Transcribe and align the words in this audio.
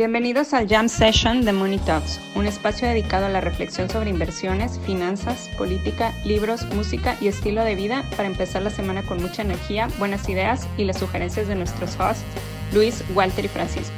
Bienvenidos 0.00 0.54
al 0.54 0.66
Jam 0.66 0.88
Session 0.88 1.44
de 1.44 1.52
Money 1.52 1.76
Talks, 1.76 2.22
un 2.34 2.46
espacio 2.46 2.88
dedicado 2.88 3.26
a 3.26 3.28
la 3.28 3.42
reflexión 3.42 3.90
sobre 3.90 4.08
inversiones, 4.08 4.80
finanzas, 4.86 5.50
política, 5.58 6.14
libros, 6.24 6.64
música 6.74 7.18
y 7.20 7.28
estilo 7.28 7.62
de 7.64 7.74
vida 7.74 8.02
para 8.16 8.26
empezar 8.26 8.62
la 8.62 8.70
semana 8.70 9.02
con 9.02 9.20
mucha 9.20 9.42
energía, 9.42 9.88
buenas 9.98 10.26
ideas 10.30 10.66
y 10.78 10.84
las 10.84 10.98
sugerencias 10.98 11.48
de 11.48 11.54
nuestros 11.54 12.00
hosts, 12.00 12.24
Luis, 12.72 13.04
Walter 13.14 13.44
y 13.44 13.48
Francisco. 13.48 13.92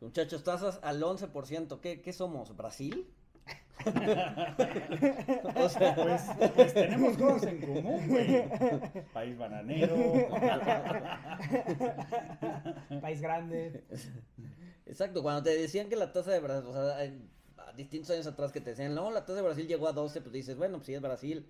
Muchachos, 0.00 0.42
tasas 0.42 0.80
al 0.82 1.02
11%. 1.02 1.80
¿Qué, 1.80 2.00
qué 2.00 2.12
somos? 2.14 2.56
¿Brasil? 2.56 3.06
o 5.56 5.68
sea, 5.68 5.94
pues, 5.94 6.22
pues, 6.54 6.74
tenemos 6.74 7.16
cosas 7.16 7.44
en 7.44 7.60
común, 7.60 8.08
güey. 8.08 8.44
País 9.12 9.38
bananero. 9.38 9.96
País 13.00 13.20
grande. 13.20 13.84
Exacto, 14.86 15.22
cuando 15.22 15.42
te 15.42 15.56
decían 15.56 15.88
que 15.88 15.96
la 15.96 16.12
tasa 16.12 16.32
de 16.32 16.40
Brasil, 16.40 16.68
o 16.68 16.72
sea, 16.72 16.98
a 17.56 17.72
distintos 17.72 18.10
años 18.10 18.26
atrás 18.26 18.52
que 18.52 18.60
te 18.60 18.70
decían, 18.70 18.94
no, 18.94 19.10
la 19.10 19.24
tasa 19.24 19.36
de 19.36 19.42
Brasil 19.42 19.66
llegó 19.66 19.88
a 19.88 19.92
12, 19.92 20.20
pues 20.20 20.32
dices, 20.32 20.56
bueno, 20.56 20.78
pues 20.78 20.86
si 20.86 20.94
es 20.94 21.00
Brasil. 21.00 21.46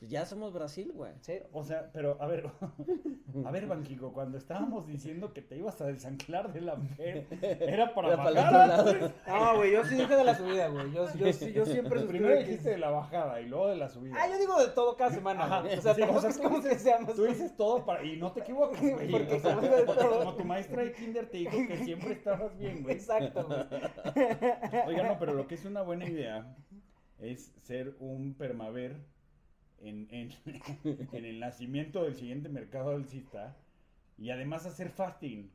Pues 0.00 0.10
ya 0.10 0.24
somos 0.24 0.54
Brasil, 0.54 0.92
güey. 0.94 1.12
Sí, 1.20 1.34
o 1.52 1.62
sea, 1.62 1.90
pero 1.92 2.16
a 2.22 2.26
ver, 2.26 2.50
a 3.44 3.50
ver, 3.50 3.66
Banquico, 3.66 4.14
cuando 4.14 4.38
estábamos 4.38 4.86
diciendo 4.86 5.34
que 5.34 5.42
te 5.42 5.58
ibas 5.58 5.78
a 5.82 5.86
desanclar 5.88 6.54
de 6.54 6.62
la 6.62 6.78
Fed, 6.96 7.26
era 7.60 7.92
para 7.92 8.16
bajar. 8.16 9.12
No, 9.28 9.56
güey, 9.58 9.72
yo 9.72 9.84
sí 9.84 9.96
dije 9.96 10.16
de 10.16 10.24
la 10.24 10.34
subida, 10.34 10.68
güey. 10.68 10.90
Yo, 10.92 11.06
yo, 11.18 11.26
yo 11.26 11.66
siempre 11.66 12.00
Primero 12.00 12.34
dijiste 12.38 12.70
de 12.70 12.78
la 12.78 12.88
bajada 12.88 13.42
y 13.42 13.48
luego 13.48 13.68
de 13.68 13.76
la 13.76 13.90
subida. 13.90 14.16
Ah, 14.18 14.26
yo 14.26 14.38
digo 14.38 14.58
de 14.58 14.68
todo 14.68 14.96
cada 14.96 15.10
semana. 15.10 15.44
Ajá, 15.44 15.64
o 15.64 15.82
sea, 15.82 15.94
sí, 15.94 16.00
o 16.00 16.18
sea, 16.18 16.32
como 16.42 16.62
que 16.62 16.78
seamos. 16.78 17.14
Tú 17.14 17.24
dices 17.24 17.54
todo 17.54 17.84
para 17.84 18.02
y 18.02 18.16
no 18.16 18.32
te 18.32 18.40
equivocas, 18.40 18.80
güey. 18.80 19.10
Porque 19.10 19.34
o 19.34 19.40
sea, 19.40 19.56
de 19.56 19.82
todo. 19.82 20.18
como 20.18 20.34
tu 20.34 20.44
maestra 20.44 20.82
de 20.82 20.94
kinder 20.94 21.28
te 21.28 21.36
dijo 21.36 21.58
que 21.68 21.76
siempre 21.84 22.12
estabas 22.14 22.56
bien, 22.56 22.82
güey. 22.82 22.94
Exacto, 22.94 23.46
güey. 23.46 23.60
Oiga, 24.86 25.08
no, 25.08 25.18
pero 25.18 25.34
lo 25.34 25.46
que 25.46 25.56
es 25.56 25.66
una 25.66 25.82
buena 25.82 26.08
idea 26.08 26.56
es 27.18 27.52
ser 27.60 27.94
un 27.98 28.32
permaver 28.32 28.96
en, 29.80 30.08
en, 31.12 31.24
el 31.24 31.40
nacimiento 31.40 32.04
del 32.04 32.14
siguiente 32.14 32.48
mercado 32.48 32.90
alcista 32.90 33.56
y 34.18 34.30
además 34.30 34.66
hacer 34.66 34.90
fasting 34.90 35.50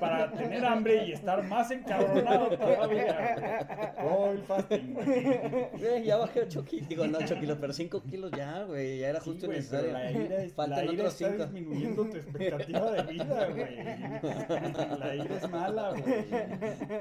para 0.00 0.32
tener 0.32 0.64
hambre 0.64 1.04
y 1.06 1.12
estar 1.12 1.40
más 1.44 1.70
encabronado 1.70 2.56
todavía. 2.56 3.94
Oh, 4.02 4.30
el 4.30 4.42
fasting, 4.42 4.94
güey. 4.94 6.04
ya 6.04 6.16
bajé 6.16 6.40
8 6.42 6.64
kilos, 6.64 6.88
digo 6.88 7.06
no 7.06 7.18
8 7.18 7.38
kilos, 7.38 7.56
pero 7.60 7.72
5 7.72 8.02
kilos 8.02 8.32
ya, 8.32 8.64
güey, 8.64 8.98
ya 8.98 9.10
era 9.10 9.20
justo 9.20 9.46
sí, 9.46 9.48
necesario. 9.48 9.92
La 9.92 10.10
ira, 10.10 10.42
es, 10.42 10.52
Faltan 10.52 10.86
la 10.86 10.92
ira 10.92 11.04
otros 11.04 11.20
está 11.20 11.44
disminuyendo 11.44 12.04
tu 12.04 12.16
expectativa 12.16 12.90
de 12.90 13.02
vida, 13.12 13.46
güey. 13.46 13.76
La 14.98 15.14
ira 15.14 15.36
es 15.36 15.48
mala, 15.50 15.90
güey. 15.90 16.26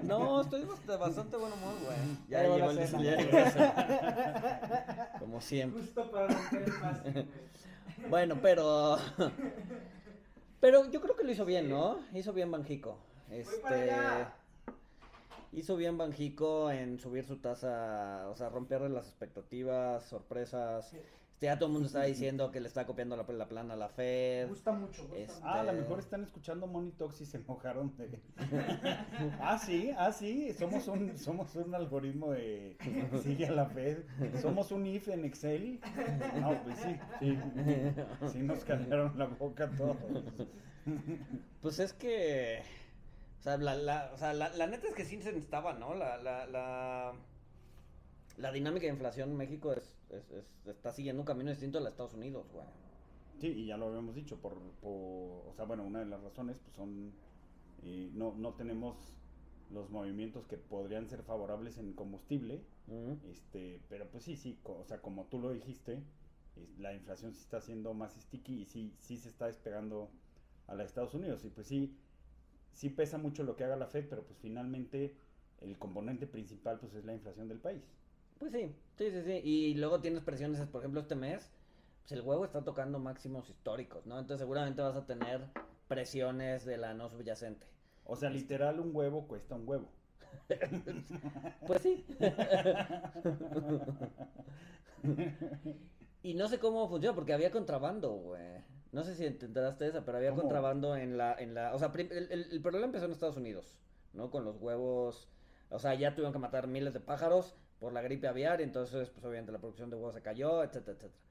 No, 0.04 0.42
estoy 0.42 0.64
bastante 0.64 1.38
bueno 1.38 1.56
humor, 1.56 1.74
güey. 1.84 1.98
Ya, 2.30 2.44
llegó 2.44 2.70
el 2.72 3.04
ya 3.04 3.18
Como 5.20 5.42
siempre. 5.42 5.82
Justo 5.82 6.12
para 6.12 6.28
romper 6.28 6.62
el 6.64 6.72
fasting, 6.72 7.28
Bueno, 8.10 8.38
pero 8.42 8.98
pero 10.60 10.90
yo 10.92 11.02
creo 11.02 11.16
que 11.16 11.24
lo 11.24 11.32
hizo 11.32 11.46
bien, 11.46 11.70
¿no? 11.70 12.00
Hizo 12.14 12.34
bien 12.34 12.52
Banjico. 12.52 12.98
Este 13.30 13.92
hizo 15.54 15.76
bien 15.76 15.98
Banjico 15.98 16.72
en 16.72 17.00
subir 17.00 17.26
su 17.26 17.38
tasa, 17.38 18.28
o 18.30 18.36
sea, 18.36 18.50
romperle 18.50 18.90
las 18.90 19.08
expectativas, 19.08 20.04
sorpresas. 20.06 20.94
Ya 21.40 21.56
todo 21.60 21.68
el 21.68 21.74
mundo 21.74 21.86
está 21.86 22.02
diciendo 22.04 22.50
que 22.50 22.60
le 22.60 22.68
está 22.68 22.88
copiando 22.88 23.16
la, 23.16 23.24
la 23.24 23.48
plana 23.48 23.76
a 23.76 23.78
la 23.78 23.90
Fed. 23.90 24.46
Me 24.46 24.50
gusta 24.50 24.72
mucho. 24.72 25.04
Gusta 25.04 25.18
este... 25.18 25.40
Ah, 25.44 25.60
a 25.60 25.64
lo 25.64 25.74
mejor 25.74 26.00
están 26.00 26.24
escuchando 26.24 26.66
Money 26.66 26.94
Talks 26.94 27.22
y 27.22 27.26
se 27.28 27.38
mojaron 27.40 27.96
de... 27.96 28.20
ah, 29.40 29.60
sí, 29.60 29.92
ah, 29.96 30.12
sí, 30.12 30.52
somos 30.54 30.88
un, 30.88 31.16
somos 31.16 31.56
un 31.56 31.76
algoritmo 31.76 32.32
de 32.32 32.76
sigue 33.24 33.46
a 33.48 33.52
la 33.52 33.68
Fed. 33.68 34.00
Somos 34.42 34.72
un 34.72 34.88
if 34.88 35.10
en 35.10 35.26
Excel. 35.26 35.80
No, 36.42 36.64
pues 36.64 36.80
sí, 36.80 36.98
sí. 37.20 37.38
Sí 38.32 38.40
nos 38.40 38.64
callaron 38.64 39.18
la 39.18 39.26
boca 39.26 39.70
todos. 39.78 39.98
Pues 41.62 41.80
es 41.80 41.94
que... 41.94 42.64
O 43.40 43.44
sea, 43.44 43.58
la, 43.58 43.76
la, 43.76 44.12
o 44.12 44.18
sea, 44.18 44.34
la, 44.34 44.50
la 44.50 44.66
neta 44.66 44.88
es 44.88 44.96
que 44.96 45.06
sí 45.06 45.22
se 45.22 45.32
necesitaba, 45.32 45.74
¿no? 45.74 45.94
La, 45.94 46.18
la, 46.18 46.48
la, 46.48 47.14
la 48.38 48.52
dinámica 48.52 48.88
de 48.88 48.94
inflación 48.94 49.30
en 49.30 49.38
México 49.38 49.72
es 49.72 49.97
es, 50.10 50.32
es, 50.32 50.68
está 50.68 50.92
siguiendo 50.92 51.22
un 51.22 51.26
camino 51.26 51.50
distinto 51.50 51.78
a 51.78 51.82
los 51.82 51.92
Estados 51.92 52.14
Unidos, 52.14 52.46
güey. 52.52 52.66
Sí, 53.40 53.48
y 53.48 53.66
ya 53.68 53.78
lo 53.78 53.88
habíamos 53.88 54.16
dicho, 54.16 54.38
por, 54.38 54.56
por, 54.82 55.48
o 55.48 55.54
sea, 55.56 55.66
bueno, 55.66 55.84
una 55.84 56.00
de 56.00 56.06
las 56.06 56.22
razones 56.22 56.60
pues 56.60 56.76
son, 56.76 57.12
eh, 57.84 58.10
no, 58.14 58.34
no 58.36 58.56
tenemos 58.56 58.98
los 59.70 59.90
movimientos 59.92 60.48
que 60.48 60.58
podrían 60.58 61.08
ser 61.08 61.24
favorables 61.24 61.78
en 61.78 61.94
combustible, 61.94 62.62
este, 63.30 63.82
pero 63.90 64.10
pues 64.10 64.24
sí, 64.24 64.38
sí, 64.38 64.58
o 64.64 64.84
sea, 64.86 65.02
como 65.02 65.26
tú 65.26 65.40
lo 65.40 65.52
dijiste, 65.52 66.02
la 66.80 66.94
inflación 66.94 67.34
sí 67.34 67.42
está 67.42 67.62
siendo 67.62 67.94
más 67.94 68.16
sticky 68.16 68.62
y 68.62 68.66
sí, 68.66 68.96
sí 69.00 69.18
se 69.18 69.30
está 69.30 69.48
despegando 69.48 70.10
a 70.68 70.74
la 70.74 70.84
Estados 70.84 71.14
Unidos, 71.14 71.46
y 71.46 71.50
pues 71.50 71.68
sí, 71.68 71.96
sí 72.74 72.90
pesa 72.90 73.18
mucho 73.18 73.44
lo 73.44 73.56
que 73.56 73.66
haga 73.66 73.76
la 73.76 73.88
Fed, 73.88 74.08
pero 74.10 74.24
pues 74.24 74.40
finalmente 74.40 75.16
el 75.62 75.78
componente 75.78 76.28
principal 76.28 76.80
pues 76.80 76.94
es 76.94 77.06
la 77.06 77.14
inflación 77.14 77.48
del 77.48 77.60
país. 77.60 77.84
Pues 78.40 78.52
sí, 78.52 78.76
sí, 78.98 79.12
sí, 79.12 79.22
sí. 79.24 79.42
Y 79.44 79.74
luego 79.76 80.00
tienes 80.00 80.24
presiones, 80.24 80.60
por 80.68 80.82
ejemplo, 80.82 81.02
este 81.02 81.16
mes, 81.16 81.52
pues 82.02 82.12
el 82.12 82.22
huevo 82.22 82.46
está 82.46 82.64
tocando 82.64 83.00
máximos 83.00 83.50
históricos, 83.50 84.06
¿no? 84.06 84.20
Entonces 84.20 84.40
seguramente 84.40 84.82
vas 84.82 84.96
a 84.96 85.06
tener 85.06 85.42
presiones 85.88 86.66
de 86.66 86.78
la 86.78 86.94
no 86.94 87.10
subyacente. 87.10 87.68
O 88.06 88.16
sea, 88.16 88.30
literal, 88.30 88.80
un 88.80 88.96
huevo 88.96 89.28
cuesta 89.28 89.56
un 89.56 89.68
huevo. 89.68 89.90
pues 91.68 91.82
sí. 91.82 92.06
y 96.24 96.34
no 96.36 96.48
sé 96.48 96.60
cómo 96.60 96.88
funciona, 96.88 97.16
porque 97.16 97.34
había 97.34 97.52
contrabando, 97.52 98.12
güey. 98.14 98.64
No 98.92 99.04
sé 99.04 99.16
si 99.16 99.26
enteraste 99.26 99.88
esa, 99.88 100.06
pero 100.06 100.18
había 100.18 100.34
contrabando 100.34 100.96
en 100.96 101.18
la, 101.18 101.36
en 101.38 101.54
la, 101.54 101.74
o 101.74 101.80
sea, 101.80 101.92
el, 101.96 102.12
el, 102.12 102.52
el 102.52 102.62
problema 102.62 102.86
empezó 102.86 103.06
en 103.06 103.12
Estados 103.12 103.38
Unidos, 103.38 103.78
¿no? 104.14 104.32
Con 104.32 104.46
los 104.46 104.58
huevos, 104.62 105.28
o 105.70 105.80
sea, 105.80 105.94
ya 105.96 106.12
tuvieron 106.16 106.32
que 106.32 106.40
matar 106.40 106.68
miles 106.68 106.94
de 106.94 107.02
pájaros, 107.02 107.56
por 107.80 107.94
la 107.94 108.02
gripe 108.02 108.28
aviar, 108.28 108.62
entonces 108.62 109.10
pues 109.10 109.24
obviamente 109.26 109.52
la 109.52 109.60
producción 109.60 109.90
de 109.90 109.96
huevos 109.96 110.16
se 110.16 110.22
cayó, 110.22 110.64
etcétera, 110.64 110.98
etcétera. 110.98 111.22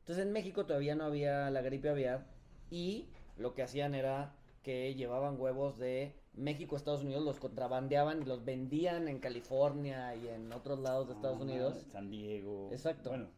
Entonces 0.00 0.26
en 0.26 0.32
México 0.32 0.66
todavía 0.66 0.94
no 0.94 1.04
había 1.04 1.50
la 1.50 1.62
gripe 1.62 1.88
aviar 1.88 2.26
y 2.70 3.08
lo 3.38 3.54
que 3.54 3.62
hacían 3.62 3.94
era 3.94 4.34
que 4.62 4.94
llevaban 4.94 5.40
huevos 5.40 5.78
de 5.78 6.14
México 6.34 6.74
a 6.74 6.78
Estados 6.78 7.02
Unidos, 7.02 7.24
los 7.24 7.38
contrabandeaban 7.38 8.22
y 8.22 8.24
los 8.24 8.44
vendían 8.44 9.08
en 9.08 9.18
California 9.18 10.14
y 10.16 10.28
en 10.28 10.52
otros 10.52 10.80
lados 10.80 11.08
de 11.08 11.14
Estados 11.14 11.40
Unidos. 11.40 11.86
San 11.92 12.10
Diego. 12.10 12.68
Exacto. 12.72 13.10
Bueno. 13.10 13.28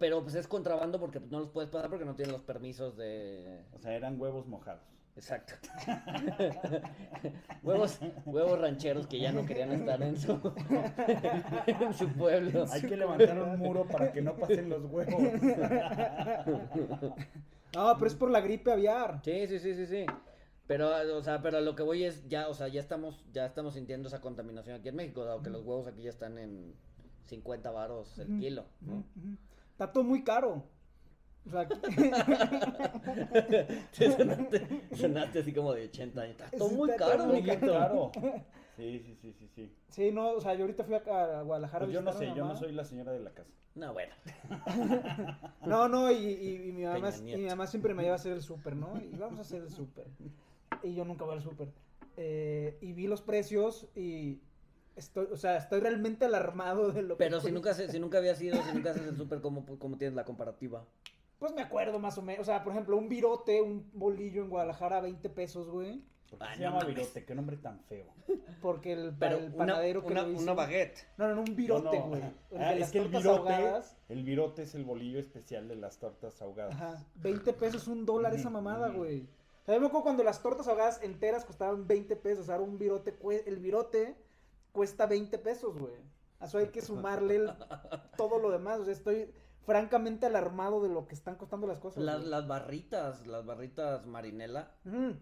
Pero 0.00 0.22
pues 0.22 0.34
es 0.34 0.48
contrabando 0.48 0.98
porque 0.98 1.20
no 1.20 1.38
los 1.38 1.50
puedes 1.50 1.70
pagar 1.70 1.90
porque 1.90 2.04
no 2.04 2.16
tienen 2.16 2.32
los 2.32 2.42
permisos 2.42 2.96
de... 2.96 3.64
O 3.72 3.78
sea, 3.78 3.94
eran 3.94 4.20
huevos 4.20 4.48
mojados. 4.48 4.82
Exacto. 5.20 5.52
huevos, 7.62 8.00
huevos 8.24 8.58
rancheros 8.58 9.06
que 9.06 9.20
ya 9.20 9.32
no 9.32 9.44
querían 9.44 9.70
estar 9.72 10.02
en 10.02 10.16
su, 10.16 10.32
en 11.66 11.92
su 11.92 12.08
pueblo. 12.14 12.64
Hay 12.72 12.80
que 12.80 12.96
levantar 12.96 13.38
un 13.38 13.58
muro 13.58 13.86
para 13.86 14.10
que 14.12 14.22
no 14.22 14.34
pasen 14.34 14.70
los 14.70 14.84
huevos. 14.86 15.22
No, 17.72 17.94
pero 17.94 18.06
es 18.08 18.16
por 18.16 18.32
la 18.32 18.40
gripe 18.40 18.72
aviar. 18.72 19.20
Sí, 19.22 19.46
sí, 19.46 19.60
sí, 19.60 19.74
sí, 19.74 19.86
sí. 19.86 20.04
Pero, 20.66 20.90
o 21.16 21.22
sea, 21.22 21.40
pero 21.40 21.60
lo 21.60 21.76
que 21.76 21.84
voy 21.84 22.02
es 22.02 22.26
ya, 22.26 22.48
o 22.48 22.54
sea, 22.54 22.66
ya 22.66 22.80
estamos, 22.80 23.24
ya 23.32 23.46
estamos 23.46 23.74
sintiendo 23.74 24.08
esa 24.08 24.20
contaminación 24.20 24.74
aquí 24.74 24.88
en 24.88 24.96
México, 24.96 25.24
dado 25.24 25.40
que 25.40 25.50
los 25.50 25.64
huevos 25.64 25.86
aquí 25.86 26.02
ya 26.02 26.10
están 26.10 26.36
en 26.38 26.74
50 27.26 27.70
varos 27.70 28.18
el 28.18 28.40
kilo. 28.40 28.64
Está 29.70 29.92
todo 29.92 30.02
muy 30.02 30.24
caro. 30.24 30.64
O 31.46 31.50
sea, 31.50 31.68
sonaste, 34.96 35.40
así 35.40 35.52
como 35.52 35.72
de 35.72 35.84
80 35.84 36.20
años. 36.20 36.36
Está 36.52 36.64
muy 36.64 36.90
caro, 36.96 37.26
muy 37.26 37.42
caro. 37.42 38.12
Sí, 38.76 38.98
sí, 39.00 39.14
sí, 39.20 39.32
sí, 39.34 39.48
sí. 39.54 39.76
Sí, 39.88 40.10
no, 40.10 40.30
o 40.30 40.40
sea, 40.40 40.54
yo 40.54 40.62
ahorita 40.62 40.84
fui 40.84 40.94
a, 40.94 41.42
Guadalajara. 41.42 41.84
Pues 41.84 41.92
yo 41.92 42.00
no 42.00 42.14
sé, 42.14 42.32
yo 42.34 42.46
no 42.46 42.56
soy 42.56 42.72
la 42.72 42.84
señora 42.84 43.12
de 43.12 43.20
la 43.20 43.30
casa. 43.30 43.50
No, 43.74 43.92
bueno. 43.92 44.14
no, 45.66 45.86
no, 45.86 46.10
y, 46.10 46.16
y, 46.16 46.72
mi 46.72 46.84
mamá, 46.84 47.10
y 47.18 47.36
mi 47.36 47.46
mamá 47.46 47.66
siempre 47.66 47.92
me 47.92 48.04
lleva 48.04 48.14
a 48.14 48.16
hacer 48.16 48.32
el 48.32 48.40
súper, 48.40 48.76
¿no? 48.76 48.98
Y 48.98 49.18
vamos 49.18 49.38
a 49.38 49.42
hacer 49.42 49.60
el 49.60 49.70
súper. 49.70 50.06
Y 50.82 50.94
yo 50.94 51.04
nunca 51.04 51.26
voy 51.26 51.34
al 51.34 51.42
súper. 51.42 51.68
Eh, 52.16 52.78
y 52.80 52.94
vi 52.94 53.06
los 53.06 53.20
precios 53.20 53.86
y 53.94 54.40
estoy, 54.96 55.26
o 55.30 55.36
sea, 55.36 55.58
estoy 55.58 55.80
realmente 55.80 56.24
alarmado 56.24 56.90
de 56.90 57.02
lo 57.02 57.16
Pero 57.16 57.18
que... 57.18 57.24
Pero 57.24 57.40
si 57.40 57.52
nunca, 57.52 57.74
si 57.74 57.98
nunca 57.98 58.18
habías 58.18 58.40
ido, 58.40 58.62
si 58.62 58.72
nunca 58.72 58.92
haces 58.92 59.06
el 59.06 59.16
súper, 59.16 59.40
¿cómo, 59.40 59.64
¿cómo 59.78 59.96
tienes 59.96 60.14
la 60.14 60.24
comparativa? 60.24 60.84
Pues 61.40 61.54
me 61.54 61.62
acuerdo 61.62 61.98
más 61.98 62.18
o 62.18 62.22
menos. 62.22 62.42
O 62.42 62.44
sea, 62.44 62.62
por 62.62 62.74
ejemplo, 62.74 62.98
un 62.98 63.08
virote, 63.08 63.62
un 63.62 63.90
bolillo 63.94 64.42
en 64.42 64.50
Guadalajara, 64.50 65.00
20 65.00 65.30
pesos, 65.30 65.70
güey. 65.70 66.04
¿Por 66.28 66.38
qué 66.38 66.54
se 66.54 66.60
llama 66.60 66.84
virote? 66.84 67.24
¿Qué 67.24 67.34
nombre 67.34 67.56
tan 67.56 67.80
feo? 67.80 68.06
Porque 68.60 68.92
el, 68.92 69.16
el 69.18 69.52
panadero 69.54 70.02
una, 70.04 70.26
que 70.26 70.30
una, 70.32 70.52
baguette. 70.52 71.08
No, 71.16 71.28
no, 71.28 71.36
no, 71.36 71.40
un 71.40 71.56
virote, 71.56 71.98
güey. 71.98 72.22
Ah, 72.56 72.74
es 72.74 72.90
que 72.90 72.98
el 72.98 73.08
virote, 73.08 73.52
el 74.10 74.22
virote 74.22 74.62
es 74.62 74.74
el 74.74 74.84
bolillo 74.84 75.18
especial 75.18 75.66
de 75.66 75.76
las 75.76 75.98
tortas 75.98 76.40
ahogadas. 76.42 76.74
Ajá. 76.74 77.04
20 77.16 77.54
pesos, 77.54 77.88
un 77.88 78.04
dólar 78.04 78.34
esa 78.34 78.50
mamada, 78.50 78.90
güey. 78.90 79.22
O 79.62 79.64
sea, 79.64 79.80
me 79.80 79.86
acuerdo 79.86 80.02
cuando 80.02 80.22
las 80.22 80.42
tortas 80.42 80.68
ahogadas 80.68 81.02
enteras 81.02 81.46
costaban 81.46 81.86
20 81.86 82.16
pesos. 82.16 82.50
Ahora 82.50 82.64
un 82.64 82.78
virote, 82.78 83.16
el 83.46 83.56
virote 83.56 84.14
cuesta 84.72 85.06
20 85.06 85.38
pesos, 85.38 85.78
güey. 85.78 85.96
A 86.38 86.44
eso 86.44 86.58
hay 86.58 86.68
que 86.68 86.82
sumarle 86.82 87.50
todo 88.18 88.38
lo 88.38 88.50
demás. 88.50 88.78
O 88.80 88.84
sea, 88.84 88.92
estoy 88.92 89.32
francamente 89.64 90.26
alarmado 90.26 90.82
de 90.82 90.88
lo 90.88 91.06
que 91.06 91.14
están 91.14 91.36
costando 91.36 91.66
las 91.66 91.78
cosas. 91.78 92.02
Las, 92.02 92.46
barritas, 92.46 93.26
las 93.26 93.44
barritas 93.44 94.06
marinela, 94.06 94.72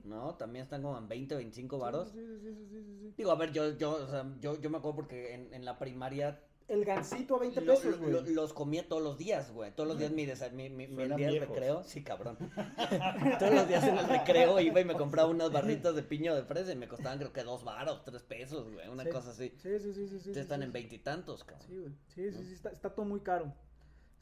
¿no? 0.04 0.34
También 0.36 0.64
están 0.64 0.82
como 0.82 0.98
en 0.98 1.08
20, 1.08 1.34
25 1.34 1.78
varos. 1.78 2.10
Sí, 2.10 2.24
sí, 2.40 2.54
sí, 2.68 3.14
Digo, 3.16 3.30
a 3.30 3.36
ver, 3.36 3.52
yo, 3.52 3.76
yo, 3.76 3.92
o 3.92 4.06
sea, 4.06 4.26
yo, 4.40 4.60
yo 4.60 4.70
me 4.70 4.78
acuerdo 4.78 4.96
porque 4.96 5.34
en, 5.34 5.52
en 5.52 5.64
la 5.64 5.78
primaria 5.78 6.40
el 6.68 6.84
gancito 6.84 7.36
a 7.36 7.38
20 7.38 7.62
pesos, 7.62 7.98
güey. 7.98 8.34
los 8.34 8.52
comía 8.52 8.86
todos 8.86 9.02
los 9.02 9.16
días, 9.16 9.50
güey. 9.52 9.74
Todos 9.74 9.88
los 9.88 9.98
días 9.98 10.10
mi, 10.10 10.26
mi, 10.26 10.68
mi, 10.68 10.86
mi 10.86 11.16
día 11.16 11.30
de 11.30 11.40
recreo. 11.40 11.82
Sí, 11.82 12.04
cabrón. 12.04 12.36
todos 13.38 13.54
los 13.54 13.68
días 13.68 13.84
en 13.84 13.96
el 13.96 14.06
recreo 14.06 14.60
iba 14.60 14.78
y 14.78 14.84
me 14.84 14.94
compraba 14.94 15.30
unas 15.30 15.50
barritas 15.50 15.94
de 15.94 16.02
piño 16.02 16.34
de 16.34 16.42
fresa 16.42 16.72
y 16.72 16.76
me 16.76 16.86
costaban 16.86 17.18
creo 17.18 17.32
que 17.32 17.42
dos 17.42 17.64
baros, 17.64 18.04
tres 18.04 18.22
pesos, 18.22 18.70
güey. 18.70 18.86
Una 18.86 19.08
cosa 19.08 19.30
así. 19.30 19.50
Sí, 19.56 19.78
sí, 19.78 19.94
sí, 19.94 20.08
sí. 20.08 20.20
sí 20.20 20.38
están 20.38 20.62
en 20.62 20.70
veintitantos, 20.70 21.42
cabrón. 21.42 21.66
Sí, 21.66 21.78
güey. 21.78 21.92
Sí, 22.08 22.32
sí, 22.32 22.44
sí. 22.44 22.54
Está, 22.54 22.68
está 22.68 22.94
todo 22.94 23.06
muy 23.06 23.20
caro. 23.20 23.54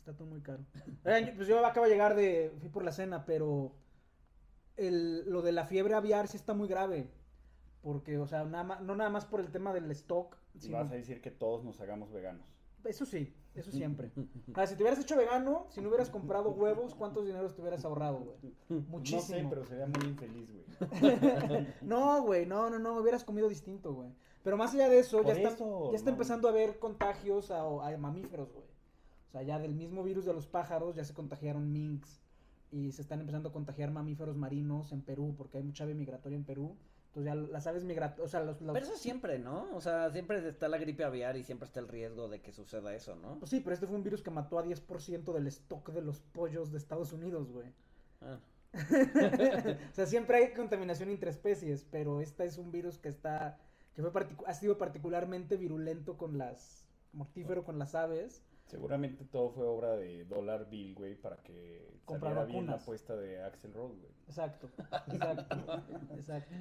Está 0.06 0.18
todo 0.18 0.28
muy 0.28 0.40
caro. 0.40 0.64
pues 1.02 1.48
yo 1.48 1.66
acabo 1.66 1.86
de 1.86 1.92
llegar 1.92 2.14
de. 2.14 2.52
Fui 2.60 2.68
por 2.68 2.84
la 2.84 2.92
cena, 2.92 3.24
pero. 3.26 3.72
El, 4.76 5.28
lo 5.28 5.42
de 5.42 5.50
la 5.50 5.64
fiebre 5.64 5.94
aviar 5.94 6.28
sí 6.28 6.36
está 6.36 6.54
muy 6.54 6.68
grave. 6.68 7.10
Porque, 7.82 8.16
o 8.16 8.26
sea, 8.28 8.44
nada 8.44 8.78
no 8.80 8.94
nada 8.94 9.10
más 9.10 9.24
por 9.24 9.40
el 9.40 9.50
tema 9.50 9.72
del 9.72 9.90
stock. 9.90 10.36
Sino... 10.58 10.76
Vas 10.76 10.92
a 10.92 10.94
decir 10.94 11.20
que 11.20 11.32
todos 11.32 11.64
nos 11.64 11.80
hagamos 11.80 12.12
veganos. 12.12 12.46
Eso 12.84 13.04
sí, 13.04 13.34
eso 13.56 13.72
siempre. 13.72 14.12
si 14.12 14.76
te 14.76 14.82
hubieras 14.82 15.00
hecho 15.00 15.16
vegano, 15.16 15.66
si 15.70 15.80
no 15.80 15.88
hubieras 15.88 16.08
comprado 16.08 16.50
huevos, 16.52 16.94
¿cuántos 16.94 17.26
dineros 17.26 17.56
te 17.56 17.62
hubieras 17.62 17.84
ahorrado, 17.84 18.20
güey? 18.20 18.82
Muchísimo. 18.86 19.38
No 19.38 19.42
sé, 19.42 19.46
pero 19.50 19.64
sería 19.64 19.86
muy 19.86 20.06
infeliz, 20.06 20.48
güey. 20.52 21.66
no, 21.82 22.22
güey, 22.22 22.46
no, 22.46 22.70
no, 22.70 22.78
no, 22.78 23.00
hubieras 23.00 23.24
comido 23.24 23.48
distinto, 23.48 23.92
güey. 23.92 24.10
Pero 24.44 24.56
más 24.56 24.72
allá 24.72 24.88
de 24.88 25.00
eso, 25.00 25.24
ya 25.24 25.32
está, 25.32 25.56
ya 25.56 25.96
está 25.96 26.10
empezando 26.10 26.46
a 26.46 26.52
haber 26.52 26.78
contagios 26.78 27.50
a, 27.50 27.62
a 27.62 27.96
mamíferos, 27.96 28.52
güey. 28.52 28.75
O 29.36 29.38
sea, 29.38 29.46
ya 29.46 29.58
del 29.58 29.74
mismo 29.74 30.02
virus 30.02 30.24
de 30.24 30.32
los 30.32 30.46
pájaros 30.46 30.96
ya 30.96 31.04
se 31.04 31.12
contagiaron 31.12 31.70
minks 31.70 32.22
y 32.70 32.90
se 32.92 33.02
están 33.02 33.20
empezando 33.20 33.50
a 33.50 33.52
contagiar 33.52 33.90
mamíferos 33.90 34.34
marinos 34.34 34.92
en 34.92 35.02
Perú 35.02 35.34
porque 35.36 35.58
hay 35.58 35.62
mucha 35.62 35.84
ave 35.84 35.92
migratoria 35.92 36.36
en 36.36 36.44
Perú. 36.44 36.74
Entonces 37.08 37.26
ya 37.26 37.34
las 37.34 37.66
aves 37.66 37.84
migratorias, 37.84 38.26
o 38.26 38.30
sea, 38.30 38.40
los, 38.40 38.56
Pero 38.56 38.78
eso 38.78 38.96
siempre, 38.96 39.38
¿no? 39.38 39.68
O 39.74 39.82
sea, 39.82 40.10
siempre 40.10 40.48
está 40.48 40.68
la 40.68 40.78
gripe 40.78 41.04
aviar 41.04 41.36
y 41.36 41.44
siempre 41.44 41.66
está 41.66 41.80
el 41.80 41.88
riesgo 41.88 42.28
de 42.30 42.40
que 42.40 42.50
suceda 42.50 42.94
eso, 42.94 43.14
¿no? 43.14 43.38
Pues 43.38 43.50
sí, 43.50 43.60
pero 43.60 43.74
este 43.74 43.86
fue 43.86 43.96
un 43.96 44.04
virus 44.04 44.22
que 44.22 44.30
mató 44.30 44.58
a 44.58 44.64
10% 44.64 45.30
del 45.34 45.46
stock 45.48 45.90
de 45.90 46.00
los 46.00 46.20
pollos 46.20 46.72
de 46.72 46.78
Estados 46.78 47.12
Unidos, 47.12 47.52
güey. 47.52 47.74
Ah. 48.22 48.38
o 49.92 49.94
sea, 49.94 50.06
siempre 50.06 50.38
hay 50.38 50.54
contaminación 50.54 51.10
entre 51.10 51.28
especies, 51.28 51.84
pero 51.90 52.22
este 52.22 52.46
es 52.46 52.56
un 52.56 52.72
virus 52.72 52.96
que 52.96 53.10
está, 53.10 53.58
que 53.94 54.00
fue 54.00 54.12
ha 54.46 54.54
sido 54.54 54.78
particularmente 54.78 55.58
virulento 55.58 56.16
con 56.16 56.38
las, 56.38 56.86
mortífero 57.12 57.64
con 57.64 57.78
las 57.78 57.94
aves. 57.94 58.42
Seguramente 58.66 59.24
todo 59.24 59.50
fue 59.50 59.64
obra 59.64 59.96
de 59.96 60.24
Dollar 60.24 60.68
Bill, 60.68 60.94
güey, 60.94 61.14
para 61.14 61.36
que 61.36 61.88
saliera 62.04 62.44
bien 62.44 62.66
la 62.66 62.74
apuesta 62.74 63.14
de 63.14 63.40
Axel 63.42 63.72
Rose, 63.72 63.96
güey. 63.96 64.12
Exacto, 64.26 64.68
exacto, 65.06 65.56
exacto. 66.16 66.54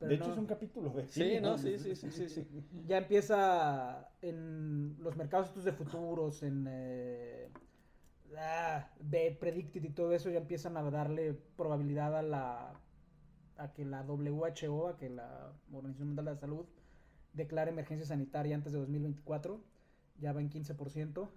de 0.00 0.14
hecho 0.14 0.32
es 0.32 0.38
un 0.38 0.46
capítulo 0.46 0.90
de 0.90 1.06
Sí, 1.06 1.38
no, 1.40 1.56
sí, 1.56 1.78
sí, 1.78 1.94
sí, 1.94 2.10
sí, 2.10 2.28
sí. 2.28 2.48
Ya 2.88 2.98
empieza 2.98 4.08
en 4.22 4.96
los 4.98 5.16
mercados 5.16 5.48
estos 5.48 5.62
de 5.62 5.72
futuros, 5.72 6.42
en 6.42 6.66
eh, 6.68 7.48
ah, 8.36 8.90
de 8.98 9.36
Predicted 9.38 9.84
y 9.84 9.90
todo 9.90 10.12
eso, 10.12 10.30
ya 10.30 10.38
empiezan 10.38 10.76
a 10.76 10.82
darle 10.90 11.34
probabilidad 11.56 12.18
a 12.18 12.22
la 12.22 12.72
a 13.56 13.72
que 13.72 13.84
la 13.84 14.02
WHO, 14.02 14.88
a 14.88 14.96
que 14.96 15.10
la 15.10 15.52
Organización 15.72 16.08
Mundial 16.08 16.24
de 16.24 16.32
la 16.32 16.38
Salud 16.38 16.66
declare 17.34 17.70
emergencia 17.70 18.06
sanitaria 18.06 18.56
antes 18.56 18.72
de 18.72 18.78
2024. 18.80 19.60
Ya 20.18 20.32
va 20.32 20.40
en 20.40 20.50
15% 20.50 21.28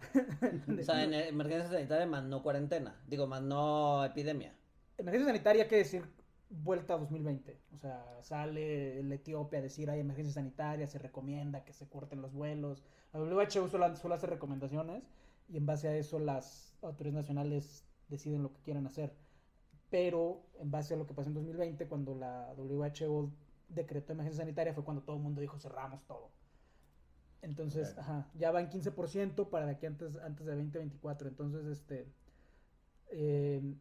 o 0.80 0.82
sea, 0.82 1.04
en 1.04 1.14
emergencia 1.14 1.70
sanitaria 1.70 2.06
más 2.06 2.24
no 2.24 2.42
cuarentena. 2.42 3.00
Digo, 3.06 3.26
más 3.26 3.42
no 3.42 4.04
epidemia. 4.04 4.54
Emergencia 4.96 5.26
sanitaria 5.26 5.68
quiere 5.68 5.84
decir 5.84 6.04
vuelta 6.50 6.94
a 6.94 6.98
2020. 6.98 7.58
O 7.74 7.76
sea, 7.76 8.04
sale 8.22 9.02
la 9.02 9.14
Etiopía 9.14 9.58
a 9.58 9.62
decir 9.62 9.90
hay 9.90 10.00
emergencia 10.00 10.34
sanitaria, 10.34 10.86
se 10.86 10.98
recomienda 10.98 11.64
que 11.64 11.72
se 11.72 11.88
corten 11.88 12.22
los 12.22 12.32
vuelos. 12.32 12.82
La 13.12 13.20
WHO 13.20 13.68
solo, 13.68 13.96
solo 13.96 14.14
hace 14.14 14.26
recomendaciones 14.26 15.04
y 15.48 15.56
en 15.56 15.66
base 15.66 15.88
a 15.88 15.96
eso 15.96 16.18
las 16.18 16.76
autoridades 16.82 17.22
nacionales 17.24 17.84
deciden 18.08 18.42
lo 18.42 18.52
que 18.52 18.60
quieran 18.62 18.86
hacer. 18.86 19.12
Pero 19.90 20.42
en 20.60 20.70
base 20.70 20.94
a 20.94 20.96
lo 20.96 21.06
que 21.06 21.14
pasó 21.14 21.28
en 21.28 21.34
2020, 21.34 21.86
cuando 21.86 22.14
la 22.14 22.52
WHO 22.56 23.30
decretó 23.68 24.12
emergencia 24.12 24.42
sanitaria, 24.42 24.74
fue 24.74 24.84
cuando 24.84 25.02
todo 25.02 25.16
el 25.16 25.22
mundo 25.22 25.40
dijo 25.40 25.58
cerramos 25.58 26.04
todo. 26.06 26.30
Entonces, 27.42 27.96
ajá, 27.96 28.28
ya 28.34 28.50
va 28.50 28.60
en 28.60 28.68
15% 28.68 29.48
para 29.48 29.66
de 29.66 29.72
aquí 29.72 29.86
antes, 29.86 30.16
antes 30.16 30.46
de 30.46 30.52
2024. 30.52 31.28
Entonces, 31.28 31.66
este. 31.66 32.12
Eh, 33.10 33.74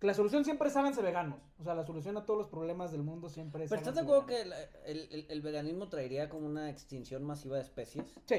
la 0.00 0.14
solución 0.14 0.44
siempre 0.44 0.68
es 0.68 0.76
háganse 0.76 1.02
veganos. 1.02 1.38
O 1.58 1.64
sea, 1.64 1.74
la 1.74 1.84
solución 1.84 2.16
a 2.16 2.24
todos 2.24 2.38
los 2.38 2.48
problemas 2.48 2.90
del 2.90 3.02
mundo 3.02 3.28
siempre 3.28 3.64
es. 3.64 3.70
¿Pero 3.70 3.80
estás 3.80 3.94
de 3.94 4.00
acuerdo 4.00 4.26
que 4.26 4.40
el, 4.86 5.26
el, 5.28 5.42
veganismo 5.42 5.88
traería 5.88 6.28
como 6.28 6.46
una 6.46 6.70
extinción 6.70 7.22
masiva 7.22 7.56
de 7.56 7.62
especies? 7.62 8.18
Sí. 8.24 8.36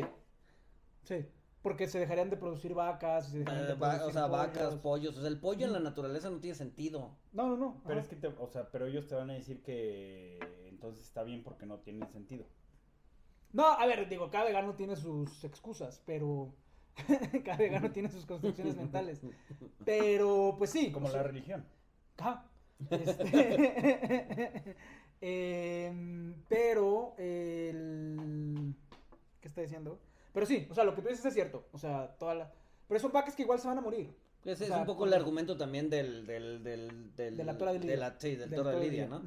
Sí. 1.03 1.25
Porque 1.61 1.87
se 1.87 1.99
dejarían 1.99 2.31
de 2.31 2.37
producir 2.37 2.73
vacas. 2.73 3.27
Se 3.27 3.39
dejarían 3.39 3.67
de 3.67 3.75
producir 3.75 4.07
o 4.07 4.11
sea, 4.11 4.25
vacas, 4.25 4.75
pollos. 4.77 5.15
O 5.15 5.21
sea, 5.21 5.29
el 5.29 5.39
pollo 5.39 5.67
en 5.67 5.73
la 5.73 5.79
naturaleza 5.79 6.31
no 6.31 6.39
tiene 6.39 6.55
sentido. 6.55 7.15
No, 7.31 7.47
no, 7.47 7.57
no. 7.57 7.81
Pero 7.85 7.99
es 7.99 8.07
que, 8.07 8.15
te, 8.15 8.27
o 8.27 8.47
sea, 8.47 8.69
pero 8.71 8.87
ellos 8.87 9.07
te 9.07 9.13
van 9.13 9.29
a 9.29 9.33
decir 9.33 9.61
que 9.61 10.39
entonces 10.67 11.05
está 11.05 11.23
bien 11.23 11.43
porque 11.43 11.67
no 11.67 11.79
tiene 11.79 12.07
sentido. 12.07 12.47
No, 13.53 13.65
a 13.65 13.85
ver, 13.85 14.07
digo, 14.07 14.29
cada 14.29 14.45
vegano 14.45 14.75
tiene 14.75 14.95
sus 14.95 15.43
excusas, 15.43 16.01
pero. 16.05 16.53
cada 17.45 17.57
vegano 17.57 17.91
tiene 17.91 18.09
sus 18.09 18.25
construcciones 18.25 18.75
mentales. 18.75 19.21
Pero, 19.85 20.55
pues 20.57 20.69
sí. 20.69 20.91
Como 20.91 21.09
la 21.09 21.23
religión. 21.23 21.65
Ajá. 22.17 22.45
Este, 22.89 24.75
em, 25.21 26.35
pero, 26.47 27.15
el. 27.17 28.75
¿Qué 29.39 29.47
está 29.47 29.61
diciendo? 29.61 29.99
Pero 30.33 30.45
sí, 30.45 30.67
o 30.69 30.73
sea, 30.73 30.83
lo 30.83 30.95
que 30.95 31.01
tú 31.01 31.09
dices 31.09 31.25
es 31.25 31.33
cierto. 31.33 31.67
O 31.71 31.77
sea, 31.77 32.15
toda 32.17 32.35
la. 32.35 32.53
Pero 32.87 32.99
son 32.99 33.11
vacas 33.11 33.35
que 33.35 33.43
igual 33.43 33.59
se 33.59 33.67
van 33.67 33.77
a 33.77 33.81
morir. 33.81 34.15
Ese 34.43 34.65
es 34.65 34.71
un 34.71 34.85
poco 34.85 35.05
el 35.05 35.13
argumento 35.13 35.55
también 35.55 35.89
del, 35.89 36.25
del, 36.25 36.63
del, 36.63 37.15
del 37.15 37.37
de 37.37 37.43
la 37.43 37.57
Tora 37.57 37.73
de 37.73 37.79
Lidia. 37.79 37.91
De 37.91 37.97
la, 37.97 38.15
sí, 38.17 38.35
del, 38.35 38.49
Toro 38.49 38.69
de 38.69 38.79
Lidia, 38.79 39.07
¿no? 39.07 39.21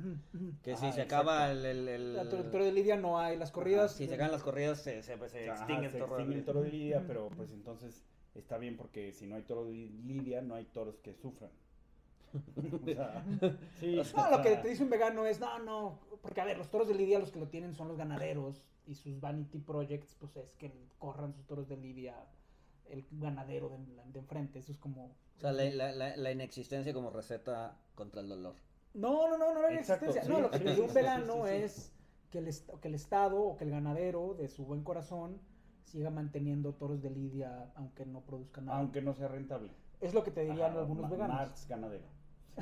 Que 0.62 0.76
si 0.76 0.90
se 0.92 1.02
acaba 1.02 1.52
el, 1.52 1.64
el, 1.64 1.88
el... 1.88 2.16
La 2.16 2.28
Toro 2.28 2.64
de 2.64 2.73
Lidia 2.73 2.97
no 2.97 3.18
hay, 3.21 3.37
las 3.37 3.52
corridas... 3.52 3.92
si 3.92 4.09
se 4.09 4.14
acaban 4.14 4.33
las 4.33 4.42
corridas 4.42 4.80
se, 4.80 5.02
se, 5.02 5.16
se 5.28 5.47
extingue, 5.47 5.87
el, 5.87 5.99
toro 5.99 6.18
el 6.18 6.44
Toro 6.44 6.62
de 6.62 6.71
Lidia, 6.71 7.04
pero 7.06 7.28
pues 7.30 7.52
entonces 7.52 8.04
está 8.35 8.59
bien 8.59 8.76
porque 8.76 9.12
si 9.12 9.26
no 9.26 9.37
hay 9.37 9.42
Toro 9.42 9.66
de 9.66 9.73
Lidia 9.73 10.42
no 10.42 10.56
hay 10.56 10.64
toros 10.64 10.99
que 10.99 11.14
sufran. 11.14 11.50
o 12.35 12.85
sea, 12.85 13.25
sí, 13.78 13.97
no, 14.16 14.30
lo 14.30 14.42
que 14.42 14.56
te 14.56 14.68
dice 14.68 14.83
un 14.83 14.90
vegano 14.90 15.25
es, 15.26 15.38
no, 15.38 15.61
no, 15.61 16.00
porque 16.23 16.40
a 16.40 16.44
ver, 16.44 16.59
los 16.59 16.68
toros 16.68 16.88
de 16.88 16.94
Lidia 16.94 17.21
los 17.21 17.30
que 17.30 17.38
lo 17.38 17.47
tienen 17.47 17.76
son 17.76 17.87
los 17.87 17.97
ganaderos 17.97 18.64
y 18.88 18.97
sus 18.97 19.21
vanity 19.21 19.59
projects, 19.59 20.16
pues 20.18 20.37
es 20.37 20.52
que 20.56 20.73
corran 20.99 21.33
sus 21.33 21.47
toros 21.47 21.68
de 21.68 21.76
Lidia 21.76 22.16
el 22.91 23.07
ganadero 23.11 23.69
de, 23.69 23.79
de 24.12 24.19
enfrente. 24.19 24.59
Eso 24.59 24.73
es 24.73 24.79
como. 24.79 25.07
O 25.37 25.41
sea, 25.41 25.53
la, 25.53 25.93
la, 25.93 26.17
la, 26.17 26.33
inexistencia 26.33 26.93
como 26.93 27.11
receta 27.11 27.76
contra 27.95 28.21
el 28.21 28.29
dolor. 28.29 28.55
No, 28.95 29.29
no, 29.29 29.37
no, 29.37 29.53
no 29.55 29.62
la 29.62 29.73
inexistencia. 29.73 30.25
no, 30.25 30.41
lo 30.41 30.50
que 30.50 30.61
pide 30.61 30.81
un 30.81 30.95
vegano 30.95 31.47
es 31.47 31.93
que 32.31 32.38
el, 32.38 32.50
que 32.81 32.88
el 32.88 32.95
Estado 32.95 33.43
o 33.43 33.57
que 33.57 33.64
el 33.64 33.71
ganadero 33.71 34.35
de 34.35 34.49
su 34.49 34.64
buen 34.64 34.83
corazón 34.83 35.41
siga 35.85 36.11
manteniendo 36.11 36.73
toros 36.75 37.03
de 37.03 37.11
lidia 37.11 37.71
aunque 37.75 38.07
no 38.07 38.21
produzca 38.21 38.61
nada. 38.61 38.79
Aunque 38.79 39.03
no 39.03 39.14
sea 39.14 39.29
rentable. 39.29 39.71
Es 40.00 40.14
lo 40.14 40.23
que 40.23 40.31
te 40.31 40.43
dirían 40.43 40.76
algunos 40.76 41.11
veganos. 41.11 41.37
Marx 41.37 41.69
ganadero. 41.69 42.05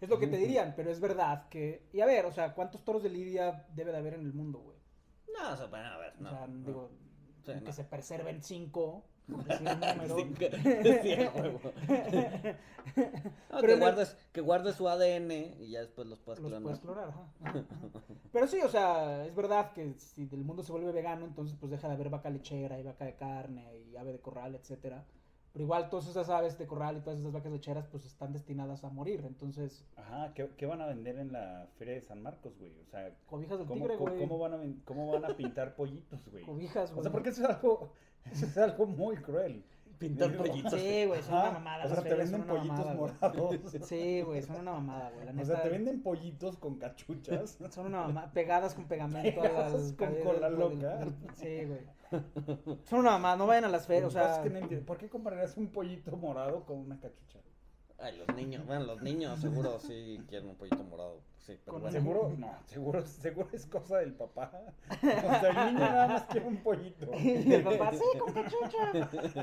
es 0.00 0.08
lo 0.08 0.20
que 0.20 0.28
te 0.28 0.36
dirían, 0.36 0.74
pero 0.76 0.90
es 0.90 1.00
verdad 1.00 1.48
que. 1.48 1.88
Y 1.92 2.00
a 2.00 2.06
ver, 2.06 2.26
o 2.26 2.32
sea, 2.32 2.54
¿cuántos 2.54 2.84
toros 2.84 3.02
de 3.02 3.08
lidia 3.08 3.66
debe 3.74 3.90
de 3.90 3.98
haber 3.98 4.14
en 4.14 4.20
el 4.20 4.32
mundo, 4.32 4.60
güey? 4.60 4.78
No, 5.38 5.52
o 5.52 5.56
sea, 5.56 5.66
bueno, 5.66 5.88
a 5.88 5.98
ver, 5.98 6.20
no. 6.20 6.28
O 6.28 6.32
sea, 6.32 6.46
digo, 6.46 6.90
que 7.64 7.72
se 7.72 7.84
preserven 7.84 8.42
cinco. 8.42 9.04
que, 13.60 13.76
guardes, 13.76 14.16
que 14.32 14.40
guardes 14.40 14.74
su 14.74 14.88
ADN 14.88 15.30
y 15.60 15.70
ya 15.70 15.80
después 15.80 16.08
los 16.08 16.18
puedes 16.18 16.40
los 16.40 16.60
Puedes 16.60 16.80
clonar 16.80 17.12
Pero 18.32 18.46
sí, 18.48 18.60
o 18.60 18.68
sea, 18.68 19.24
es 19.24 19.34
verdad 19.34 19.72
que 19.72 19.94
si 19.94 20.28
el 20.32 20.44
mundo 20.44 20.62
se 20.62 20.72
vuelve 20.72 20.92
vegano, 20.92 21.24
entonces 21.24 21.56
pues 21.58 21.70
deja 21.70 21.88
de 21.88 21.94
haber 21.94 22.10
vaca 22.10 22.30
lechera 22.30 22.78
y 22.78 22.82
vaca 22.82 23.04
de 23.04 23.14
carne 23.14 23.78
y 23.78 23.96
ave 23.96 24.12
de 24.12 24.20
corral, 24.20 24.56
etcétera. 24.56 25.04
Pero 25.52 25.64
igual 25.64 25.90
todas 25.90 26.08
esas 26.08 26.30
aves 26.30 26.56
de 26.58 26.66
corral 26.66 26.96
y 26.96 27.00
todas 27.00 27.18
esas 27.20 27.32
vacas 27.32 27.52
lecheras 27.52 27.86
pues 27.86 28.06
están 28.06 28.32
destinadas 28.32 28.84
a 28.84 28.88
morir, 28.88 29.22
entonces... 29.26 29.84
Ajá, 29.96 30.32
¿qué, 30.34 30.48
qué 30.56 30.64
van 30.64 30.80
a 30.80 30.86
vender 30.86 31.18
en 31.18 31.32
la 31.32 31.68
feria 31.76 31.94
de 31.94 32.00
San 32.00 32.22
Marcos, 32.22 32.58
güey? 32.58 32.72
O 32.80 32.86
sea... 32.86 33.14
Cobijas 33.26 33.58
del 33.58 33.68
¿cómo, 33.68 33.80
tigre, 33.80 33.96
güey. 33.96 34.18
¿cómo, 34.18 34.38
van 34.38 34.54
a, 34.54 34.58
cómo 34.86 35.12
van 35.12 35.26
a 35.26 35.36
pintar 35.36 35.74
pollitos, 35.76 36.26
güey? 36.30 36.44
Cobijas, 36.44 36.90
güey. 36.90 37.00
O 37.00 37.02
sea, 37.02 37.12
porque 37.12 37.28
eso 37.28 37.42
es 37.42 37.50
algo, 37.50 37.92
eso 38.32 38.46
es 38.46 38.56
algo 38.56 38.86
muy 38.86 39.16
cruel. 39.16 39.62
Pintar 40.02 40.36
pollitos. 40.36 40.72
Sí, 40.72 41.04
güey, 41.06 41.22
son 41.22 41.34
una 41.34 41.50
mamada. 41.52 41.84
O 41.84 41.88
sea, 41.88 42.02
te 42.02 42.14
venden 42.14 42.42
pollitos 42.42 42.78
mamada, 42.78 42.94
morados. 42.94 43.60
Sí, 43.84 44.22
güey, 44.22 44.42
son 44.42 44.56
una 44.56 44.72
mamada, 44.72 45.10
güey. 45.10 45.26
La 45.32 45.42
O 45.42 45.44
sea, 45.44 45.62
te 45.62 45.68
venden 45.68 46.02
pollitos 46.02 46.56
con 46.56 46.78
cachuchas. 46.78 47.58
Son 47.70 47.86
una 47.86 48.02
mamada, 48.08 48.32
pegadas 48.32 48.74
con 48.74 48.86
pegamento 48.86 49.40
a 49.40 49.42
Pegadas 49.48 49.72
las 49.72 49.92
con 49.92 50.14
cola 50.24 50.48
loca. 50.48 50.96
del- 50.96 51.20
del- 51.20 51.34
Sí, 51.36 51.64
güey. 51.66 51.80
Son 52.84 52.98
una 52.98 53.12
mamada, 53.12 53.36
no 53.36 53.46
vayan 53.46 53.64
a 53.64 53.68
las 53.68 53.86
ferias, 53.86 54.06
o 54.08 54.10
sea... 54.10 54.32
es 54.34 54.38
que 54.40 54.50
no 54.50 54.58
entiendo, 54.58 54.84
¿Por 54.84 54.98
qué 54.98 55.08
compararías 55.08 55.56
un 55.56 55.68
pollito 55.68 56.16
morado 56.16 56.64
con 56.66 56.78
una 56.78 56.98
cachucha? 57.00 57.38
Ay, 58.02 58.18
los 58.26 58.36
niños, 58.36 58.66
bueno, 58.66 58.84
los 58.84 59.00
niños 59.02 59.38
seguro 59.40 59.78
sí 59.78 60.20
quieren 60.28 60.48
un 60.48 60.56
pollito 60.56 60.82
morado. 60.84 61.20
Sí, 61.38 61.58
pero 61.64 61.78
bueno. 61.78 61.90
Seguro, 61.92 62.34
no, 62.36 62.52
seguro, 62.66 63.06
seguro 63.06 63.48
es 63.52 63.66
cosa 63.66 63.98
del 63.98 64.12
papá. 64.14 64.50
O 64.90 65.40
sea, 65.40 65.48
el 65.50 65.74
niño 65.74 65.78
nada 65.86 66.06
más 66.08 66.22
quiere 66.24 66.46
un 66.46 66.56
pollito. 66.62 67.10
Y 67.16 67.52
el 67.52 67.62
papá, 67.62 67.92
sí, 67.92 68.18
con 68.18 68.32
cachucha. 68.32 68.92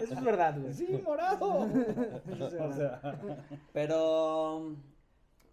Eso 0.02 0.14
es 0.14 0.24
verdad, 0.24 0.60
güey. 0.60 0.74
Sí, 0.74 0.88
morado. 1.04 1.68
O 2.42 2.74
sea, 2.74 3.02
Pero. 3.74 4.76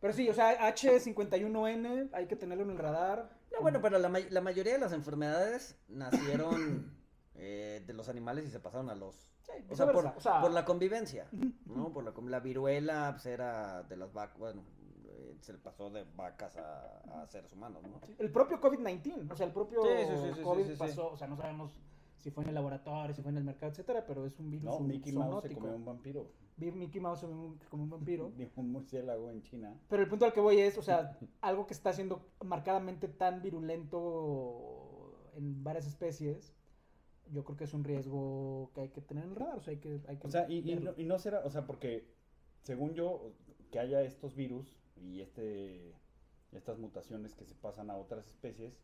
Pero 0.01 0.13
sí, 0.13 0.29
o 0.29 0.35
sea, 0.35 0.73
H51N 0.75 2.11
hay 2.13 2.27
que 2.27 2.37
tenerlo 2.37 2.65
en 2.65 2.71
el 2.71 2.79
radar. 2.79 3.31
No, 3.53 3.61
bueno, 3.63 3.81
pero 3.81 3.99
la, 3.99 4.09
may- 4.09 4.29
la 4.31 4.41
mayoría 4.41 4.73
de 4.75 4.79
las 4.79 4.93
enfermedades 4.93 5.77
nacieron 5.89 6.93
eh, 7.35 7.83
de 7.87 7.93
los 7.95 8.09
animales 8.09 8.47
y 8.47 8.51
se 8.51 8.61
pasaron 8.61 8.91
a 8.91 8.95
los. 8.95 9.15
Sí, 9.47 9.53
O 9.71 9.76
sea, 9.76 9.87
por, 9.87 9.97
viceversa, 10.05 10.19
o 10.19 10.21
sea, 10.21 10.41
por 10.41 10.50
la 10.53 10.65
convivencia, 10.65 11.29
¿no? 11.67 11.93
Por 11.93 12.05
la, 12.05 12.12
la 12.29 12.41
viruela 12.41 13.11
pues, 13.12 13.26
era 13.26 13.83
de 13.85 13.97
las 13.97 14.12
vacas, 14.12 14.38
bueno, 14.38 14.62
eh, 15.07 15.37
se 15.41 15.53
le 15.53 15.59
pasó 15.59 15.88
de 15.91 16.05
vacas 16.17 16.57
a, 16.57 17.23
a 17.23 17.26
seres 17.26 17.53
humanos, 17.53 17.83
¿no? 17.83 18.00
El 18.19 18.31
propio 18.31 18.61
COVID-19, 18.61 19.31
o 19.31 19.37
sea, 19.37 19.47
el 19.47 19.53
propio 19.53 19.83
Sí, 19.83 19.88
sí, 20.09 20.17
sí, 20.17 20.35
sí, 20.35 20.43
COVID 20.43 20.62
sí, 20.62 20.69
sí, 20.69 20.75
sí. 20.75 20.79
pasó, 20.79 21.12
o 21.12 21.17
sea, 21.17 21.26
no 21.29 21.37
sabemos 21.37 21.79
si 22.26 22.33
fue 22.33 22.43
en 22.43 22.49
el 22.49 22.57
laboratorio, 22.57 23.15
si 23.15 23.23
fue 23.23 23.31
en 23.31 23.37
el 23.38 23.45
mercado, 23.45 23.71
etcétera, 23.71 24.05
pero 24.05 24.26
es 24.26 24.37
un 24.41 24.50
virus 24.50 24.65
no, 24.65 24.81
Mickey 24.81 25.12
Mouse 25.12 25.45
se 25.45 25.55
comió 25.55 25.76
un 25.76 25.85
vampiro. 25.85 26.26
Mickey 26.57 27.00
Mouse 27.00 27.21
se 27.21 27.26
comió 27.26 27.85
un 27.85 27.91
vampiro. 27.91 28.33
Dijo 28.37 28.61
un 28.61 28.73
murciélago 28.73 29.31
en 29.31 29.43
China. 29.43 29.79
Pero 29.88 30.03
el 30.03 30.09
punto 30.09 30.25
al 30.25 30.33
que 30.33 30.41
voy 30.41 30.59
es, 30.59 30.76
o 30.76 30.83
sea, 30.83 31.17
algo 31.41 31.69
que 31.69 31.75
está 31.75 31.93
siendo 31.93 32.26
marcadamente 32.45 33.07
tan 33.07 33.43
virulento 33.43 35.31
en 35.37 35.62
varias 35.62 35.87
especies, 35.87 36.53
yo 37.33 37.45
creo 37.45 37.56
que 37.56 37.64
es 37.64 37.75
un 37.75 37.85
riesgo 37.85 38.71
que 38.75 38.83
hay 38.83 38.88
que 38.90 39.00
tener 39.00 39.25
en 39.25 39.30
el 39.30 39.37
radar, 39.37 39.59
o 39.59 39.62
sea, 39.62 39.73
hay 39.73 39.78
que... 39.80 40.00
Hay 40.09 40.16
que 40.18 40.26
O 40.26 40.30
sea, 40.30 40.49
y, 40.50 40.62
no, 40.76 40.92
y 40.97 41.04
no 41.04 41.18
será, 41.18 41.40
o 41.45 41.50
sea, 41.50 41.66
porque 41.66 42.06
según 42.62 42.95
yo, 42.95 43.33
que 43.71 43.78
haya 43.78 44.02
estos 44.02 44.35
virus 44.35 44.76
y 44.97 45.21
este 45.21 45.95
estas 46.52 46.78
mutaciones 46.78 47.35
que 47.35 47.45
se 47.45 47.54
pasan 47.54 47.90
a 47.90 47.97
otras 47.97 48.28
especies, 48.28 48.78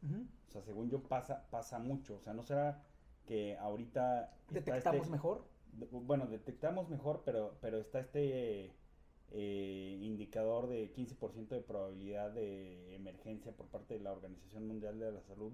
o 0.49 0.51
sea, 0.51 0.61
según 0.63 0.91
yo 0.91 1.03
pasa 1.05 1.47
pasa 1.51 1.79
mucho, 1.79 2.17
o 2.17 2.21
sea, 2.21 2.35
no 2.35 2.43
será 2.43 2.83
que 3.25 3.57
ahorita 3.57 4.37
Detectamos 4.51 5.03
este- 5.03 5.11
mejor. 5.11 5.47
de- 5.73 5.87
bueno, 5.87 6.27
detectamos 6.27 6.91
mejor, 6.91 7.23
pero 7.25 7.57
pero 7.63 7.79
está 7.79 8.01
este 8.01 8.73
eh, 9.31 9.99
indicador 10.03 10.69
de 10.69 10.93
15% 10.93 11.49
de 11.55 11.63
probabilidad 11.63 12.33
de 12.33 12.95
emergencia 12.95 13.53
por 13.53 13.67
parte 13.69 13.95
de 13.95 14.01
la 14.01 14.13
Organización 14.13 14.67
Mundial 14.67 14.99
de 14.99 15.13
la 15.13 15.23
Salud 15.23 15.53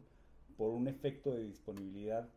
por 0.56 0.70
un 0.70 0.88
efecto 0.88 1.30
de 1.32 1.44
disponibilidad 1.44 2.28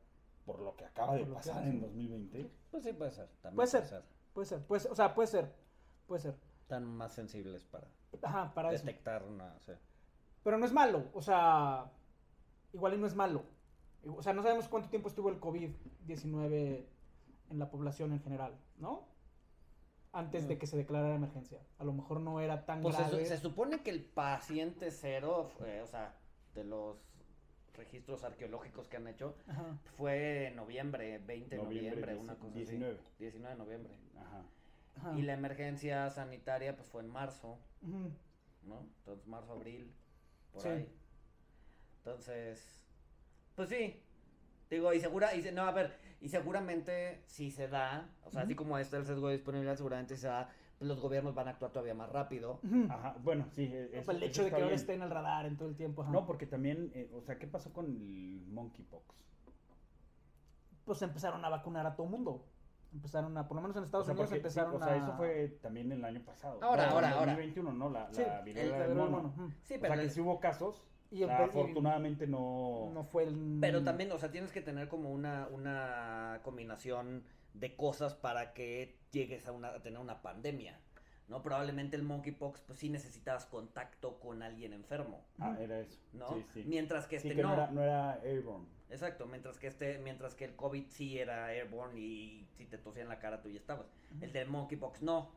por 0.46 0.60
lo 0.62 0.76
que 0.76 0.86
acaba 0.86 1.16
de 1.16 1.26
pasar 1.26 1.64
en 1.68 1.80
2020. 1.82 2.52
Pues 2.72 2.84
sí, 2.84 2.94
puede 2.94 3.12
ser. 3.12 3.28
También 3.42 3.56
Puede 3.56 3.68
ser. 3.68 4.04
Puede 4.34 4.46
ser, 4.48 4.66
puede 4.66 4.80
ser, 4.82 4.92
o 4.92 4.96
sea, 4.96 5.14
puede 5.14 5.28
ser, 5.28 5.54
puede 6.08 6.22
ser. 6.22 6.36
Están 6.62 6.86
más 6.86 7.14
sensibles 7.14 7.66
para 7.66 7.88
Ajá, 8.24 8.54
para 8.54 8.72
eso. 8.74 8.86
detectar 8.86 9.24
una. 9.24 9.60
sí. 9.60 9.74
Pero 10.44 10.58
no 10.58 10.66
es 10.66 10.72
malo, 10.74 11.10
o 11.14 11.22
sea, 11.22 11.92
igual 12.74 12.94
y 12.94 12.98
no 12.98 13.08
es 13.08 13.16
malo. 13.16 13.44
O 14.08 14.24
sea, 14.24 14.34
no 14.34 14.42
sabemos 14.42 14.68
cuánto 14.68 14.90
tiempo 14.90 15.10
estuvo 15.10 15.30
el 15.30 15.40
COVID-19 15.40 16.86
en 17.52 17.60
la 17.60 17.70
población 17.70 18.14
en 18.14 18.22
general, 18.22 18.58
¿no? 18.78 19.06
Antes 20.14 20.48
de 20.48 20.58
que 20.58 20.66
se 20.68 20.76
declarara 20.78 21.16
emergencia. 21.16 21.60
A 21.78 21.84
lo 21.86 21.94
mejor 21.94 22.20
no 22.20 22.40
era 22.42 22.66
tan 22.66 22.82
Pues 22.82 22.96
se, 22.96 23.04
grave. 23.04 23.24
su- 23.24 23.30
se 23.30 23.38
supone 23.38 23.82
que 23.84 23.92
el 23.92 24.04
paciente 24.04 24.92
cero, 24.92 25.50
fue, 25.58 25.82
o 25.82 25.88
sea, 25.88 26.16
de 26.56 26.64
los 26.64 26.98
registros 27.76 28.24
arqueológicos 28.24 28.88
que 28.88 28.98
han 28.98 29.08
hecho, 29.08 29.36
Ajá. 29.48 29.78
fue 29.98 30.48
en 30.48 30.56
noviembre, 30.56 31.20
20 31.20 31.56
de 31.56 31.62
Noviembre, 31.64 31.90
noviembre, 31.92 32.16
una 32.18 32.36
cosa 32.36 32.54
19. 32.56 32.94
así. 32.96 33.04
19 33.20 33.54
de 33.56 33.60
noviembre. 33.64 33.94
Ajá. 34.18 34.44
Ajá. 34.98 35.18
Y 35.18 35.22
la 35.22 35.34
emergencia 35.34 36.10
sanitaria 36.10 36.76
pues 36.76 36.88
fue 36.90 37.02
en 37.02 37.10
marzo. 37.10 37.58
¿no? 38.64 38.80
Entonces 39.00 39.26
marzo, 39.28 39.54
abril, 39.54 39.92
por 40.52 40.62
Sí. 40.62 40.68
ahí. 40.70 40.94
Entonces, 41.98 42.84
pues 43.56 43.70
sí. 43.70 44.02
Digo, 44.70 44.94
y 44.94 45.00
segura, 45.02 45.36
y 45.36 45.42
se- 45.42 45.52
no, 45.52 45.64
a 45.64 45.72
ver, 45.72 45.98
y 46.22 46.30
seguramente 46.30 47.24
si 47.26 47.52
se 47.52 47.68
da, 47.68 48.10
o 48.24 48.32
sea, 48.32 48.44
así 48.44 48.56
como 48.56 48.78
está 48.78 48.98
el 48.98 49.06
sesgo 49.06 49.28
de 49.28 49.36
disponibilidad, 49.36 49.76
seguramente 49.76 50.16
si 50.16 50.22
se 50.22 50.28
da, 50.28 50.50
los 50.82 51.00
gobiernos 51.00 51.34
van 51.36 51.48
a 51.48 51.52
actuar 51.52 51.72
todavía 51.72 51.94
más 51.94 52.10
rápido. 52.12 52.60
Ajá, 52.90 53.16
bueno, 53.24 53.46
sí. 53.52 53.64
e- 53.72 54.00
eso- 54.00 54.12
el 54.12 54.24
hecho 54.24 54.44
de 54.44 54.50
que 54.52 54.62
ahora 54.62 54.76
esté 54.76 54.94
en 54.96 55.04
el 55.04 55.10
radar 55.10 55.46
en 55.46 55.56
todo 55.58 55.70
el 55.70 55.76
tiempo. 55.76 56.02
ajá. 56.02 56.12
No, 56.12 56.26
porque 56.26 56.46
también, 56.48 56.92
eh, 56.96 57.10
o 57.14 57.22
sea, 57.22 57.38
¿qué 57.38 57.48
pasó 57.48 57.72
con 57.72 57.86
el 57.86 58.46
monkeypox? 58.48 59.16
Pues 60.86 61.02
empezaron 61.02 61.44
a 61.46 61.50
vacunar 61.50 61.86
a 61.86 61.96
todo 61.96 62.08
mundo. 62.08 62.46
Empezaron 62.94 63.38
a, 63.38 63.48
por 63.48 63.56
lo 63.56 63.62
menos 63.62 63.78
en 63.78 63.84
Estados 63.84 64.04
O 64.04 64.06
sea, 64.08 64.14
Unidos 64.14 64.30
porque, 64.30 64.50
sí, 64.50 64.60
empezaron 64.60 64.76
o 64.82 64.84
sea, 64.84 64.94
a... 64.94 64.98
eso 64.98 65.14
fue 65.16 65.48
también 65.62 65.92
el 65.92 66.04
año 66.04 66.22
pasado. 66.26 66.60
Ahora, 66.62 66.84
Bueno, 66.92 66.92
ahora, 66.96 67.08
en 67.08 67.14
ahora. 67.14 67.26
2021, 67.34 67.72
¿no? 67.74 67.90
La, 67.90 68.12
Sí, 68.14 68.22
la 68.22 68.40
el 68.40 68.46
viruela 68.46 68.80
del 68.88 68.96
mono. 68.98 69.34
Sí, 69.64 69.76
O 69.76 69.80
pero 69.80 69.94
sea, 69.94 69.96
que 69.96 70.02
el- 70.08 70.12
sí 70.12 70.20
hubo 70.22 70.40
casos. 70.40 70.88
Y 71.12 71.24
o 71.24 71.28
sea, 71.28 71.40
el- 71.40 71.46
y- 71.46 71.50
afortunadamente 71.50 72.26
no... 72.26 72.90
No 72.94 73.04
fue 73.04 73.24
el... 73.26 73.58
Pero 73.60 73.84
también, 73.84 74.12
o 74.12 74.18
sea, 74.18 74.32
tienes 74.32 74.52
que 74.52 74.62
tener 74.62 74.88
como 74.88 75.12
una, 75.12 75.48
una 75.48 76.40
combinación 76.44 77.24
de 77.54 77.76
cosas 77.76 78.16
para 78.16 78.54
que 78.54 78.98
llegues 79.12 79.46
a, 79.48 79.52
una, 79.52 79.70
a 79.70 79.82
tener 79.84 80.00
una 80.00 80.22
pandemia, 80.22 80.80
¿no? 81.28 81.42
Probablemente 81.44 81.98
el 81.98 82.04
monkeypox, 82.04 82.62
pues 82.62 82.80
sí 82.80 82.90
necesitabas 82.90 83.46
contacto 83.46 84.20
con 84.20 84.42
alguien 84.42 84.72
enfermo, 84.72 85.26
Ah, 85.38 85.58
era 85.60 85.82
eso. 85.82 86.00
¿no? 86.14 86.30
Sí, 86.30 86.46
sí. 86.54 86.64
Mientras 86.66 87.08
que 87.08 87.20
Sí, 87.20 87.28
este 87.28 87.36
que 87.36 87.44
no, 87.44 87.50
no. 87.50 87.54
era, 87.56 87.72
no 87.72 87.84
era 87.84 88.14
airborne. 88.22 88.66
Exacto, 88.90 89.26
mientras 89.26 89.58
que 89.58 89.68
este, 89.68 89.98
mientras 90.00 90.34
que 90.36 90.46
el 90.46 90.56
COVID 90.56 90.88
sí 90.88 91.18
era 91.20 91.46
airborne 91.48 92.00
y 92.00 92.48
si 92.58 92.66
te 92.66 92.78
tosía 92.78 93.04
en 93.04 93.10
la 93.10 93.20
cara 93.20 93.42
tú 93.42 93.50
ya 93.50 93.58
estabas. 93.60 93.88
El 94.22 94.32
del 94.34 94.48
monkeypox 94.50 95.02
no. 95.02 95.30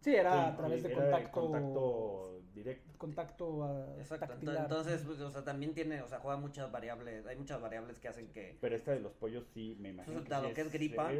Sí, 0.00 0.14
era 0.14 0.32
Sí, 0.32 0.38
a 0.38 0.56
través 0.56 0.82
de 0.82 0.92
era 0.92 1.02
contacto... 1.02 1.40
contacto 1.40 2.40
directo. 2.54 2.98
Contacto 2.98 3.64
ah, 3.64 3.86
Exacto. 3.98 4.26
tactilar. 4.26 4.56
Entonces, 4.62 5.02
pues, 5.04 5.20
o 5.20 5.30
sea, 5.30 5.44
también 5.44 5.74
tiene, 5.74 6.02
o 6.02 6.08
sea, 6.08 6.20
juega 6.20 6.36
muchas 6.38 6.70
variables, 6.72 7.26
hay 7.26 7.36
muchas 7.36 7.60
variables 7.60 7.98
que 7.98 8.08
hacen 8.08 8.28
que 8.32 8.56
Pero 8.60 8.76
esta 8.76 8.92
de 8.92 9.00
los 9.00 9.12
pollos 9.12 9.46
sí, 9.52 9.76
me 9.80 9.90
imagino 9.90 10.14
Pues, 10.16 10.24
que, 10.24 10.30
dado 10.30 10.48
sí 10.48 10.54
que 10.54 10.60
es 10.62 10.72
gripa. 10.72 11.10
Sí, 11.10 11.16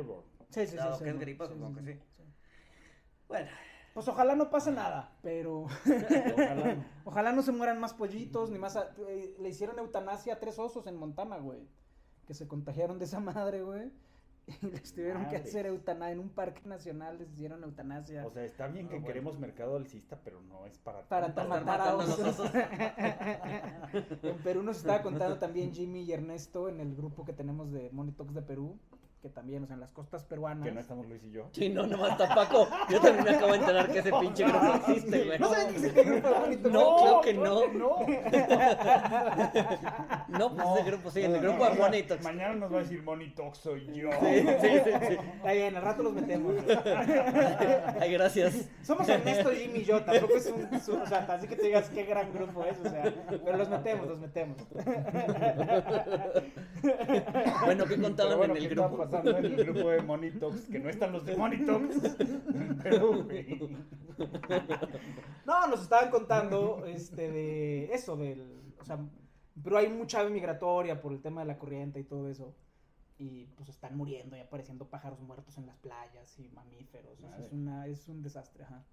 sí, 0.51 0.67
sí. 0.67 0.77
Dado 0.77 0.97
sí, 0.99 1.05
que 1.05 1.11
es 1.11 1.19
gripa, 1.21 1.47
supongo 1.47 1.77
que 1.77 1.83
sí. 1.83 1.93
sí. 1.95 2.25
bueno, 3.29 3.51
Pues 3.95 4.09
ojalá 4.09 4.35
no 4.35 4.51
pase 4.51 4.73
nada, 4.73 5.13
pero 5.23 5.63
Ojalá 5.65 6.55
no. 6.75 6.85
ojalá 7.05 7.33
no 7.33 7.43
se 7.43 7.53
mueran 7.53 7.79
más 7.81 7.93
pollitos, 7.95 8.51
ni 8.51 8.59
más... 8.59 8.77
a- 8.77 8.95
eh, 9.09 9.37
le 9.39 9.49
hicieron 9.49 9.79
eutanasia 9.79 10.35
a 10.35 10.39
tres 10.41 10.59
osos 10.59 10.87
en 10.87 10.97
Montana, 10.97 11.37
güey. 11.39 11.61
Que 12.27 12.35
se 12.35 12.49
contagiaron 12.49 12.99
de 12.99 13.05
esa 13.05 13.21
madre, 13.21 13.63
güey. 13.63 13.91
Y 14.63 14.67
les 14.67 14.93
tuvieron 14.93 15.27
que 15.29 15.37
hacer 15.37 15.67
eutanasia. 15.67 16.13
En 16.13 16.19
un 16.21 16.29
parque 16.31 16.63
nacional 16.67 17.19
les 17.19 17.31
hicieron 17.33 17.63
eutanasia. 17.63 18.27
O 18.27 18.31
sea, 18.31 18.45
está 18.45 18.67
bien 18.69 18.87
que 18.89 18.95
Ah, 18.95 18.99
bueno. 18.99 19.07
queremos 19.07 19.39
mercado 19.39 19.77
alcista, 19.77 20.19
pero 20.25 20.41
no 20.43 20.67
es 20.67 20.79
para... 20.79 21.03
para 21.09 21.35
para 21.35 21.49
matar 21.49 21.63
estar 21.63 21.81
a 21.81 21.97
matando 21.97 22.03
a 22.03 22.07
los 22.07 22.19
osos. 22.41 22.51
en 24.23 24.39
Perú 24.39 24.63
nos 24.63 24.79
estaba 24.79 25.03
contando 25.03 25.39
también 25.39 25.73
Jimmy 25.73 26.03
y 26.03 26.13
Ernesto 26.13 26.69
en 26.69 26.81
el 26.81 26.95
grupo 26.95 27.25
que 27.25 27.33
tenemos 27.33 27.71
de 27.73 27.91
Money 27.91 28.13
Talks 28.13 28.35
de 28.35 28.43
Perú. 28.43 28.79
Que 29.23 29.29
también, 29.29 29.63
o 29.63 29.67
sea, 29.67 29.75
en 29.75 29.81
las 29.81 29.91
costas 29.91 30.25
peruanas. 30.25 30.65
Que 30.65 30.73
no 30.73 30.81
estamos 30.81 31.07
Luis 31.07 31.23
y 31.25 31.31
yo. 31.31 31.51
Sí, 31.53 31.69
no, 31.69 31.87
nomás 31.87 32.13
está 32.13 32.35
Paco. 32.35 32.67
Yo 32.89 33.01
también 33.01 33.25
me 33.25 33.31
acabo 33.33 33.53
de 33.53 33.59
enterar 33.59 33.93
que 33.93 33.99
ese 33.99 34.11
pinche 34.19 34.45
grupo 34.45 34.75
existe, 34.77 35.25
güey. 35.25 35.39
¿No 35.39 35.51
saben 35.51 35.69
que 35.69 35.75
existe 35.75 36.03
grupo? 36.05 36.29
No, 36.71 36.97
creo 36.97 37.21
que 37.21 37.35
no. 37.35 37.69
no. 37.69 37.99
No, 40.29 40.55
pues 40.57 40.69
ese 40.79 40.91
grupo, 40.91 41.11
sí, 41.11 41.23
en 41.23 41.35
el 41.35 41.43
grupo 41.43 41.69
de 41.91 42.03
Talks. 42.03 42.25
Mañana 42.25 42.55
nos 42.55 42.73
va 42.73 42.79
a 42.79 42.81
decir 42.81 43.05
Talk 43.37 43.55
soy 43.55 43.87
yo. 43.93 44.11
Sí, 44.11 44.41
sí, 44.61 44.69
sí. 44.85 45.17
Está 45.37 45.53
bien, 45.53 45.77
al 45.77 45.83
rato 45.83 46.03
los 46.03 46.15
metemos. 46.15 46.55
Ay, 48.01 48.13
gracias. 48.15 48.71
Somos 48.83 49.07
Ernesto, 49.07 49.51
Jimmy 49.51 49.81
y 49.81 49.85
yo, 49.85 50.03
tampoco 50.03 50.37
es 50.37 50.47
un, 50.47 50.65
o 50.65 51.07
sea, 51.07 51.27
así 51.29 51.47
que 51.47 51.57
te 51.57 51.67
digas 51.67 51.91
qué 51.91 52.05
gran 52.05 52.33
grupo 52.33 52.65
es, 52.65 52.79
o 52.79 52.89
sea, 52.89 53.13
pero 53.29 53.59
los 53.59 53.69
metemos, 53.69 54.07
los 54.07 54.19
metemos. 54.19 54.57
Bueno, 57.65 57.85
¿qué 57.85 57.97
bueno, 57.97 58.55
en 58.55 58.63
el 58.63 58.69
¿qué 58.69 58.75
está 58.75 58.89
grupo? 58.89 59.10
Pasando 59.11 59.39
en 59.39 59.45
el 59.47 59.65
grupo 59.65 59.91
de 59.91 60.31
Talks? 60.33 60.67
Que 60.67 60.79
no 60.79 60.89
están 60.89 61.13
los 61.13 61.25
de. 61.25 61.35
Pero, 62.83 63.25
güey. 63.25 63.71
No, 65.47 65.67
nos 65.69 65.83
estaban 65.83 66.11
contando, 66.11 66.85
este, 66.87 67.31
de 67.31 67.93
eso, 67.93 68.17
del, 68.17 68.75
o 68.79 68.85
sea, 68.85 68.99
pero 69.63 69.79
hay 69.79 69.89
mucha 69.89 70.21
ave 70.21 70.31
migratoria 70.31 71.01
por 71.01 71.13
el 71.13 71.21
tema 71.21 71.41
de 71.43 71.47
la 71.47 71.59
corriente 71.59 72.01
y 72.01 72.05
todo 72.05 72.29
eso. 72.29 72.55
y 73.19 73.47
pues 73.57 73.69
están 73.69 73.97
muriendo 73.97 74.37
y 74.37 74.41
apareciendo 74.41 74.89
pájaros 74.89 75.21
muertos 75.21 75.59
en 75.59 75.67
las 75.67 75.77
playas 75.77 76.39
y 76.39 76.49
mamíferos. 76.49 77.19
es, 77.39 77.53
una, 77.53 77.87
es 77.87 78.09
un 78.09 78.23
desastre, 78.23 78.65
ajá. 78.65 78.85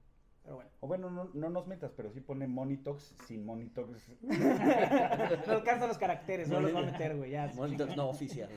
Pero 0.48 0.56
bueno. 0.56 0.72
O 0.80 0.88
bueno, 0.88 1.10
no, 1.10 1.30
no 1.34 1.50
nos 1.50 1.68
metas, 1.68 1.92
pero 1.92 2.10
sí 2.10 2.22
pone 2.22 2.48
Monitox 2.48 3.14
sin 3.26 3.46
Monitox. 3.46 4.08
no 4.22 5.54
alcanza 5.54 5.88
los 5.88 5.98
caracteres, 5.98 6.48
no 6.48 6.62
los 6.62 6.74
va 6.74 6.80
a 6.80 6.84
meter, 6.84 7.18
güey. 7.18 7.36
Monitox 7.54 7.98
no 7.98 8.08
oficial. 8.08 8.50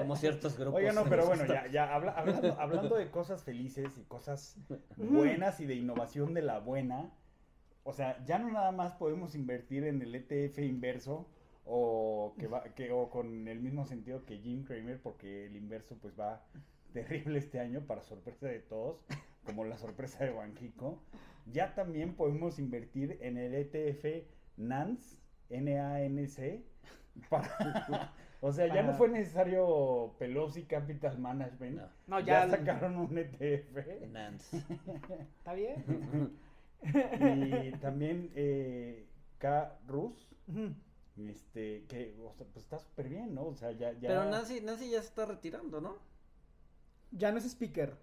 Como 0.00 0.16
ciertos 0.16 0.58
grupos. 0.58 0.80
Oye, 0.80 0.92
no, 0.92 1.04
pero 1.04 1.26
bueno, 1.26 1.46
ya, 1.46 1.68
ya 1.68 1.94
hablando, 1.94 2.60
hablando 2.60 2.96
de 2.96 3.08
cosas 3.08 3.44
felices 3.44 3.96
y 3.96 4.02
cosas 4.02 4.58
buenas 4.96 5.60
y 5.60 5.66
de 5.66 5.76
innovación 5.76 6.34
de 6.34 6.42
la 6.42 6.58
buena. 6.58 7.12
O 7.84 7.92
sea, 7.92 8.20
ya 8.24 8.40
no 8.40 8.50
nada 8.50 8.72
más 8.72 8.94
podemos 8.94 9.36
invertir 9.36 9.84
en 9.84 10.02
el 10.02 10.12
ETF 10.12 10.58
inverso 10.58 11.28
o 11.64 12.34
que 12.36 12.48
va 12.48 12.64
que 12.74 12.90
o 12.90 13.10
con 13.10 13.46
el 13.46 13.60
mismo 13.60 13.86
sentido 13.86 14.24
que 14.26 14.38
Jim 14.38 14.64
Cramer 14.64 15.00
porque 15.00 15.46
el 15.46 15.54
inverso 15.54 15.96
pues 16.02 16.18
va 16.18 16.44
terrible 16.92 17.38
este 17.38 17.60
año 17.60 17.86
para 17.86 18.02
sorpresa 18.02 18.48
de 18.48 18.58
todos 18.58 18.98
como 19.44 19.64
la 19.64 19.78
sorpresa 19.78 20.24
de 20.24 20.30
Banjico, 20.30 21.02
ya 21.46 21.74
también 21.74 22.14
podemos 22.14 22.58
invertir 22.58 23.18
en 23.20 23.38
el 23.38 23.54
ETF 23.54 24.26
NANC, 24.56 25.00
N-A-N-C, 25.50 26.64
o 28.40 28.52
sea, 28.52 28.66
ya 28.66 28.82
no 28.82 28.94
fue 28.94 29.08
necesario 29.08 30.14
Pelosi 30.18 30.64
Capital 30.64 31.18
Management. 31.18 31.80
No, 32.06 32.20
ya, 32.20 32.48
sacaron 32.48 32.96
un 32.96 33.16
ETF. 33.16 34.06
NANS. 34.10 34.54
¿Está 35.38 35.54
bien? 35.54 36.36
y 36.82 37.72
también 37.78 38.30
eh, 38.34 39.06
K-Rus. 39.38 40.28
Este, 41.16 41.84
que, 41.88 42.16
o 42.22 42.32
sea, 42.34 42.46
pues 42.52 42.64
está 42.64 42.78
súper 42.78 43.08
bien, 43.08 43.34
¿no? 43.34 43.44
O 43.46 43.54
sea, 43.54 43.70
ya, 43.72 43.92
ya... 43.92 44.08
Pero 44.08 44.24
Nancy, 44.26 44.60
Nancy 44.60 44.90
ya 44.90 45.00
se 45.00 45.08
está 45.08 45.26
retirando, 45.26 45.80
¿no? 45.80 45.96
Ya 47.10 47.32
no 47.32 47.38
es 47.38 47.44
speaker, 47.44 47.96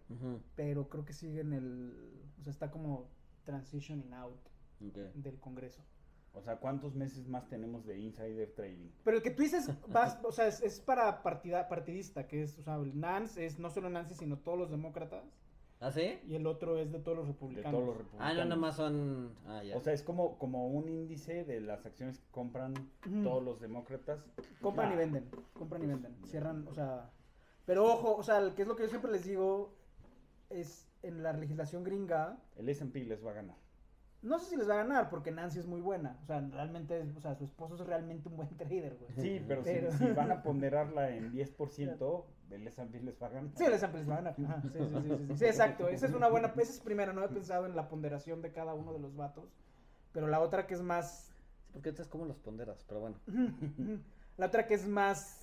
pero 0.56 0.90
creo 0.90 1.06
que 1.06 1.14
sigue 1.14 1.42
en 1.42 1.54
el, 1.54 2.24
o 2.40 2.44
sea, 2.44 2.52
está 2.52 2.72
como 2.72 3.10
transitioning 3.44 4.14
out 4.14 4.40
del 4.80 5.40
Congreso. 5.40 5.84
O 6.34 6.42
sea, 6.42 6.58
¿cuántos 6.58 6.96
meses 6.96 7.28
más 7.28 7.48
tenemos 7.50 7.86
de 7.86 8.00
insider 8.00 8.52
trading? 8.56 8.90
Pero 9.04 9.18
el 9.18 9.24
que 9.24 9.32
tú 9.32 9.44
dices, 9.44 9.70
vas, 9.90 10.18
o 10.24 10.32
sea, 10.32 10.48
es, 10.48 10.80
para 10.80 11.24
partida, 11.24 11.68
partidista, 11.68 12.28
que 12.28 12.44
es, 12.44 12.58
o 12.58 12.64
sea, 12.64 12.76
el 12.76 12.98
Nance 12.98 13.46
es 13.46 13.60
no 13.60 13.70
solo 13.70 13.90
Nancy, 13.90 14.14
sino 14.14 14.38
todos 14.38 14.58
los 14.58 14.72
demócratas. 14.72 15.26
¿Ah, 15.82 15.92
sí? 15.92 16.20
Y 16.28 16.36
el 16.36 16.46
otro 16.46 16.78
es 16.78 16.92
de 16.92 17.00
todos 17.00 17.18
los 17.18 17.28
republicanos. 17.28 17.72
De 17.72 17.78
todos 17.78 17.88
los 17.88 17.98
republicanos. 17.98 18.32
Ah, 18.32 18.38
no, 18.38 18.46
nada 18.46 18.56
más 18.56 18.76
son... 18.76 19.34
Ah, 19.48 19.64
ya. 19.64 19.76
O 19.76 19.82
sea, 19.82 19.94
es 19.94 20.04
como, 20.04 20.38
como 20.38 20.68
un 20.68 20.88
índice 20.88 21.44
de 21.44 21.60
las 21.60 21.86
acciones 21.88 22.20
que 22.20 22.30
compran 22.30 22.76
todos 23.24 23.44
los 23.44 23.60
demócratas. 23.60 24.24
Compran 24.62 24.94
y 24.94 24.96
venden, 24.96 25.28
compran 25.54 25.84
y 25.84 25.88
venden. 25.88 26.16
Cierran, 26.28 26.68
o 26.68 26.74
sea, 26.74 27.10
pero 27.72 27.86
ojo, 27.86 28.18
o 28.18 28.22
sea, 28.22 28.54
que 28.54 28.64
es 28.64 28.68
lo 28.68 28.76
que 28.76 28.84
yo 28.84 28.90
siempre 28.90 29.10
les 29.10 29.24
digo, 29.24 29.74
es 30.50 30.92
en 31.04 31.24
la 31.24 31.32
legislación 31.32 31.86
gringa. 31.86 32.38
El 32.58 32.68
SP 32.68 33.08
les 33.08 33.26
va 33.26 33.32
a 33.32 33.36
ganar. 33.36 33.56
No 34.22 34.40
sé 34.40 34.50
si 34.50 34.58
les 34.58 34.68
va 34.70 34.74
a 34.74 34.84
ganar, 34.84 35.10
porque 35.10 35.32
Nancy 35.32 35.60
es 35.60 35.68
muy 35.68 35.80
buena. 35.80 36.20
O 36.22 36.26
sea, 36.26 36.42
realmente, 36.42 37.02
o 37.16 37.22
sea, 37.22 37.34
su 37.34 37.46
esposo 37.46 37.76
es 37.76 37.80
realmente 37.80 38.28
un 38.28 38.36
buen 38.36 38.50
trader, 38.58 38.98
güey. 38.98 39.14
Sí, 39.16 39.46
pero, 39.48 39.64
Si, 39.64 40.06
van 40.08 40.34
a 40.34 40.44
ponderarla 40.44 41.12
en 41.16 41.32
10%, 41.32 42.26
el 42.50 42.68
S&P 42.68 43.00
les 43.00 43.24
va 43.24 43.28
a 43.28 43.30
ganar. 43.30 43.52
Sí, 43.56 43.64
el 43.64 43.72
S&P 43.72 43.98
les 44.00 44.10
va 44.10 44.14
a 44.16 44.18
ganar. 44.18 44.36
sí, 44.36 44.46
sí, 44.46 44.70
sí, 44.70 45.26
sí, 45.30 45.38
sí, 45.38 45.46
exacto. 45.46 45.88
Esa 45.88 46.08
es 46.08 46.14
una 46.14 46.28
buena, 46.28 46.50
esa 46.50 46.74
es 46.74 46.80
primero, 46.82 47.14
no 47.14 47.24
he 47.24 47.30
pensado 47.30 47.68
en 47.68 47.78
la 47.78 47.88
ponderación 47.88 48.42
de 48.42 48.52
cada 48.52 48.74
uno 48.74 48.92
de 48.92 49.00
los 49.00 49.16
vatos. 49.16 49.50
Pero 50.12 50.28
la 50.28 50.42
otra 50.42 50.68
que 50.68 50.74
es 50.74 50.82
más... 50.82 51.34
Sí, 51.72 51.80
porque 51.82 52.02
es 52.02 52.10
como 52.10 52.26
los 52.26 52.38
ponderas, 52.38 52.84
pero 52.86 53.00
bueno. 53.00 53.16
la 54.36 54.48
otra 54.48 54.68
que 54.68 54.74
es 54.74 54.86
más 54.86 55.41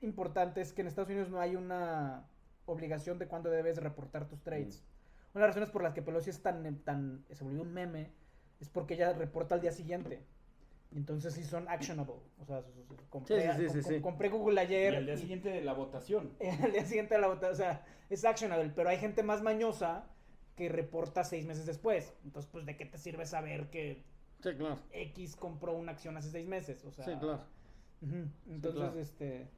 importante 0.00 0.60
es 0.60 0.72
que 0.72 0.82
en 0.82 0.88
Estados 0.88 1.10
Unidos 1.10 1.30
no 1.30 1.40
hay 1.40 1.56
una 1.56 2.26
obligación 2.66 3.18
de 3.18 3.26
cuándo 3.26 3.50
debes 3.50 3.78
reportar 3.78 4.28
tus 4.28 4.42
trades. 4.42 4.84
Una 5.34 5.42
de 5.42 5.48
las 5.48 5.54
razones 5.56 5.70
por 5.70 5.82
las 5.82 5.94
que 5.94 6.02
Pelosi 6.02 6.30
es 6.30 6.42
tan, 6.42 6.78
tan, 6.82 7.24
se 7.30 7.44
volvió 7.44 7.62
un 7.62 7.72
meme 7.72 8.10
es 8.60 8.68
porque 8.68 8.94
ella 8.94 9.12
reporta 9.12 9.54
al 9.54 9.60
día 9.60 9.72
siguiente. 9.72 10.24
Entonces 10.94 11.34
sí 11.34 11.44
son 11.44 11.68
actionable. 11.68 12.14
O 12.38 12.44
sea, 12.44 12.62
compré, 14.00 14.28
Google 14.30 14.60
ayer. 14.60 14.94
Y 14.94 14.96
al 14.96 15.06
día 15.06 15.16
siguiente 15.16 15.50
de 15.50 15.62
la 15.62 15.74
votación. 15.74 16.32
al 16.62 16.72
día 16.72 16.86
siguiente 16.86 17.14
de 17.14 17.20
la 17.20 17.26
votación. 17.26 17.52
O 17.52 17.56
sea, 17.56 17.84
es 18.08 18.24
actionable. 18.24 18.72
Pero 18.74 18.88
hay 18.88 18.98
gente 18.98 19.22
más 19.22 19.42
mañosa 19.42 20.06
que 20.54 20.68
reporta 20.68 21.22
seis 21.24 21.44
meses 21.44 21.66
después. 21.66 22.14
Entonces, 22.24 22.50
pues, 22.50 22.64
¿de 22.64 22.76
qué 22.76 22.86
te 22.86 22.98
sirve 22.98 23.26
saber 23.26 23.68
que 23.68 24.04
X 24.92 25.36
compró 25.36 25.76
una 25.76 25.92
acción 25.92 26.16
hace 26.16 26.30
seis 26.30 26.46
meses? 26.46 26.84
O 26.84 26.90
sea, 26.90 27.04
sí, 27.04 27.12
claro. 27.18 27.42
Entonces, 28.48 28.96
este. 28.96 29.48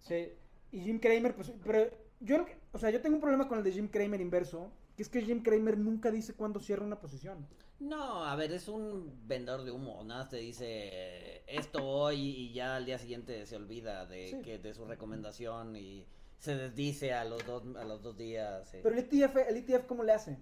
Sí. 0.00 0.32
Y 0.72 0.80
Jim 0.80 0.98
Kramer, 0.98 1.34
pues, 1.34 1.52
pero 1.64 1.90
yo, 2.20 2.44
o 2.72 2.78
sea, 2.78 2.90
yo 2.90 3.00
tengo 3.00 3.16
un 3.16 3.20
problema 3.20 3.48
con 3.48 3.58
el 3.58 3.64
de 3.64 3.72
Jim 3.72 3.88
Kramer 3.88 4.20
inverso, 4.20 4.70
que 4.96 5.02
es 5.02 5.08
que 5.08 5.22
Jim 5.22 5.42
Kramer 5.42 5.78
nunca 5.78 6.10
dice 6.10 6.34
cuándo 6.34 6.60
cierra 6.60 6.84
una 6.84 7.00
posición. 7.00 7.46
No, 7.80 8.24
a 8.24 8.36
ver, 8.36 8.52
es 8.52 8.68
un 8.68 9.26
vendedor 9.26 9.64
de 9.64 9.70
humo, 9.70 10.04
nada 10.04 10.28
te 10.28 10.36
dice 10.36 11.42
esto 11.46 11.82
hoy 11.82 12.20
y 12.20 12.52
ya 12.52 12.76
al 12.76 12.84
día 12.84 12.98
siguiente 12.98 13.46
se 13.46 13.56
olvida 13.56 14.04
de 14.04 14.42
que 14.44 14.58
de 14.58 14.74
su 14.74 14.84
recomendación 14.84 15.74
y 15.76 16.06
se 16.38 16.56
desdice 16.56 17.14
a 17.14 17.24
los 17.24 17.44
dos 17.46 17.64
a 17.76 17.84
los 17.84 18.02
dos 18.02 18.18
días. 18.18 18.68
Pero 18.82 18.94
el 18.94 18.98
ETF, 18.98 19.36
el 19.48 19.56
ETF 19.56 19.86
cómo 19.86 20.04
le 20.04 20.12
hace? 20.12 20.38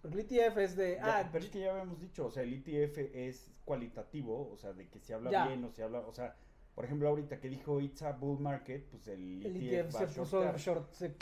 Porque 0.00 0.20
el 0.20 0.26
ETF 0.26 0.58
es 0.58 0.76
de 0.76 1.00
ah, 1.00 1.28
pero 1.32 1.44
es 1.44 1.50
que 1.50 1.60
ya 1.60 1.72
habíamos 1.72 2.00
dicho, 2.00 2.26
o 2.26 2.30
sea, 2.30 2.44
el 2.44 2.54
ETF 2.54 2.98
es 3.12 3.50
cualitativo, 3.64 4.48
o 4.48 4.56
sea, 4.56 4.72
de 4.72 4.88
que 4.88 5.00
se 5.00 5.12
habla 5.12 5.46
bien 5.46 5.64
o 5.64 5.72
se 5.72 5.82
habla, 5.82 6.00
o 6.00 6.12
sea, 6.12 6.36
por 6.76 6.84
ejemplo, 6.84 7.08
ahorita 7.08 7.40
que 7.40 7.48
dijo 7.48 7.80
It's 7.80 8.02
a 8.02 8.12
Bull 8.12 8.38
Market, 8.38 8.84
pues 8.90 9.08
el, 9.08 9.44
el 9.46 9.56
ETF, 9.56 9.88
e 9.88 10.06
se 10.06 10.06
puso 10.08 10.56
short, 10.58 10.92
se 10.92 11.16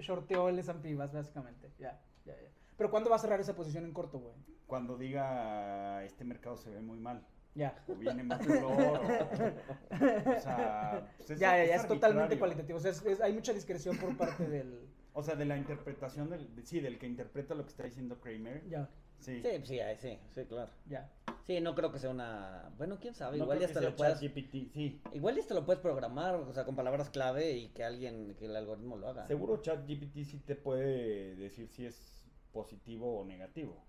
shorteó 0.00 0.50
el 0.50 0.58
S&P 0.58 0.94
básicamente, 0.94 1.72
ya, 1.78 1.98
ya, 2.26 2.34
ya. 2.34 2.50
Pero 2.76 2.90
¿cuándo 2.90 3.08
va 3.08 3.16
a 3.16 3.18
cerrar 3.18 3.40
esa 3.40 3.56
posición 3.56 3.86
en 3.86 3.94
corto, 3.94 4.18
güey? 4.18 4.34
Cuando 4.66 4.98
diga, 4.98 6.04
este 6.04 6.22
mercado 6.22 6.58
se 6.58 6.68
ve 6.68 6.82
muy 6.82 6.98
mal. 6.98 7.26
Ya. 7.54 7.82
O 7.88 7.94
viene 7.94 8.22
más 8.22 8.46
dolor. 8.46 9.00
o, 9.00 10.36
o, 10.36 10.40
sea, 10.40 11.14
pues 11.16 11.30
es, 11.30 11.40
ya, 11.40 11.56
ya, 11.56 11.64
ya 11.64 11.76
es, 11.76 11.88
totalmente 11.88 12.38
cualitativo. 12.38 12.76
O 12.76 12.80
sea, 12.80 12.90
es, 12.90 13.20
hay 13.22 13.32
mucha 13.32 13.54
discreción 13.54 13.96
por 13.96 14.14
parte 14.18 14.46
del... 14.46 14.86
O 15.14 15.22
sea, 15.22 15.34
de 15.34 15.46
la 15.46 15.56
interpretación 15.56 16.28
del... 16.28 16.46
sí, 16.64 16.80
del 16.80 16.98
que 16.98 17.06
interpreta 17.06 17.54
lo 17.54 17.64
que 17.64 17.70
está 17.70 17.84
diciendo 17.84 18.20
Kramer. 18.20 18.68
Ya. 18.68 18.90
Sí. 19.18 19.40
Sí, 19.42 19.48
sí, 19.64 19.80
sí, 19.98 20.18
sí, 20.34 20.44
claro. 20.44 20.70
Ya. 20.86 21.10
Sí, 21.48 21.62
no 21.62 21.74
creo 21.74 21.90
que 21.90 21.98
sea 21.98 22.10
una. 22.10 22.70
Bueno, 22.76 22.98
quién 23.00 23.14
sabe. 23.14 23.38
igual 23.38 23.58
ya 23.58 23.68
hasta 23.68 23.80
lo 23.80 23.96
puedes. 23.96 24.18
sí. 24.18 25.00
Igual 25.14 25.36
ya 25.36 25.40
hasta 25.40 25.54
lo 25.54 25.64
puedes 25.64 25.80
programar, 25.80 26.34
o 26.34 26.52
sea, 26.52 26.66
con 26.66 26.76
palabras 26.76 27.08
clave 27.08 27.52
y 27.52 27.68
que 27.68 27.84
alguien, 27.84 28.36
que 28.38 28.44
el 28.44 28.54
algoritmo 28.54 28.98
lo 28.98 29.08
haga. 29.08 29.26
Seguro 29.26 29.62
ChatGPT 29.62 30.24
sí 30.26 30.42
te 30.44 30.56
puede 30.56 31.36
decir 31.36 31.66
si 31.68 31.86
es 31.86 32.22
positivo 32.52 33.20
o 33.20 33.24
negativo. 33.24 33.82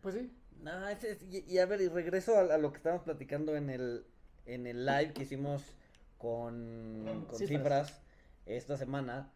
Pues 0.00 0.16
sí. 0.16 0.36
No, 0.60 0.88
es, 0.88 1.22
y, 1.22 1.56
a 1.58 1.66
ver, 1.66 1.82
y 1.82 1.88
regreso 1.88 2.36
a, 2.36 2.58
lo 2.58 2.72
que 2.72 2.78
estábamos 2.78 3.04
platicando 3.04 3.54
en 3.54 3.70
el, 3.70 4.04
en 4.44 4.66
el 4.66 4.84
live 4.84 5.12
que 5.12 5.22
hicimos 5.22 5.62
con, 6.18 7.26
con 7.28 7.38
cifras 7.38 8.02
esta 8.44 8.76
semana 8.76 9.32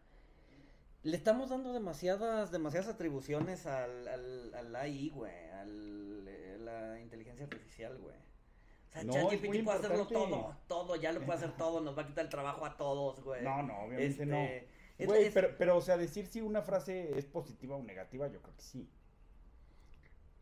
le 1.03 1.15
estamos 1.15 1.49
dando 1.49 1.71
demasiadas, 1.71 2.51
demasiadas 2.51 2.89
atribuciones 2.89 3.65
al, 3.65 4.07
al, 4.07 4.53
al 4.53 4.75
AI, 4.75 5.09
güey, 5.09 5.49
al, 5.51 6.27
eh, 6.27 6.38
la 6.69 6.99
inteligencia 6.99 7.45
artificial, 7.45 7.97
güey. 7.97 8.15
O 8.15 8.91
sea, 8.91 9.05
ChatGPT 9.05 9.63
puede 9.63 9.77
hacerlo 9.77 10.07
todo, 10.07 10.57
todo, 10.67 10.95
ya 10.95 11.11
lo 11.11 11.21
puede 11.21 11.37
hacer 11.37 11.51
todo, 11.57 11.81
nos 11.81 11.97
va 11.97 12.03
a 12.03 12.07
quitar 12.07 12.25
el 12.25 12.29
trabajo 12.29 12.65
a 12.65 12.75
todos, 12.77 13.21
güey. 13.23 13.43
No, 13.43 13.61
no, 13.63 13.83
obviamente 13.83 14.25
no. 14.25 14.37
Este, 14.37 15.05
güey, 15.05 15.31
pero, 15.31 15.55
pero, 15.57 15.77
o 15.77 15.81
sea, 15.81 15.97
decir 15.97 16.27
si 16.27 16.41
una 16.41 16.61
frase 16.61 17.17
es 17.17 17.25
positiva 17.25 17.75
o 17.75 17.83
negativa, 17.83 18.27
yo 18.27 18.41
creo 18.41 18.55
que 18.55 18.61
sí. 18.61 18.89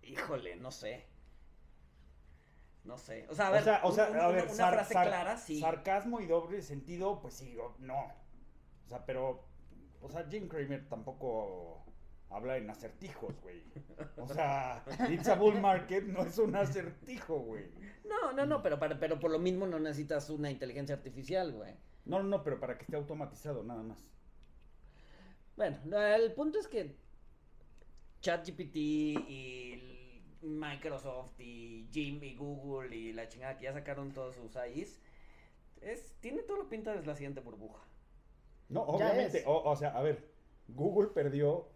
Híjole, 0.04 0.56
no 0.56 0.72
sé. 0.72 1.06
No 2.86 2.98
sé. 2.98 3.28
O 3.30 3.36
sea, 3.36 3.48
a 3.48 3.52
ver, 3.52 3.64
o 3.84 3.92
sea, 3.92 4.06
a 4.06 4.28
ver 4.30 4.46
una, 4.46 4.72
frase 4.72 4.94
clara, 4.94 5.38
sí. 5.38 5.60
Sarcasmo 5.60 6.22
y 6.22 6.26
doble 6.26 6.62
sentido, 6.62 7.20
pues 7.20 7.34
sí, 7.34 7.58
no. 7.80 8.14
O 8.86 8.90
sea, 8.90 9.06
pero 9.06 9.44
o 10.02 10.10
sea, 10.10 10.26
Jim 10.30 10.48
Cramer 10.48 10.88
tampoco 10.88 11.84
habla 12.30 12.58
en 12.58 12.70
acertijos, 12.70 13.40
güey. 13.42 13.64
O 14.18 14.28
sea, 14.28 14.84
It's 15.10 15.28
a 15.28 15.36
Bull 15.36 15.60
Market 15.60 16.04
no 16.06 16.24
es 16.24 16.38
un 16.38 16.56
acertijo, 16.56 17.40
güey. 17.40 17.66
No, 18.06 18.34
no, 18.34 18.46
no, 18.46 18.62
pero, 18.62 18.80
para, 18.80 19.00
pero 19.00 19.20
por 19.20 19.32
lo 19.32 19.40
mismo 19.40 19.66
no 19.66 19.80
necesitas 19.80 20.30
una 20.30 20.52
inteligencia 20.52 20.96
artificial, 20.96 21.54
güey. 21.54 21.74
No, 22.06 22.24
no, 22.24 22.44
pero 22.44 22.60
para 22.60 22.78
que 22.78 22.84
esté 22.84 22.96
automatizado, 22.96 23.64
nada 23.64 23.84
más. 23.84 24.12
Bueno, 25.56 25.78
el 26.16 26.34
punto 26.34 26.60
es 26.60 26.68
que 26.68 26.96
ChatGPT 28.22 28.76
y 28.76 29.98
Microsoft 30.42 31.40
y 31.40 31.88
Jim 31.92 32.24
y 32.24 32.36
Google 32.36 32.96
y 32.96 33.14
la 33.14 33.28
chingada 33.28 33.58
que 33.58 33.66
ya 33.66 33.74
sacaron 33.74 34.12
todos 34.12 34.36
sus 34.36 34.56
AIs, 34.56 35.00
es, 35.82 36.14
tiene 36.20 36.44
toda 36.44 36.64
la 36.64 36.70
pinta 36.70 36.94
de 36.94 37.06
la 37.06 37.16
siguiente 37.16 37.42
burbuja. 37.42 37.84
No, 38.70 38.82
obviamente, 38.82 39.44
o, 39.46 39.76
sea, 39.76 39.90
a 39.90 40.02
ver, 40.02 40.30
Google 40.68 41.10
perdió 41.10 41.70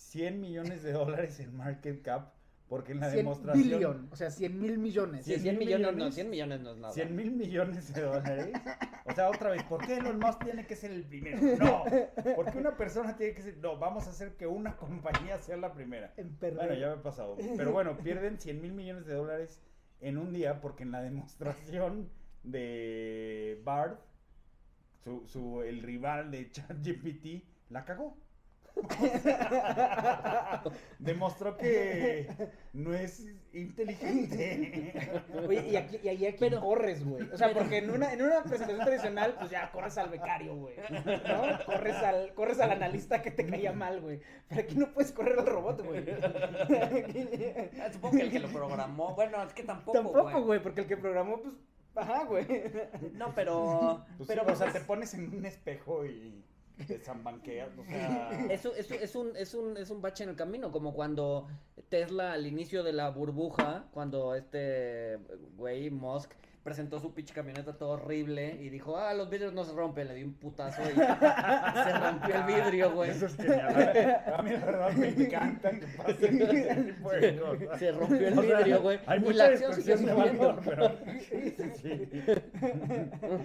100 0.00 0.40
millones 0.40 0.82
de 0.82 0.92
dólares 0.92 1.38
en 1.40 1.56
market 1.56 2.02
cap 2.02 2.32
porque 2.68 2.92
en 2.92 3.00
la 3.00 3.08
demostración. 3.08 3.68
Billion, 3.68 4.08
o 4.12 4.16
sea, 4.16 4.30
100 4.30 4.60
mil 4.60 4.78
millones. 4.78 5.24
100, 5.24 5.40
100 5.40 5.58
millones, 5.58 5.96
no, 5.96 6.12
100 6.12 6.30
millones 6.30 6.60
no 6.60 6.70
es 6.70 6.76
nada. 6.76 6.94
100 6.94 7.16
mil 7.16 7.32
millones 7.32 7.92
de 7.92 8.02
dólares. 8.02 8.52
O 9.06 9.12
sea, 9.12 9.28
otra 9.28 9.50
vez, 9.50 9.64
¿por 9.64 9.84
qué 9.84 9.96
Elon 9.96 10.20
Musk 10.20 10.44
tiene 10.44 10.66
que 10.68 10.76
ser 10.76 10.92
el 10.92 11.02
primero? 11.02 11.40
No, 11.58 11.82
porque 12.36 12.58
una 12.58 12.76
persona 12.76 13.16
tiene 13.16 13.34
que 13.34 13.42
ser. 13.42 13.58
No, 13.58 13.76
vamos 13.76 14.06
a 14.06 14.10
hacer 14.10 14.36
que 14.36 14.46
una 14.46 14.76
compañía 14.76 15.38
sea 15.38 15.56
la 15.56 15.72
primera. 15.72 16.14
En 16.16 16.38
bueno, 16.38 16.74
ya 16.74 16.86
me 16.86 16.92
ha 16.92 17.02
pasado. 17.02 17.36
Pero 17.56 17.72
bueno, 17.72 17.98
pierden 17.98 18.38
100 18.38 18.62
mil 18.62 18.72
millones 18.72 19.06
de 19.06 19.14
dólares 19.14 19.60
en 20.00 20.16
un 20.16 20.32
día 20.32 20.60
porque 20.60 20.84
en 20.84 20.92
la 20.92 21.02
demostración 21.02 22.08
de 22.44 23.60
Bard, 23.64 23.98
su, 25.02 25.26
su, 25.26 25.62
el 25.62 25.82
rival 25.82 26.30
de 26.30 26.48
ChatGPT, 26.52 27.44
la 27.68 27.84
cagó. 27.84 28.16
Demostró 30.98 31.56
que 31.56 32.28
no 32.72 32.94
es 32.94 33.26
inteligente. 33.52 34.92
Oye, 35.46 35.68
y, 35.68 35.76
aquí, 35.76 36.00
y 36.02 36.08
ahí 36.08 36.26
aquí 36.26 36.36
pero, 36.40 36.60
corres, 36.60 37.04
güey. 37.04 37.28
O 37.30 37.36
sea, 37.36 37.52
porque 37.52 37.78
en 37.78 37.90
una, 37.90 38.12
en 38.12 38.22
una 38.22 38.42
presentación 38.42 38.84
tradicional, 38.84 39.34
pues 39.38 39.50
ya 39.50 39.70
corres 39.70 39.98
al 39.98 40.10
becario, 40.10 40.54
güey. 40.56 40.74
¿No? 40.90 41.64
Corres 41.64 41.96
al, 41.96 42.34
corres 42.34 42.60
al 42.60 42.72
analista 42.72 43.22
que 43.22 43.30
te 43.30 43.46
caía 43.46 43.72
mal, 43.72 44.00
güey. 44.00 44.20
Pero 44.48 44.60
aquí 44.62 44.74
no 44.76 44.92
puedes 44.92 45.12
correr 45.12 45.38
al 45.38 45.46
robot, 45.46 45.84
güey. 45.84 46.04
Ah, 47.80 47.92
supongo 47.92 48.16
que 48.16 48.22
el 48.22 48.30
que 48.30 48.38
lo 48.38 48.48
programó. 48.48 49.14
Bueno, 49.14 49.42
es 49.42 49.52
que 49.52 49.62
tampoco. 49.62 49.98
Tampoco, 49.98 50.42
güey, 50.42 50.62
porque 50.62 50.82
el 50.82 50.86
que 50.86 50.96
programó, 50.96 51.40
pues. 51.40 51.54
Ajá, 51.94 52.24
güey. 52.24 52.46
No, 53.14 53.34
pero. 53.34 54.04
Pues 54.16 54.28
pero, 54.28 54.42
o 54.42 54.54
sea, 54.54 54.70
pues 54.70 54.72
te 54.72 54.80
pones 54.80 55.14
en 55.14 55.34
un 55.34 55.44
espejo 55.46 56.06
y 56.06 56.44
de 56.86 56.98
Zambanqueas, 56.98 57.76
o 57.78 57.84
sea... 57.84 58.30
Eso, 58.50 58.74
eso 58.74 58.94
es, 58.94 59.14
un, 59.14 59.36
es, 59.36 59.54
un, 59.54 59.76
es 59.76 59.90
un 59.90 60.02
bache 60.02 60.24
en 60.24 60.30
el 60.30 60.36
camino, 60.36 60.70
como 60.72 60.94
cuando 60.94 61.46
Tesla 61.88 62.32
al 62.32 62.46
inicio 62.46 62.82
de 62.82 62.92
la 62.92 63.10
burbuja, 63.10 63.86
cuando 63.92 64.34
este 64.34 65.18
güey 65.56 65.90
Musk 65.90 66.32
presentó 66.62 67.00
su 67.00 67.14
pinche 67.14 67.32
camioneta 67.32 67.76
todo 67.76 67.90
horrible 67.90 68.58
y 68.60 68.68
dijo, 68.68 68.96
ah, 68.96 69.14
los 69.14 69.30
vidrios 69.30 69.52
no 69.52 69.64
se 69.64 69.72
rompen, 69.72 70.08
le 70.08 70.14
di 70.14 70.24
un 70.24 70.34
putazo 70.34 70.82
y 70.82 70.94
se 70.94 71.98
rompió 71.98 72.34
el 72.34 72.42
vidrio, 72.44 72.92
güey. 72.92 73.10
Eso 73.10 73.26
es 73.26 73.36
genial. 73.36 74.22
A 74.36 74.42
mí 74.42 74.50
la 74.50 74.66
verdad 74.66 74.92
me 74.92 75.08
encanta 75.08 75.70
que 75.70 75.86
pase 75.86 76.28
se, 76.28 77.78
se 77.78 77.92
rompió 77.92 78.28
el 78.28 78.40
vidrio, 78.40 78.82
güey. 78.82 79.00
Hay 79.06 79.20
mucha 79.20 79.50
discusión 79.50 80.04
de 80.04 80.12
valor, 80.12 80.60
pero... 80.64 80.90
Sí, 81.20 81.54
sí. 81.80 82.08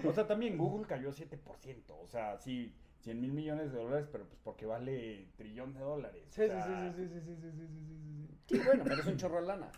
O 0.06 0.12
sea, 0.12 0.26
también 0.26 0.58
Google 0.58 0.86
cayó 0.86 1.10
7%, 1.10 1.38
o 1.88 2.06
sea, 2.06 2.36
sí 2.38 2.74
100 3.06 3.20
mil 3.20 3.32
millones 3.32 3.70
de 3.70 3.78
dólares, 3.78 4.08
pero 4.10 4.24
pues 4.24 4.40
porque 4.42 4.66
vale 4.66 5.28
trillón 5.36 5.72
de 5.74 5.78
dólares. 5.78 6.24
Sí, 6.28 6.42
sí, 6.42 6.92
sí, 6.96 7.08
sí, 7.08 7.08
sí, 7.08 7.20
sí, 7.20 7.36
sí, 7.40 7.50
sí, 7.52 7.66
sí, 7.68 8.58
sí, 8.58 8.64
bueno, 8.66 8.82
pero 8.82 9.00
es 9.00 9.06
un 9.06 9.16
chorro 9.16 9.40
de 9.40 9.46
lana. 9.46 9.70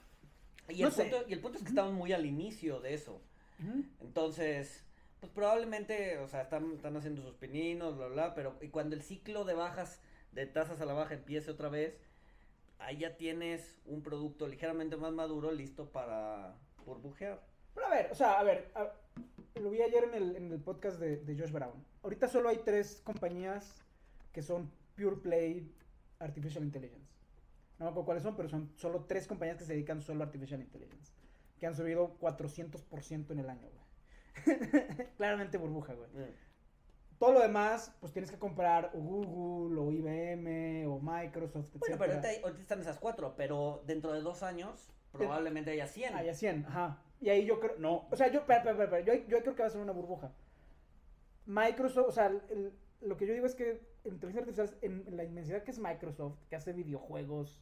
Y, 0.70 0.82
el 0.82 0.90
punto, 0.90 1.24
y 1.28 1.32
el 1.34 1.40
punto 1.40 1.58
es 1.58 1.62
que 1.62 1.68
estamos 1.68 1.92
muy 1.92 2.14
al 2.14 2.24
inicio 2.24 2.80
de 2.80 2.94
eso. 2.94 3.20
Entonces, 4.00 4.82
pues 5.20 5.30
probablemente, 5.30 6.16
o 6.18 6.26
sea, 6.26 6.40
están, 6.40 6.72
están 6.72 6.96
haciendo 6.96 7.20
sus 7.20 7.34
pininos, 7.34 7.98
bla, 7.98 8.06
bla, 8.06 8.34
pero 8.34 8.56
y 8.62 8.68
cuando 8.68 8.96
el 8.96 9.02
ciclo 9.02 9.44
de 9.44 9.52
bajas, 9.52 10.00
de 10.32 10.46
tasas 10.46 10.80
a 10.80 10.86
la 10.86 10.94
baja 10.94 11.12
empiece 11.12 11.50
otra 11.50 11.68
vez, 11.68 11.98
ahí 12.78 12.96
ya 12.96 13.18
tienes 13.18 13.78
un 13.84 14.02
producto 14.02 14.48
ligeramente 14.48 14.96
más 14.96 15.12
maduro 15.12 15.52
listo 15.52 15.90
para 15.90 16.54
burbujear. 16.86 17.42
Pero 17.74 17.86
a 17.88 17.90
ver, 17.90 18.08
o 18.10 18.14
sea, 18.14 18.40
a 18.40 18.42
ver, 18.42 18.70
lo 19.60 19.70
vi 19.70 19.82
ayer 19.82 20.04
en 20.04 20.14
el, 20.14 20.36
en 20.36 20.52
el 20.52 20.60
podcast 20.60 20.98
de, 20.98 21.16
de, 21.18 21.38
Josh 21.38 21.52
Brown. 21.52 21.84
Ahorita 22.02 22.28
solo 22.28 22.48
hay 22.48 22.58
tres 22.58 23.00
compañías 23.04 23.84
que 24.32 24.42
son 24.42 24.70
Pure 24.96 25.16
Play 25.16 25.72
Artificial 26.18 26.64
Intelligence. 26.64 27.18
No 27.78 27.86
me 27.86 27.90
acuerdo 27.90 28.06
cuáles 28.06 28.22
son, 28.22 28.36
pero 28.36 28.48
son 28.48 28.72
solo 28.76 29.04
tres 29.04 29.26
compañías 29.26 29.56
que 29.56 29.64
se 29.64 29.72
dedican 29.72 30.00
solo 30.00 30.22
a 30.22 30.26
Artificial 30.26 30.60
Intelligence. 30.60 31.12
Que 31.58 31.66
han 31.66 31.74
subido 31.74 32.18
400% 32.20 33.30
en 33.30 33.38
el 33.38 33.50
año, 33.50 33.68
güey. 33.68 34.58
Claramente 35.16 35.58
burbuja, 35.58 35.94
güey. 35.94 36.08
Mm. 36.10 36.34
Todo 37.18 37.32
lo 37.32 37.40
demás, 37.40 37.92
pues 38.00 38.12
tienes 38.12 38.30
que 38.30 38.38
comprar 38.38 38.92
o 38.94 38.98
Google, 38.98 39.80
o 39.80 39.90
IBM, 39.90 40.86
o 40.86 41.00
Microsoft, 41.00 41.74
etc. 41.74 41.80
Bueno, 41.80 41.96
pero 41.98 42.12
ahorita, 42.12 42.28
ahorita, 42.44 42.62
están 42.62 42.80
esas 42.80 42.98
cuatro, 42.98 43.34
pero 43.36 43.82
dentro 43.86 44.12
de 44.12 44.20
dos 44.20 44.44
años 44.44 44.88
probablemente 45.12 45.70
haya 45.70 45.86
100. 45.86 46.14
Haya 46.14 46.34
100, 46.34 46.66
ajá. 46.66 47.02
Y 47.20 47.30
ahí 47.30 47.44
yo 47.44 47.58
creo, 47.58 47.76
no, 47.78 48.06
o 48.10 48.16
sea, 48.16 48.28
yo, 48.28 48.44
yo, 48.46 49.14
yo, 49.26 49.42
creo 49.42 49.54
que 49.54 49.62
va 49.62 49.68
a 49.68 49.70
ser 49.70 49.80
una 49.80 49.92
burbuja. 49.92 50.32
Microsoft, 51.46 52.08
o 52.08 52.12
sea, 52.12 52.32
lo 53.00 53.16
que 53.16 53.26
yo 53.26 53.34
digo 53.34 53.46
es 53.46 53.54
que 53.54 53.80
inteligencia 54.04 54.40
artificial, 54.40 54.78
en, 54.82 55.16
la 55.16 55.24
inmensidad 55.24 55.62
que 55.62 55.70
es 55.70 55.78
Microsoft, 55.78 56.38
que 56.48 56.56
hace 56.56 56.72
videojuegos, 56.72 57.60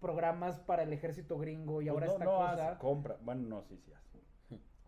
programas 0.00 0.58
para 0.60 0.82
el 0.82 0.92
ejército 0.92 1.38
gringo 1.38 1.82
y 1.82 1.86
pues 1.86 1.94
ahora 1.94 2.06
esta 2.06 2.24
cosa. 2.24 2.78
compra, 2.78 3.16
bueno, 3.22 3.48
no, 3.48 3.62
sí, 3.62 3.76
sí. 3.76 3.92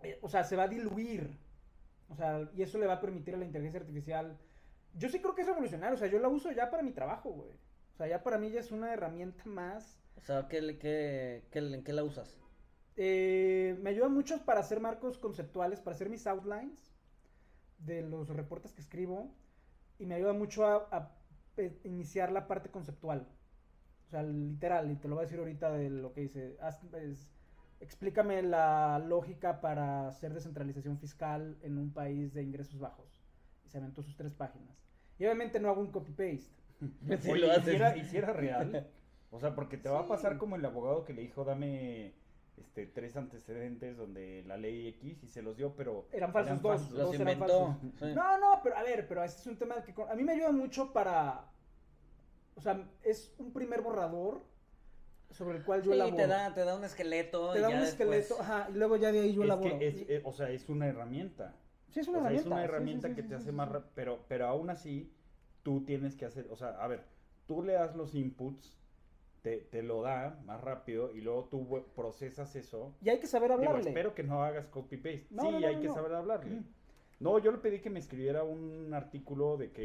Eh, 0.03 0.19
o 0.23 0.29
sea, 0.29 0.45
se 0.45 0.57
va 0.57 0.65
a 0.65 0.69
diluir. 0.69 1.37
O 2.09 2.15
sea, 2.15 2.49
y 2.55 2.63
eso 2.63 2.79
le 2.79 2.87
va 2.87 2.95
a 2.95 3.01
permitir 3.01 3.35
a 3.35 3.39
la 3.39 3.45
inteligencia 3.45 3.81
artificial. 3.81 4.39
Yo 4.95 5.09
sí 5.09 5.21
creo 5.21 5.35
que 5.35 5.43
es 5.43 5.49
revolucionario. 5.49 5.95
O 5.95 5.99
sea, 5.99 6.09
yo 6.09 6.19
la 6.19 6.29
uso 6.29 6.51
ya 6.53 6.71
para 6.71 6.83
mi 6.83 6.93
trabajo, 6.93 7.31
güey. 7.31 7.51
O 7.95 7.97
sea, 7.97 8.07
ya 8.07 8.23
para 8.23 8.39
mí 8.39 8.51
ya 8.51 8.61
es 8.61 8.71
una 8.71 8.93
herramienta 8.93 9.45
más. 9.45 9.98
O 10.19 10.25
sea, 10.25 10.49
¿qué, 10.49 10.79
qué, 10.79 11.45
qué, 11.51 11.59
¿en 11.59 11.85
qué 11.85 11.93
la 11.93 12.05
usas? 12.05 12.39
Eh, 12.97 13.79
me 13.81 13.91
ayuda 13.91 14.09
mucho 14.09 14.45
para 14.45 14.61
hacer 14.61 14.81
marcos 14.81 15.19
conceptuales, 15.19 15.81
para 15.81 15.95
hacer 15.95 16.11
mis 16.11 16.27
outlines 16.27 16.93
de 17.79 18.03
los 18.03 18.29
reportes 18.29 18.73
que 18.73 18.81
escribo. 18.81 19.33
Y 19.99 20.07
me 20.07 20.17
ayuda 20.17 20.33
mucho 20.33 20.67
a, 20.67 21.15
iniciar 21.85 22.33
la 22.33 22.47
parte 22.47 22.71
conceptual. 22.71 23.27
O 24.07 24.11
sea, 24.11 24.23
literal, 24.23 24.91
y 24.91 24.97
te 24.97 25.09
lo 25.09 25.15
voy 25.15 25.23
a 25.23 25.27
decir 25.27 25.39
ahorita 25.39 25.71
de 25.73 25.91
lo 25.91 26.13
que 26.13 26.23
dice. 26.23 26.57
explícame 27.81 28.43
la 28.43 28.99
lógica 28.99 29.61
para 29.61 30.09
hacer 30.09 30.35
descentralización 30.35 30.99
fiscal 30.99 31.57
en 31.63 31.79
un 31.79 31.93
país 31.93 32.35
de 32.35 32.43
ingresos 32.43 32.79
bajos. 32.81 33.23
Y 33.65 33.69
se 33.69 33.79
aventó 33.79 34.03
sus 34.03 34.17
tres 34.17 34.35
páginas. 34.35 34.77
Y 35.19 35.25
obviamente 35.25 35.61
no 35.61 35.69
hago 35.69 35.81
un 35.81 35.93
copy-paste. 35.93 36.59
Si 37.21 37.33
lo 37.35 37.97
hiciera, 37.97 38.33
real. 38.33 38.89
O 39.31 39.41
sea, 39.41 39.55
porque 39.55 39.77
te 39.77 39.89
va 39.89 40.01
a 40.01 40.07
pasar 40.07 40.39
como 40.39 40.57
el 40.57 40.65
abogado 40.65 41.05
que 41.05 41.13
le 41.13 41.23
dijo, 41.23 41.45
dame 41.45 42.15
este, 42.57 42.87
tres 42.87 43.17
antecedentes 43.17 43.97
donde 43.97 44.43
la 44.47 44.57
ley 44.57 44.89
X 44.89 45.23
y 45.23 45.29
se 45.29 45.43
los 45.43 45.57
dio, 45.57 45.75
pero... 45.75 46.07
Eran 46.13 46.33
falsos 46.33 46.63
dos, 46.63 46.91
los 46.91 47.15
inventó. 47.15 47.77
No, 48.01 48.39
no, 48.39 48.61
pero 48.63 48.77
a 48.77 48.83
ver, 48.83 49.07
pero 49.07 49.23
este 49.23 49.43
es 49.43 49.47
un 49.47 49.57
tema 49.57 49.83
que 49.83 49.95
a 50.09 50.15
mí 50.15 50.23
me 50.25 50.33
ayuda 50.33 50.53
mucho 50.53 50.93
para... 50.93 51.45
O 52.57 52.61
sea, 52.61 52.89
es 53.05 53.35
un 53.39 53.53
primer 53.53 53.83
borrador 53.83 54.43
sobre 55.31 55.59
el 55.59 55.65
cual 55.65 55.83
yo 55.83 55.93
sí, 55.93 56.13
te 56.17 56.27
da, 56.27 56.55
te 56.55 56.65
da 56.65 56.75
un 56.75 56.85
esqueleto. 56.85 57.53
Te 57.53 57.61
da 57.61 57.69
un 57.69 57.83
esqueleto, 57.83 58.41
ajá, 58.41 58.69
y 58.71 58.75
luego 58.75 58.97
ya 58.97 59.13
de 59.13 59.21
ahí 59.21 59.35
yo 59.35 59.45
elaboro. 59.45 59.77
Eh, 59.81 60.23
o 60.25 60.33
sea, 60.33 60.51
es 60.51 60.69
una 60.69 60.87
herramienta. 60.89 61.55
Sí, 61.91 62.01
es 62.01 62.09
una 62.09 62.19
herramienta. 62.19 62.49
es 62.49 62.53
una 62.53 62.65
herramienta 62.65 63.15
que 63.15 63.23
te 63.23 63.35
hace 63.35 63.53
más... 63.53 63.69
Pero, 63.95 64.25
pero 64.27 64.47
aún 64.47 64.71
así, 64.71 65.13
tú 65.63 65.85
tienes 65.85 66.17
que 66.17 66.25
hacer... 66.25 66.49
O 66.51 66.57
sea, 66.57 66.71
a 66.83 66.89
ver, 66.89 67.05
tú 67.47 67.63
le 67.63 67.75
das 67.75 67.95
los 67.95 68.15
inputs 68.15 68.79
te, 69.43 69.83
lo 69.83 70.03
da 70.03 70.39
más 70.45 70.61
rápido 70.61 71.15
y 71.15 71.21
luego 71.21 71.49
tú 71.51 71.85
procesas 71.95 72.55
eso. 72.57 72.95
Y 73.03 73.09
hay 73.09 73.21
que 73.21 73.27
saber 73.27 73.53
hablarle. 73.53 73.89
espero 73.89 74.15
que 74.15 74.23
no 74.23 74.43
hagas 74.43 74.67
copy-paste. 74.67 75.27
sí, 75.31 75.65
hay 75.65 75.81
que 75.81 75.89
saber 75.89 76.15
hablarle. 76.15 76.63
No, 77.21 77.39
yo 77.41 77.51
le 77.51 77.59
pedí 77.59 77.81
que 77.81 77.91
me 77.91 77.99
escribiera 77.99 78.45
un 78.45 78.95
artículo 78.95 79.57
de 79.57 79.73
que 79.73 79.85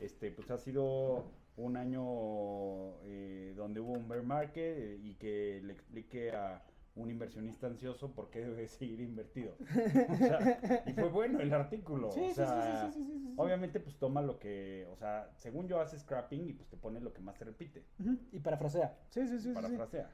este 0.00 0.32
pues 0.32 0.50
ha 0.50 0.58
sido 0.58 1.24
un 1.56 1.76
año 1.76 2.96
eh, 3.04 3.52
donde 3.56 3.80
hubo 3.80 3.92
un 3.92 4.08
bear 4.08 4.22
market 4.22 4.98
y 5.02 5.14
que 5.14 5.60
le 5.62 5.72
explique 5.72 6.32
a 6.32 6.64
un 6.98 7.10
inversionista 7.10 7.66
ansioso 7.66 8.12
por 8.12 8.30
qué 8.30 8.40
debe 8.40 8.68
seguir 8.68 9.00
invertido. 9.00 9.54
y 10.86 10.92
fue 10.92 11.08
bueno 11.08 11.40
el 11.40 11.52
artículo. 11.52 12.08
o 12.08 12.34
sea, 12.34 12.90
obviamente 13.36 13.80
pues 13.80 13.96
toma 13.96 14.20
lo 14.22 14.38
que, 14.38 14.86
o 14.92 14.96
sea, 14.96 15.30
según 15.36 15.68
yo 15.68 15.80
hace 15.80 15.98
scrapping 15.98 16.48
y 16.48 16.52
pues 16.52 16.68
te 16.68 16.76
pone 16.76 17.00
lo 17.00 17.12
que 17.12 17.20
más 17.20 17.36
te 17.38 17.44
repite. 17.44 17.84
Y 18.32 18.40
parafrasea. 18.40 18.96
Sí, 19.10 19.26
sí, 19.26 19.38
sí. 19.40 19.52
Parafrasea. 19.52 20.10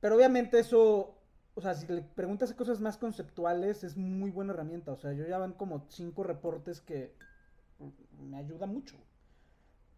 Pero 0.00 0.16
obviamente 0.16 0.58
eso, 0.58 1.18
o 1.54 1.60
sea, 1.60 1.74
si 1.74 1.86
le 1.90 2.02
preguntas 2.02 2.52
cosas 2.52 2.80
más 2.80 2.98
conceptuales, 2.98 3.84
es 3.84 3.96
muy 3.96 4.30
buena 4.30 4.52
herramienta. 4.52 4.92
O 4.92 4.96
sea, 4.96 5.12
yo 5.12 5.26
ya 5.26 5.38
van 5.38 5.52
como 5.52 5.86
cinco 5.88 6.22
reportes 6.22 6.80
que 6.80 7.14
me 8.20 8.36
ayuda 8.36 8.66
mucho. 8.66 8.96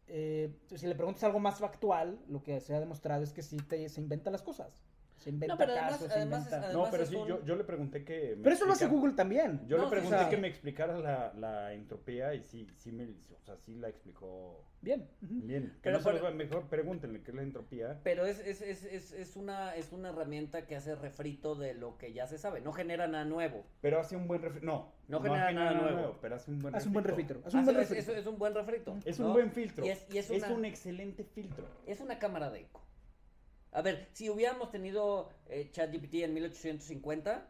Eh, 0.08 0.56
si 0.74 0.86
le 0.86 0.94
preguntas 0.94 1.24
algo 1.24 1.40
más 1.40 1.58
factual, 1.58 2.20
lo 2.28 2.42
que 2.42 2.60
se 2.60 2.74
ha 2.74 2.80
demostrado 2.80 3.24
es 3.24 3.32
que 3.32 3.42
sí 3.42 3.56
te, 3.56 3.88
se 3.88 4.00
inventa 4.00 4.30
las 4.30 4.42
cosas. 4.42 4.85
Se 5.16 5.30
inventa 5.30 5.54
no, 5.54 5.58
pero 5.58 5.72
además, 5.72 6.02
además, 6.10 6.72
no, 6.72 6.88
pero 6.90 7.06
sí, 7.06 7.14
yo, 7.26 7.42
yo, 7.44 7.56
le 7.56 7.64
pregunté 7.64 8.04
que... 8.04 8.38
pero 8.42 8.54
eso 8.54 8.66
lo 8.66 8.72
hace 8.72 8.86
Google 8.86 9.14
también. 9.14 9.66
Yo 9.66 9.78
le 9.78 9.88
pregunté 9.88 10.28
que 10.28 10.36
me 10.36 10.48
explicara 10.48 10.98
la, 10.98 11.32
la, 11.34 11.72
entropía 11.72 12.34
y 12.34 12.42
sí, 12.42 12.66
sí, 12.76 12.92
me, 12.92 13.04
o 13.04 13.40
sea, 13.44 13.56
sí 13.56 13.74
la 13.76 13.88
explicó... 13.88 14.64
Bien. 14.82 15.08
Bien. 15.20 15.72
pero, 15.82 16.00
no 16.00 16.32
mejor 16.32 16.68
pregúntenle 16.68 17.22
qué 17.22 17.30
es 17.32 17.34
la 17.34 17.42
entropía. 17.42 17.98
Pero 18.04 18.24
es, 18.24 18.38
es, 18.40 18.60
es, 18.60 18.84
es, 18.84 19.12
es, 19.12 19.36
una, 19.36 19.74
es 19.74 19.92
una 19.92 20.10
herramienta 20.10 20.66
que 20.66 20.76
hace 20.76 20.94
refrito 20.94 21.56
de 21.56 21.74
lo 21.74 21.98
que 21.98 22.12
ya 22.12 22.26
se 22.26 22.38
sabe. 22.38 22.60
No 22.60 22.72
genera 22.72 23.08
nada 23.08 23.24
nuevo. 23.24 23.64
Pero 23.80 23.98
hace 23.98 24.16
un 24.16 24.28
buen 24.28 24.42
refrito. 24.42 24.64
No, 24.64 24.92
no, 25.08 25.20
genera, 25.20 25.50
nada, 25.50 25.72
nuevo. 25.72 26.18
Pero 26.20 26.36
hace 26.36 26.50
un 26.52 26.60
buen 26.60 26.74
hace 26.74 26.88
refrito. 26.88 26.98
Un 26.98 27.02
buen 27.02 27.04
refrito. 27.04 27.42
Hace 27.46 27.56
un 27.56 27.64
buen 27.64 27.76
refrito. 27.76 28.12
Es, 28.12 28.26
un 28.26 28.38
buen 28.38 28.54
refrito. 28.54 28.96
Es 29.04 29.18
un 29.18 29.32
buen 29.32 29.50
filtro. 29.50 29.86
Y 29.86 29.88
es, 29.88 30.06
y 30.08 30.18
es, 30.18 30.30
un 30.48 30.64
excelente 30.64 31.24
filtro. 31.24 31.66
Es 31.86 32.00
una 32.00 32.18
cámara 32.18 32.50
de 32.50 32.60
eco. 32.60 32.85
A 33.72 33.82
ver, 33.82 34.08
si 34.12 34.30
hubiéramos 34.30 34.70
tenido 34.70 35.30
eh, 35.48 35.68
ChatGPT 35.70 36.14
en 36.14 36.34
1850 36.34 37.46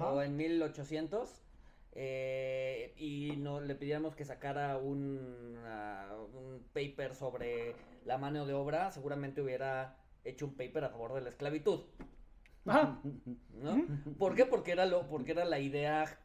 o 0.00 0.22
en 0.22 0.36
1800 0.36 1.42
eh, 1.92 2.94
y 2.96 3.36
no 3.36 3.60
le 3.60 3.74
pidiéramos 3.74 4.14
que 4.16 4.24
sacara 4.24 4.78
un, 4.78 5.56
un 6.34 6.64
paper 6.72 7.14
sobre 7.14 7.74
la 8.04 8.18
mano 8.18 8.46
de 8.46 8.54
obra, 8.54 8.90
seguramente 8.90 9.42
hubiera 9.42 9.96
hecho 10.24 10.46
un 10.46 10.54
paper 10.54 10.84
a 10.84 10.90
favor 10.90 11.14
de 11.14 11.20
la 11.22 11.28
esclavitud. 11.28 11.84
¿No? 12.64 13.86
¿Por 14.18 14.34
qué? 14.34 14.44
Porque 14.44 14.72
era 14.72 14.86
lo, 14.86 15.06
porque 15.08 15.32
era 15.32 15.44
la 15.44 15.60
idea 15.60 16.18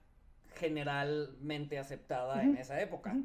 generalmente 0.62 1.80
aceptada 1.80 2.44
en 2.44 2.56
esa 2.56 2.80
época. 2.80 3.18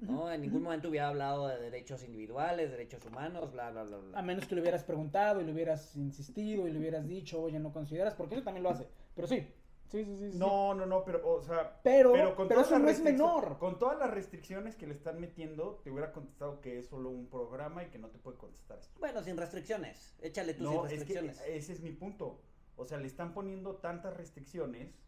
¿no? 0.00 0.30
En 0.30 0.42
ningún 0.42 0.62
momento 0.62 0.90
hubiera 0.90 1.08
hablado 1.08 1.48
de 1.48 1.58
derechos 1.58 2.04
individuales, 2.04 2.70
derechos 2.70 3.04
humanos, 3.06 3.50
bla, 3.50 3.70
bla, 3.70 3.82
bla, 3.84 3.96
bla. 3.96 4.18
A 4.18 4.22
menos 4.22 4.46
que 4.46 4.54
le 4.54 4.60
hubieras 4.60 4.84
preguntado 4.84 5.40
y 5.40 5.44
le 5.44 5.52
hubieras 5.52 5.96
insistido 5.96 6.68
y 6.68 6.72
le 6.72 6.78
hubieras 6.78 7.08
dicho, 7.08 7.42
oye, 7.42 7.58
no 7.58 7.72
consideras, 7.72 8.14
porque 8.14 8.34
eso 8.34 8.44
también 8.44 8.62
lo 8.62 8.70
hace. 8.70 8.86
Pero 9.14 9.26
sí, 9.26 9.48
Sí, 9.88 10.04
sí, 10.04 10.16
sí, 10.32 10.36
No, 10.36 10.74
no, 10.74 10.84
no, 10.84 11.04
pero, 11.04 11.20
o 11.24 11.42
sea. 11.42 11.80
Pero, 11.84 12.12
pero, 12.48 12.60
eso 12.60 12.78
no 12.78 12.88
es 12.88 13.00
menor. 13.00 13.56
Con 13.58 13.78
todas 13.78 13.96
las 13.98 14.10
restricciones 14.10 14.74
que 14.74 14.86
le 14.86 14.94
están 14.94 15.20
metiendo, 15.20 15.80
te 15.84 15.90
hubiera 15.90 16.12
contestado 16.12 16.60
que 16.60 16.80
es 16.80 16.88
solo 16.88 17.10
un 17.10 17.28
programa 17.28 17.84
y 17.84 17.86
que 17.86 17.98
no 17.98 18.08
te 18.08 18.18
puede 18.18 18.36
contestar 18.36 18.80
esto. 18.80 18.98
Bueno, 18.98 19.22
sin 19.22 19.36
restricciones. 19.36 20.16
Échale 20.20 20.54
tú 20.54 20.64
sin 20.64 20.82
restricciones. 20.82 21.40
ese 21.46 21.72
es 21.72 21.80
mi 21.82 21.92
punto. 21.92 22.42
O 22.74 22.84
sea, 22.84 22.98
le 22.98 23.06
están 23.06 23.32
poniendo 23.32 23.76
tantas 23.76 24.16
restricciones. 24.16 25.05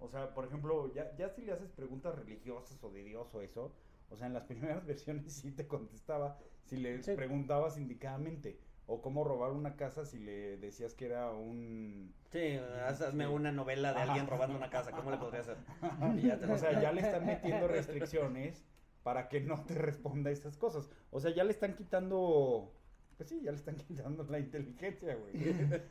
O 0.00 0.08
sea, 0.08 0.32
por 0.34 0.44
ejemplo, 0.44 0.92
ya, 0.94 1.14
ya 1.16 1.28
si 1.28 1.42
le 1.42 1.52
haces 1.52 1.70
preguntas 1.72 2.14
religiosas 2.14 2.82
o 2.82 2.90
de 2.90 3.02
Dios 3.02 3.34
o 3.34 3.42
eso, 3.42 3.72
o 4.10 4.16
sea, 4.16 4.26
en 4.26 4.34
las 4.34 4.44
primeras 4.48 4.86
versiones 4.86 5.32
sí 5.32 5.50
te 5.50 5.66
contestaba 5.66 6.38
si 6.64 6.76
le 6.76 6.98
preguntabas 6.98 7.78
indicadamente. 7.78 8.58
O 8.90 9.02
cómo 9.02 9.22
robar 9.22 9.50
una 9.52 9.76
casa 9.76 10.06
si 10.06 10.18
le 10.18 10.56
decías 10.56 10.94
que 10.94 11.04
era 11.04 11.30
un... 11.30 12.14
Sí, 12.30 12.58
hazme 12.86 13.28
una 13.28 13.52
novela 13.52 13.92
de 13.92 14.00
alguien 14.00 14.26
robando 14.26 14.56
una 14.56 14.70
casa, 14.70 14.92
¿cómo 14.92 15.10
le 15.10 15.18
podría 15.18 15.40
hacer? 15.40 15.58
o 16.50 16.56
sea, 16.56 16.80
ya 16.80 16.90
le 16.92 17.02
están 17.02 17.26
metiendo 17.26 17.68
restricciones 17.68 18.64
para 19.02 19.28
que 19.28 19.40
no 19.40 19.62
te 19.66 19.74
responda 19.74 20.30
esas 20.30 20.56
cosas. 20.56 20.88
O 21.10 21.20
sea, 21.20 21.34
ya 21.34 21.44
le 21.44 21.50
están 21.50 21.74
quitando... 21.74 22.72
Pues 23.18 23.30
sí, 23.30 23.40
ya 23.42 23.50
le 23.50 23.58
están 23.58 23.76
quitando 23.88 24.24
la 24.24 24.38
inteligencia, 24.38 25.16
güey. 25.16 25.34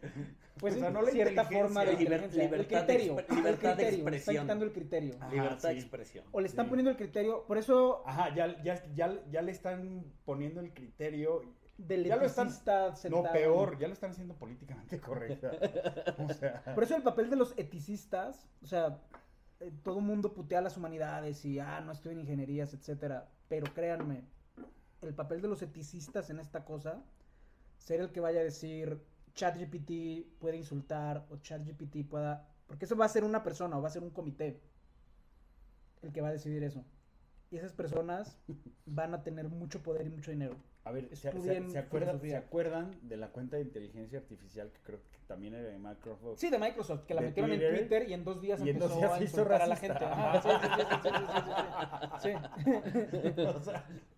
Pues 0.60 0.76
o 0.76 0.80
sea, 0.80 0.90
no 0.90 1.04
la 1.04 1.12
cierta 1.12 1.44
forma 1.44 1.86
de 1.86 1.92
inteligencia. 1.92 2.44
Libertad, 2.46 2.80
el 2.80 2.88
criterio, 2.88 3.16
de, 3.16 3.36
libertad 3.36 3.78
de 3.78 3.90
expresión. 3.90 4.10
Le 4.10 4.18
están 4.18 4.36
quitando 4.36 4.66
el 4.66 4.72
criterio. 4.72 5.16
libertad 5.30 5.70
de 5.70 5.76
expresión. 5.76 6.26
O 6.32 6.42
le 6.42 6.48
están 6.48 6.68
poniendo 6.68 6.90
el 6.90 6.98
criterio, 6.98 7.46
por 7.46 7.60
eso... 7.60 8.02
Ajá, 8.08 8.34
ya, 8.34 8.64
ya, 8.64 8.84
ya, 8.96 9.22
ya 9.30 9.42
le 9.44 9.52
están 9.52 10.04
poniendo 10.26 10.60
el 10.62 10.74
criterio 10.74 11.44
del 11.78 12.06
ya 12.06 12.16
lo 12.16 12.26
están, 12.26 12.50
No, 13.12 13.24
peor, 13.32 13.78
ya 13.78 13.88
lo 13.88 13.94
están 13.94 14.10
haciendo 14.10 14.34
políticamente 14.34 15.00
correcta. 15.02 15.52
Por 16.74 16.84
eso 16.84 16.96
el 16.96 17.04
papel 17.04 17.30
de 17.30 17.36
los 17.36 17.54
eticistas, 17.56 18.50
o 18.64 18.66
sea, 18.66 19.00
eh, 19.60 19.72
todo 19.84 20.00
el 20.00 20.06
mundo 20.06 20.34
putea 20.34 20.60
las 20.62 20.76
humanidades 20.76 21.46
y, 21.46 21.60
ah, 21.60 21.82
no 21.82 21.92
estoy 21.92 22.14
en 22.14 22.22
ingenierías, 22.22 22.74
etcétera. 22.74 23.30
Pero 23.48 23.72
créanme, 23.74 24.24
el 25.02 25.14
papel 25.14 25.42
de 25.42 25.48
los 25.48 25.62
eticistas 25.62 26.30
en 26.30 26.40
esta 26.40 26.66
cosa, 26.66 27.04
ser 27.88 28.02
el 28.02 28.12
que 28.12 28.20
vaya 28.20 28.42
a 28.42 28.44
decir, 28.44 29.02
ChatGPT 29.34 30.28
puede 30.40 30.58
insultar 30.58 31.26
o 31.30 31.38
ChatGPT 31.38 32.06
pueda... 32.06 32.46
Porque 32.68 32.84
eso 32.84 32.98
va 32.98 33.06
a 33.06 33.10
ser 33.10 33.24
una 33.24 33.44
persona 33.44 33.78
o 33.78 33.82
va 33.82 33.88
a 33.88 33.92
ser 33.92 34.04
un 34.04 34.10
comité 34.10 34.62
el 36.02 36.12
que 36.12 36.20
va 36.20 36.28
a 36.28 36.34
decidir 36.34 36.64
eso. 36.64 36.84
Y 37.50 37.56
esas 37.56 37.72
personas 37.72 38.38
van 38.86 39.14
a 39.14 39.24
tener 39.24 39.48
mucho 39.48 39.82
poder 39.82 40.06
y 40.06 40.10
mucho 40.10 40.32
dinero. 40.32 40.58
A 40.88 40.92
ver, 40.92 41.14
¿se, 41.18 41.28
acuerdan, 41.28 42.98
de 43.02 43.18
la 43.18 43.28
cuenta 43.28 43.58
de 43.58 43.64
inteligencia 43.64 44.20
artificial 44.20 44.72
que 44.72 44.80
creo 44.84 45.00
que 45.00 45.18
también 45.28 45.54
era 45.54 45.68
de 45.68 45.78
Microsoft? 45.78 46.40
Sí, 46.40 46.50
de 46.50 46.58
Microsoft, 46.58 47.04
que 47.06 47.14
la 47.14 47.20
metieron 47.20 47.52
en 47.52 47.60
Twitter 47.60 48.08
y 48.08 48.14
en 48.14 48.24
dos 48.24 48.42
días 48.42 48.62
empezó 48.62 49.14
a 49.14 49.22
insultar 49.22 49.64
a 49.64 49.68
la 49.68 49.76
gente. 49.76 50.06
sí, 52.22 52.30
sí, 53.12 53.34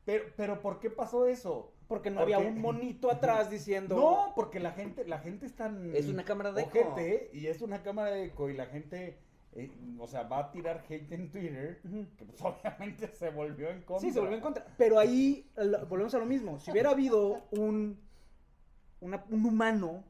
pero, 0.06 0.24
pero 0.38 0.62
¿por 0.62 0.80
qué 0.80 0.92
pasó 0.92 1.26
eso? 1.26 1.74
Porque 1.88 2.12
no 2.12 2.22
había 2.22 2.38
un 2.38 2.62
monito 2.62 3.10
atrás 3.10 3.50
diciendo. 3.50 3.96
No, 3.96 4.34
porque 4.36 4.60
la 4.60 4.72
gente, 4.72 5.08
la 5.08 5.18
gente 5.18 5.48
es 5.48 5.56
tan. 5.56 5.96
Es 5.96 6.08
una 6.08 6.24
cámara 6.24 6.52
de 6.52 6.62
eco. 6.62 6.96
y 7.34 7.48
es 7.48 7.64
una 7.64 7.82
cámara 7.82 8.12
de 8.12 8.26
eco 8.26 8.48
y 8.48 8.54
la 8.56 8.68
gente 8.68 9.18
eh, 9.54 9.72
o 9.98 10.08
sea, 10.08 10.24
va 10.24 10.40
a 10.40 10.52
tirar 10.52 10.86
hate 10.88 11.12
en 11.12 11.32
Twitter, 11.32 11.82
que 12.18 12.26
pues 12.26 12.42
obviamente 12.42 13.08
se 13.08 13.30
volvió 13.30 13.70
en 13.70 13.82
contra. 13.82 14.08
Sí, 14.08 14.14
se 14.14 14.20
volvió 14.20 14.36
en 14.36 14.42
contra. 14.42 14.66
Pero 14.78 15.00
ahí 15.00 15.50
volvemos 15.88 16.14
a 16.14 16.20
lo 16.20 16.26
mismo. 16.26 16.60
Si 16.60 16.72
hubiera 16.72 16.92
habido 16.92 17.48
un, 17.52 18.00
un 19.02 19.46
humano 19.46 20.04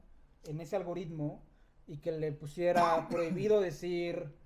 en 0.46 0.62
ese 0.62 0.76
algoritmo 0.76 1.44
y 1.88 1.98
que 1.98 2.12
le 2.12 2.32
pusiera 2.32 3.08
prohibido 3.10 3.62
decir. 3.62 4.38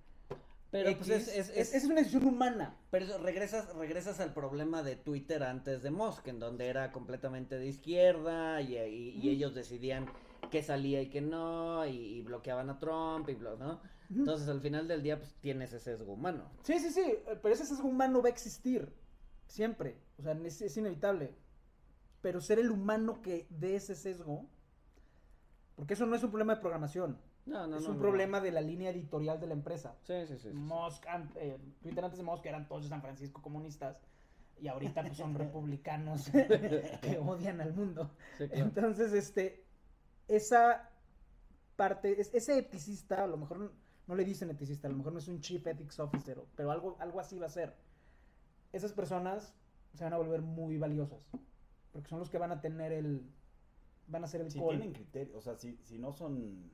Pero 0.71 0.97
pues 0.97 1.10
es, 1.10 1.27
es, 1.27 1.73
es, 1.75 1.84
una 1.86 1.95
decisión 1.95 2.25
humana. 2.25 2.75
Pero 2.89 3.19
regresas, 3.19 3.75
regresas 3.75 4.19
al 4.19 4.34
problema 4.34 4.82
de 4.82 4.95
Twitter 4.95 5.43
antes 5.43 5.84
de 5.84 5.91
Musk, 5.91 6.27
en 6.27 6.39
donde 6.39 6.65
era 6.65 6.91
completamente 6.91 7.60
de 7.60 7.67
izquierda 7.67 8.60
y, 8.60 8.75
y, 8.77 9.29
ellos 9.29 9.53
decidían 9.53 10.08
qué 10.49 10.63
salía 10.63 10.99
y 10.99 11.10
qué 11.12 11.21
no, 11.21 11.86
y, 11.86 12.23
bloqueaban 12.23 12.71
a 12.71 12.79
Trump 12.79 13.29
y 13.29 13.36
bla, 13.36 13.56
¿no? 13.56 13.82
Entonces, 14.19 14.47
al 14.47 14.62
final 14.62 14.88
del 14.88 15.04
día, 15.04 15.17
pues 15.17 15.34
tienes 15.41 15.73
ese 15.73 15.97
sesgo 15.97 16.13
humano. 16.13 16.49
Sí, 16.63 16.80
sí, 16.80 16.91
sí, 16.91 17.15
pero 17.41 17.54
ese 17.54 17.65
sesgo 17.65 17.88
humano 17.88 18.21
va 18.21 18.28
a 18.30 18.32
existir 18.32 18.91
siempre. 19.47 19.97
O 20.17 20.23
sea, 20.23 20.34
es, 20.34 20.78
inevitable. 20.78 21.36
Pero 22.21 22.41
ser 22.41 22.60
el 22.60 22.71
humano 22.71 23.21
que 23.21 23.47
dé 23.49 23.76
ese 23.76 23.95
sesgo, 23.95 24.45
porque 25.76 25.93
eso 25.93 26.06
no 26.06 26.15
es 26.15 26.23
un 26.23 26.30
problema 26.30 26.56
de 26.56 26.62
programación. 26.62 27.19
No, 27.45 27.67
no, 27.67 27.78
es 27.78 27.88
un 27.88 27.99
problema 27.99 28.39
de 28.39 28.52
la 28.52 28.62
línea 28.62 28.91
editorial 28.91 29.39
de 29.39 29.47
la 29.47 29.54
empresa. 29.54 29.97
Sí, 30.04 30.26
sí, 30.28 30.38
sí. 30.38 30.49
Musk, 30.49 31.04
eh, 31.36 31.58
Twitter 31.82 32.06
antes 32.06 32.17
de 32.17 32.23
Musk 32.23 32.45
eran 32.45 32.67
todos 32.67 32.84
de 32.84 32.89
San 32.89 33.02
Francisco 33.02 33.41
comunistas 33.41 33.97
y 34.62 34.69
ahorita 34.69 35.02
pues, 35.02 35.17
son 35.17 35.34
republicanos 35.36 36.30
que 37.02 37.19
odian 37.21 37.60
al 37.60 37.73
mundo. 37.73 38.12
Entonces, 38.39 39.12
este, 39.12 39.65
esa 40.30 40.89
parte, 41.76 42.19
ese 42.19 42.58
eticista, 42.58 43.26
a 43.26 43.28
lo 43.28 43.36
mejor 43.36 43.73
no 44.08 44.16
le 44.16 44.26
dicen 44.26 44.50
eticista, 44.50 44.88
a 44.88 44.92
lo 44.92 44.98
mejor 44.98 45.13
no 45.13 45.20
es 45.20 45.28
un 45.28 45.39
Chief 45.39 45.66
Ethics 45.66 46.00
Officer, 46.00 46.42
pero 46.56 46.72
algo, 46.72 46.98
algo 47.00 47.20
así 47.20 47.39
va 47.39 47.48
a 47.48 47.50
ser. 47.50 47.74
Esas 48.72 48.92
personas 48.92 49.54
se 49.94 50.04
van 50.04 50.13
a 50.13 50.18
volver 50.18 50.42
muy 50.42 50.78
valiosas, 50.78 51.20
porque 51.92 52.10
son 52.10 52.20
los 52.20 52.30
que 52.30 52.38
van 52.38 52.52
a 52.52 52.62
tener 52.62 52.92
el, 52.92 53.30
van 54.08 54.24
a 54.24 54.28
ser 54.28 54.42
el 54.42 54.52
Si 54.52 54.60
tienen 54.60 54.94
criterio, 54.94 55.38
o 55.38 55.42
sea, 55.42 55.56
si, 55.56 55.78
si 55.84 55.98
no 55.98 56.12
son, 56.12 56.72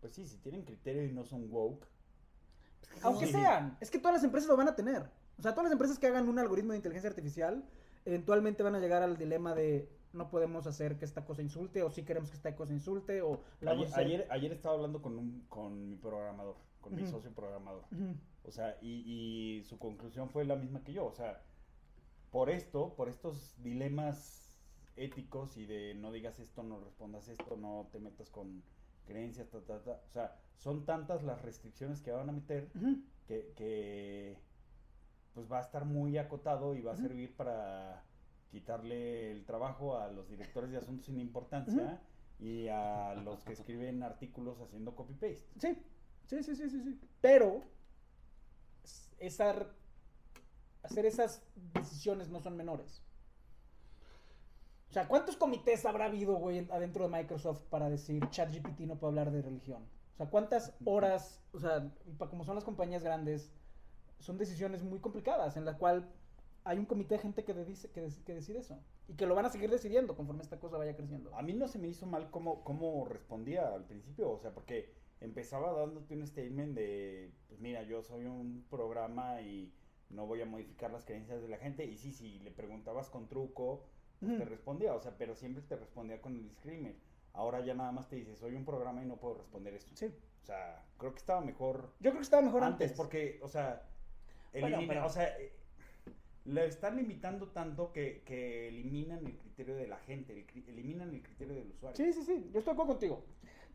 pues 0.00 0.12
sí, 0.12 0.26
si 0.26 0.36
tienen 0.38 0.64
criterio 0.64 1.04
y 1.04 1.12
no 1.12 1.24
son 1.24 1.50
woke. 1.50 1.86
Aunque 3.02 3.26
sean, 3.26 3.76
es 3.80 3.90
que 3.90 3.98
todas 3.98 4.14
las 4.14 4.24
empresas 4.24 4.48
lo 4.48 4.56
van 4.56 4.68
a 4.68 4.76
tener. 4.76 5.10
O 5.38 5.42
sea, 5.42 5.52
todas 5.52 5.64
las 5.64 5.72
empresas 5.72 5.98
que 5.98 6.06
hagan 6.06 6.28
un 6.28 6.38
algoritmo 6.38 6.72
de 6.72 6.78
inteligencia 6.78 7.10
artificial, 7.10 7.64
eventualmente 8.04 8.62
van 8.62 8.74
a 8.74 8.80
llegar 8.80 9.02
al 9.02 9.16
dilema 9.16 9.54
de 9.54 9.90
no 10.12 10.30
podemos 10.30 10.66
hacer 10.66 10.98
que 10.98 11.04
esta 11.04 11.24
cosa 11.24 11.42
insulte 11.42 11.82
o 11.82 11.90
si 11.90 12.02
queremos 12.02 12.30
que 12.30 12.36
esta 12.36 12.54
cosa 12.54 12.72
insulte 12.72 13.22
o 13.22 13.40
ayer, 13.96 14.26
ayer, 14.30 14.52
estaba 14.52 14.74
hablando 14.74 15.02
con 15.02 15.18
un 15.18 15.46
con 15.48 15.88
mi 15.88 15.96
programador 15.96 16.56
con 16.80 16.94
mi 16.94 17.04
socio 17.06 17.32
programador. 17.32 17.84
O 18.44 18.50
sea 18.50 18.78
y, 18.80 19.58
y, 19.58 19.64
su 19.64 19.78
conclusión 19.78 20.30
fue 20.30 20.44
la 20.44 20.56
misma 20.56 20.82
que 20.84 20.92
yo 20.92 21.06
o 21.06 21.12
sea 21.12 21.42
por 22.30 22.50
esto 22.50 22.94
por 22.94 23.08
estos 23.08 23.54
dilemas 23.62 24.56
éticos 24.96 25.56
y 25.56 25.66
de 25.66 25.94
no 25.94 26.12
digas 26.12 26.38
esto 26.38 26.62
no 26.62 26.80
respondas 26.80 27.28
esto 27.28 27.56
no 27.56 27.88
te 27.92 27.98
metas 27.98 28.30
con 28.30 28.62
creencias 29.04 29.48
ta, 29.50 29.60
ta, 29.60 29.82
ta. 29.82 30.00
o 30.08 30.12
sea 30.12 30.36
son 30.56 30.84
tantas 30.84 31.22
las 31.22 31.42
restricciones 31.42 32.00
que 32.00 32.12
van 32.12 32.28
a 32.28 32.32
meter 32.32 32.68
que, 33.26 33.52
que 33.56 34.38
pues 35.34 35.52
va 35.52 35.58
a 35.58 35.62
estar 35.62 35.84
muy 35.84 36.16
acotado 36.16 36.74
y 36.74 36.80
va 36.80 36.92
a 36.92 36.96
servir 36.96 37.36
para 37.36 38.02
quitarle 38.50 39.32
el 39.32 39.44
trabajo 39.44 39.98
a 39.98 40.08
los 40.08 40.28
directores 40.28 40.70
de 40.70 40.78
asuntos 40.78 41.06
sin 41.06 41.20
importancia 41.20 42.00
y 42.38 42.68
a 42.68 43.14
los 43.14 43.44
que 43.44 43.52
escriben 43.52 44.02
artículos 44.02 44.60
haciendo 44.60 44.94
copy-paste. 44.94 45.46
Sí, 45.58 45.76
sí, 46.26 46.42
sí, 46.42 46.56
sí, 46.56 46.68
sí, 46.68 47.00
Pero 47.20 47.62
esa, 49.18 49.54
hacer 50.82 51.06
esas 51.06 51.42
decisiones 51.74 52.28
no 52.28 52.40
son 52.40 52.56
menores. 52.56 53.02
O 54.90 54.92
sea, 54.92 55.08
¿cuántos 55.08 55.36
comités 55.36 55.84
habrá 55.84 56.06
habido, 56.06 56.36
güey, 56.36 56.66
adentro 56.70 57.08
de 57.08 57.16
Microsoft 57.16 57.62
para 57.64 57.90
decir 57.90 58.28
ChatGPT 58.30 58.80
no 58.80 58.96
puede 58.96 59.10
hablar 59.10 59.30
de 59.30 59.42
religión? 59.42 59.82
O 60.14 60.16
sea, 60.16 60.30
¿cuántas 60.30 60.74
horas, 60.84 61.42
o 61.52 61.58
sea, 61.58 61.92
como 62.30 62.44
son 62.44 62.54
las 62.54 62.64
compañías 62.64 63.02
grandes, 63.02 63.52
son 64.20 64.38
decisiones 64.38 64.82
muy 64.82 64.98
complicadas 64.98 65.56
en 65.56 65.64
las 65.64 65.76
cuales 65.76 66.04
hay 66.66 66.78
un 66.78 66.84
comité 66.84 67.14
de 67.14 67.20
gente 67.20 67.44
que, 67.44 67.54
dice, 67.54 67.88
que, 67.92 68.08
que, 68.24 68.34
decide 68.34 68.58
eso. 68.58 68.82
Y 69.06 69.14
que 69.14 69.24
lo 69.24 69.36
van 69.36 69.46
a 69.46 69.50
seguir 69.50 69.70
decidiendo 69.70 70.16
conforme 70.16 70.42
esta 70.42 70.58
cosa 70.58 70.76
vaya 70.76 70.96
creciendo. 70.96 71.34
A 71.36 71.42
mí 71.42 71.52
no 71.52 71.68
se 71.68 71.78
me 71.78 71.86
hizo 71.86 72.06
mal 72.06 72.28
cómo, 72.32 72.64
cómo 72.64 73.04
respondía 73.04 73.72
al 73.72 73.84
principio. 73.84 74.32
O 74.32 74.38
sea, 74.38 74.52
porque 74.52 74.92
empezaba 75.20 75.72
dándote 75.72 76.14
un 76.14 76.26
statement 76.26 76.74
de, 76.74 77.30
pues 77.46 77.60
mira, 77.60 77.84
yo 77.84 78.02
soy 78.02 78.24
un 78.24 78.66
programa 78.68 79.40
y 79.42 79.72
no 80.10 80.26
voy 80.26 80.42
a 80.42 80.46
modificar 80.46 80.90
las 80.90 81.04
creencias 81.04 81.40
de 81.40 81.48
la 81.48 81.58
gente. 81.58 81.84
Y 81.84 81.96
sí, 81.98 82.12
si 82.12 82.40
le 82.40 82.50
preguntabas 82.50 83.10
con 83.10 83.28
truco, 83.28 83.86
pues 84.18 84.36
te 84.36 84.44
respondía. 84.44 84.92
O 84.94 85.00
sea, 85.00 85.16
pero 85.16 85.36
siempre 85.36 85.62
te 85.62 85.76
respondía 85.76 86.20
con 86.20 86.34
el 86.34 86.48
disclaimer. 86.48 86.96
ahora 87.32 87.64
ya 87.64 87.74
nada 87.74 87.92
más 87.92 88.08
te 88.08 88.16
dice, 88.16 88.34
soy 88.34 88.56
un 88.56 88.64
programa 88.64 89.04
y 89.04 89.06
no 89.06 89.18
puedo 89.18 89.34
responder 89.34 89.72
esto. 89.74 89.94
Sí. 89.94 90.06
O 90.42 90.46
sea, 90.46 90.84
creo 90.98 91.12
que 91.12 91.18
estaba 91.18 91.40
mejor. 91.40 91.92
Yo 92.00 92.10
creo 92.10 92.16
que 92.16 92.22
estaba 92.22 92.42
mejor 92.42 92.64
antes. 92.64 92.92
porque, 92.92 93.38
o 93.40 93.46
sea, 93.48 93.88
elimina, 94.52 95.06
o 95.06 95.10
sea, 95.10 95.32
le 96.46 96.66
están 96.66 96.96
limitando 96.96 97.48
tanto 97.48 97.92
que, 97.92 98.22
que, 98.24 98.68
eliminan 98.68 99.26
el 99.26 99.36
criterio 99.36 99.74
de 99.76 99.86
la 99.86 99.98
gente, 99.98 100.46
eliminan 100.68 101.12
el 101.12 101.22
criterio 101.22 101.54
del 101.54 101.70
usuario. 101.70 101.96
Sí, 101.96 102.12
sí, 102.12 102.22
sí, 102.22 102.50
yo 102.52 102.60
estoy 102.60 102.76
contigo. 102.76 103.24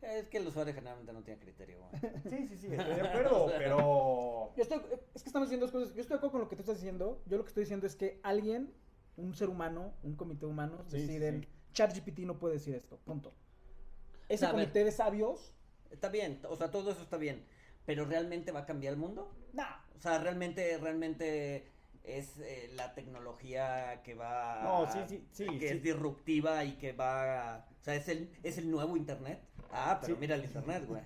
Es 0.00 0.26
que 0.28 0.38
el 0.38 0.48
usuario 0.48 0.74
generalmente 0.74 1.12
no 1.12 1.22
tiene 1.22 1.38
criterio. 1.40 1.78
Sí, 2.28 2.48
sí, 2.48 2.56
sí, 2.56 2.66
estoy 2.72 2.94
de 2.94 3.08
acuerdo, 3.08 3.52
pero... 3.58 4.52
Yo 4.56 4.62
estoy, 4.62 4.80
es 5.14 5.22
que 5.22 5.28
estamos 5.28 5.48
diciendo 5.48 5.66
dos 5.66 5.72
cosas. 5.72 5.94
Yo 5.94 6.00
estoy 6.00 6.14
de 6.14 6.18
acuerdo 6.18 6.32
con 6.32 6.40
lo 6.40 6.48
que 6.48 6.56
tú 6.56 6.62
estás 6.62 6.76
diciendo. 6.76 7.22
Yo 7.26 7.36
lo 7.36 7.44
que 7.44 7.48
estoy 7.48 7.64
diciendo 7.64 7.86
es 7.86 7.94
que 7.94 8.20
alguien, 8.22 8.72
un 9.16 9.34
ser 9.34 9.48
humano, 9.48 9.92
un 10.02 10.16
comité 10.16 10.46
humano, 10.46 10.84
deciden, 10.90 11.46
ChatGPT 11.72 12.20
no 12.20 12.38
puede 12.38 12.54
decir 12.54 12.74
esto, 12.74 12.98
punto. 13.04 13.34
Ese 14.28 14.48
comité 14.48 14.84
de 14.84 14.92
sabios... 14.92 15.54
Está 15.90 16.08
bien, 16.08 16.40
o 16.48 16.56
sea, 16.56 16.70
todo 16.70 16.90
eso 16.90 17.02
está 17.02 17.18
bien, 17.18 17.44
pero 17.84 18.06
¿realmente 18.06 18.50
va 18.50 18.60
a 18.60 18.66
cambiar 18.66 18.94
el 18.94 18.98
mundo? 18.98 19.30
No. 19.52 19.66
O 19.94 20.00
sea, 20.00 20.18
realmente, 20.18 20.78
realmente 20.78 21.66
es 22.04 22.38
eh, 22.38 22.70
la 22.74 22.94
tecnología 22.94 24.02
que 24.02 24.14
va... 24.14 24.60
No, 24.62 24.90
sí, 24.90 24.98
sí, 25.06 25.24
sí. 25.32 25.58
Que 25.58 25.70
es 25.70 25.82
disruptiva 25.82 26.64
y 26.64 26.72
que 26.72 26.92
va... 26.92 27.66
O 27.80 27.84
sea, 27.84 27.94
es 27.94 28.08
el, 28.08 28.30
es 28.42 28.58
el 28.58 28.70
nuevo 28.70 28.96
Internet. 28.96 29.40
Ah, 29.72 29.98
pero 30.00 30.16
mira 30.18 30.34
el 30.34 30.44
internet, 30.44 30.84
güey. 30.86 31.02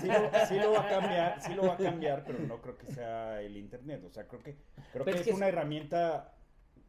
Sí 0.00 0.06
lo, 0.06 0.46
sí 0.48 0.58
lo, 0.58 0.72
va 0.72 0.86
a 0.86 0.88
cambiar, 0.88 1.40
sí 1.42 1.54
lo 1.54 1.66
va 1.66 1.74
a 1.74 1.76
cambiar, 1.76 2.24
pero 2.24 2.38
no 2.38 2.60
creo 2.62 2.78
que 2.78 2.86
sea 2.86 3.42
el 3.42 3.58
internet. 3.58 4.02
O 4.06 4.10
sea, 4.10 4.26
creo 4.26 4.42
que, 4.42 4.56
creo 4.92 5.04
que 5.04 5.10
es, 5.20 5.26
una 5.28 5.48
herramienta 5.48 6.34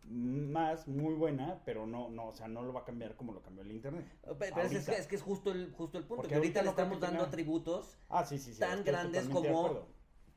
más 0.06 0.88
muy 0.88 1.14
buena, 1.14 1.62
pero 1.66 1.86
no, 1.86 2.10
no, 2.10 2.28
o 2.28 2.34
sea, 2.34 2.48
no 2.48 2.62
lo 2.62 2.72
va 2.72 2.82
a 2.82 2.86
cambiar 2.86 3.18
como 3.18 3.34
lo 3.34 3.42
cambió 3.42 3.64
el 3.64 3.72
internet. 3.72 4.06
Pero 4.40 4.62
es, 4.62 4.86
que, 4.86 4.96
es, 4.96 5.08
que 5.08 5.16
es 5.18 5.22
justo 5.22 5.52
el, 5.52 5.74
justo 5.74 5.98
el 5.98 6.06
punto, 6.06 6.30
que 6.30 6.36
ahorita, 6.36 6.62
le 6.62 6.70
estamos 6.70 7.00
dando 7.02 7.24
atributos 7.24 7.98
ah, 8.08 8.24
sí, 8.24 8.40
sí, 8.40 8.58
tan 8.58 8.84
grandes 8.86 9.28
como 9.28 9.88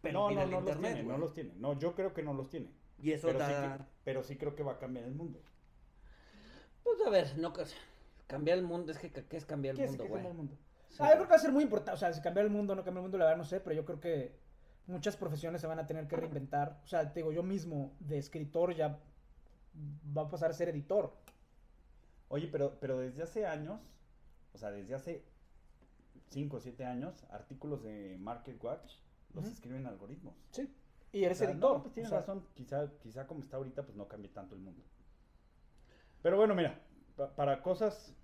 pero 0.01 0.31
no, 0.31 0.31
no, 0.31 0.47
no 0.47 0.61
los 0.61 0.81
tiene, 0.81 1.03
no 1.03 1.19
los 1.19 1.33
tiene. 1.33 1.53
No, 1.57 1.79
yo 1.79 1.95
creo 1.95 2.13
que 2.13 2.23
no 2.23 2.35
los 2.35 2.51
tiene. 2.51 2.69
Y 2.99 3.13
eso 3.13 3.29
pero, 3.29 3.47
sí 3.47 3.53
pero 4.05 4.23
sí 4.23 4.37
creo 4.37 4.55
que 4.55 4.63
va 4.63 4.73
a 4.73 4.79
cambiar 4.79 5.05
el 5.05 5.15
mundo. 5.15 5.41
Pues 6.83 6.99
a 7.07 7.11
ver, 7.11 7.39
no 7.39 7.53
cambiar 8.27 8.59
el 8.59 8.65
mundo, 8.65 8.93
es 8.93 8.99
que 8.99 9.11
¿qué 9.11 9.37
es 9.37 9.45
cambiar 9.45 9.79
el 9.79 9.87
mundo, 9.89 10.07
güey? 10.07 10.25
ah, 10.99 11.09
yo 11.09 11.15
creo 11.15 11.25
que 11.25 11.31
va 11.31 11.37
a 11.37 11.39
ser 11.39 11.53
muy 11.53 11.65
importante. 11.65 11.97
O 11.97 11.99
sea, 11.99 12.13
si 12.13 12.21
cambiar 12.21 12.47
el 12.47 12.53
mundo 12.53 12.73
o 12.73 12.77
no 12.77 12.85
cambiar 12.85 13.01
el 13.01 13.05
mundo, 13.05 13.19
la 13.19 13.25
verdad 13.25 13.39
no 13.39 13.45
sé, 13.45 13.61
pero 13.61 13.75
yo 13.75 13.85
creo 13.85 14.01
que 14.01 14.37
muchas 14.87 15.17
profesiones 15.17 15.61
se 15.61 15.67
van 15.67 15.79
a 15.79 15.87
tener 15.87 16.07
que 16.07 16.17
reinventar. 16.17 16.81
O 16.85 16.87
sea, 16.87 17.13
te 17.13 17.21
digo, 17.21 17.33
yo 17.33 17.43
mismo 17.43 17.97
de 18.01 18.19
escritor 18.19 18.75
ya 18.75 19.01
va 20.17 20.23
a 20.23 20.29
pasar 20.29 20.51
a 20.51 20.55
ser 20.55 20.69
editor. 20.69 21.15
Oye, 22.29 22.49
pero, 22.49 22.79
pero 22.81 22.99
desde 22.99 23.23
hace 23.23 23.47
años, 23.47 23.81
o 24.53 24.59
sea, 24.59 24.71
desde 24.71 24.95
hace 24.95 25.25
5 26.31 26.57
o 26.57 26.61
7 26.61 26.85
años, 26.85 27.25
artículos 27.31 27.83
de 27.83 28.17
Market 28.19 28.63
Watch 28.63 28.97
los 29.35 29.47
escriben 29.47 29.87
algoritmos. 29.87 30.35
Sí. 30.51 30.73
Y 31.15 31.25
eres 31.25 31.41
editor. 31.41 31.81
pues 31.81 31.95
tienes 31.95 32.13
razón. 32.13 32.45
Quizá, 32.55 32.91
quizá 33.03 33.27
como 33.27 33.41
está 33.41 33.57
ahorita, 33.57 33.83
pues 33.85 33.97
no 33.97 34.07
cambie 34.07 34.31
tanto 34.31 34.55
el 34.55 34.61
mundo. 34.61 34.83
Pero 36.23 36.37
bueno, 36.37 36.55
mira, 36.55 36.79
para 37.37 37.63
cosas 37.63 38.15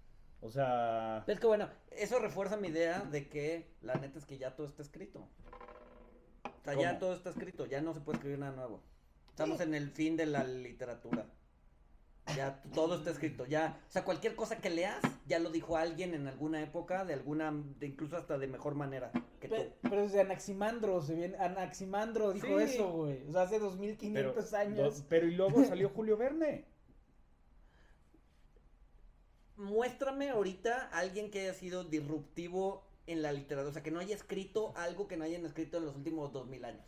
o 0.40 0.50
sea. 0.50 1.24
Es 1.26 1.38
que 1.38 1.46
bueno, 1.46 1.68
eso 1.90 2.18
refuerza 2.18 2.57
mi 2.57 2.68
idea 2.68 3.00
de 3.00 3.29
que 3.29 3.74
la 3.83 3.94
neta 3.94 4.18
es 4.18 4.24
que 4.24 4.38
ya 4.38 4.57
todo 4.57 4.66
está 4.66 4.83
escrito. 4.83 5.29
O 6.44 6.64
sea, 6.64 6.74
ya 6.74 6.98
todo 6.98 7.14
está 7.14 7.31
escrito, 7.31 7.66
ya 7.66 7.81
no 7.81 7.94
se 7.94 8.00
puede 8.00 8.16
escribir 8.16 8.38
nada 8.38 8.53
nuevo. 8.53 8.83
Estamos 9.29 9.61
en 9.61 9.74
el 9.74 9.90
fin 9.90 10.16
de 10.16 10.26
la 10.26 10.44
literatura. 10.44 11.26
Ya 12.36 12.62
todo 12.74 12.96
está 12.96 13.10
escrito, 13.10 13.46
ya, 13.46 13.78
o 13.88 13.90
sea, 13.90 14.04
cualquier 14.04 14.34
cosa 14.34 14.58
que 14.58 14.70
leas, 14.70 15.00
ya 15.26 15.38
lo 15.38 15.50
dijo 15.50 15.76
alguien 15.76 16.14
en 16.14 16.26
alguna 16.26 16.62
época, 16.62 17.04
de 17.04 17.14
alguna, 17.14 17.52
de 17.78 17.86
incluso 17.86 18.16
hasta 18.16 18.38
de 18.38 18.46
mejor 18.46 18.74
manera 18.74 19.10
que 19.40 19.48
pero, 19.48 19.64
tú. 19.64 19.70
Pero 19.82 20.02
es 20.02 20.12
de 20.12 20.20
Anaximandro, 20.20 21.02
se 21.02 21.14
viene, 21.14 21.36
Anaximandro 21.36 22.32
dijo 22.32 22.60
eso, 22.60 22.90
güey, 22.90 23.26
o 23.28 23.32
sea, 23.32 23.42
hace 23.42 23.58
2500 23.58 24.54
años. 24.54 25.04
pero 25.08 25.26
y 25.26 25.34
luego 25.34 25.64
salió 25.64 25.88
Julio 25.94 26.16
Verne 26.16 26.70
muéstrame 29.60 30.30
ahorita 30.30 30.88
alguien 30.92 31.30
que 31.30 31.40
haya 31.40 31.54
sido 31.54 31.84
disruptivo 31.84 32.82
en 33.06 33.22
la 33.22 33.32
literatura, 33.32 33.70
o 33.70 33.72
sea, 33.72 33.82
que 33.82 33.90
no 33.90 34.00
haya 34.00 34.14
escrito 34.14 34.72
algo 34.76 35.06
que 35.06 35.16
no 35.16 35.24
hayan 35.24 35.44
escrito 35.44 35.78
en 35.78 35.86
los 35.86 35.96
últimos 35.96 36.32
dos 36.32 36.46
mil 36.46 36.64
años. 36.64 36.82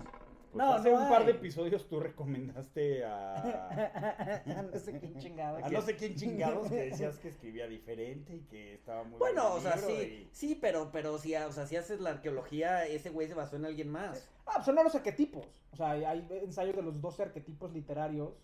Pues 0.52 0.66
no, 0.66 0.74
hace 0.74 0.92
un 0.92 1.08
par 1.08 1.24
de 1.24 1.30
episodios 1.30 1.88
tú 1.88 1.98
recomendaste 1.98 3.04
a... 3.06 4.42
no 4.70 4.78
sé 4.78 4.98
quién 4.98 5.16
chingados. 5.16 5.62
A 5.62 5.70
no 5.70 5.80
sé 5.80 5.96
quién 5.96 6.14
chingados 6.14 6.68
que 6.68 6.74
decías 6.90 7.18
que 7.18 7.28
escribía 7.28 7.66
diferente 7.66 8.36
y 8.36 8.40
que 8.40 8.74
estaba 8.74 9.02
muy 9.02 9.18
Bueno, 9.18 9.54
o 9.54 9.60
sea, 9.60 9.78
sí, 9.78 10.28
sí, 10.30 10.58
pero, 10.60 10.90
pero 10.92 11.16
si, 11.16 11.34
o 11.34 11.52
sea, 11.52 11.66
si 11.66 11.76
haces 11.76 12.02
la 12.02 12.10
arqueología, 12.10 12.86
ese 12.86 13.08
güey 13.08 13.28
se 13.28 13.34
basó 13.34 13.56
en 13.56 13.64
alguien 13.64 13.88
más. 13.88 14.28
Ah, 14.44 14.52
pues 14.56 14.66
son 14.66 14.74
los 14.74 14.94
arquetipos. 14.94 15.46
O 15.70 15.76
sea, 15.76 15.92
hay 15.92 16.28
ensayos 16.42 16.76
de 16.76 16.82
los 16.82 17.00
dos 17.00 17.18
arquetipos 17.18 17.72
literarios 17.72 18.34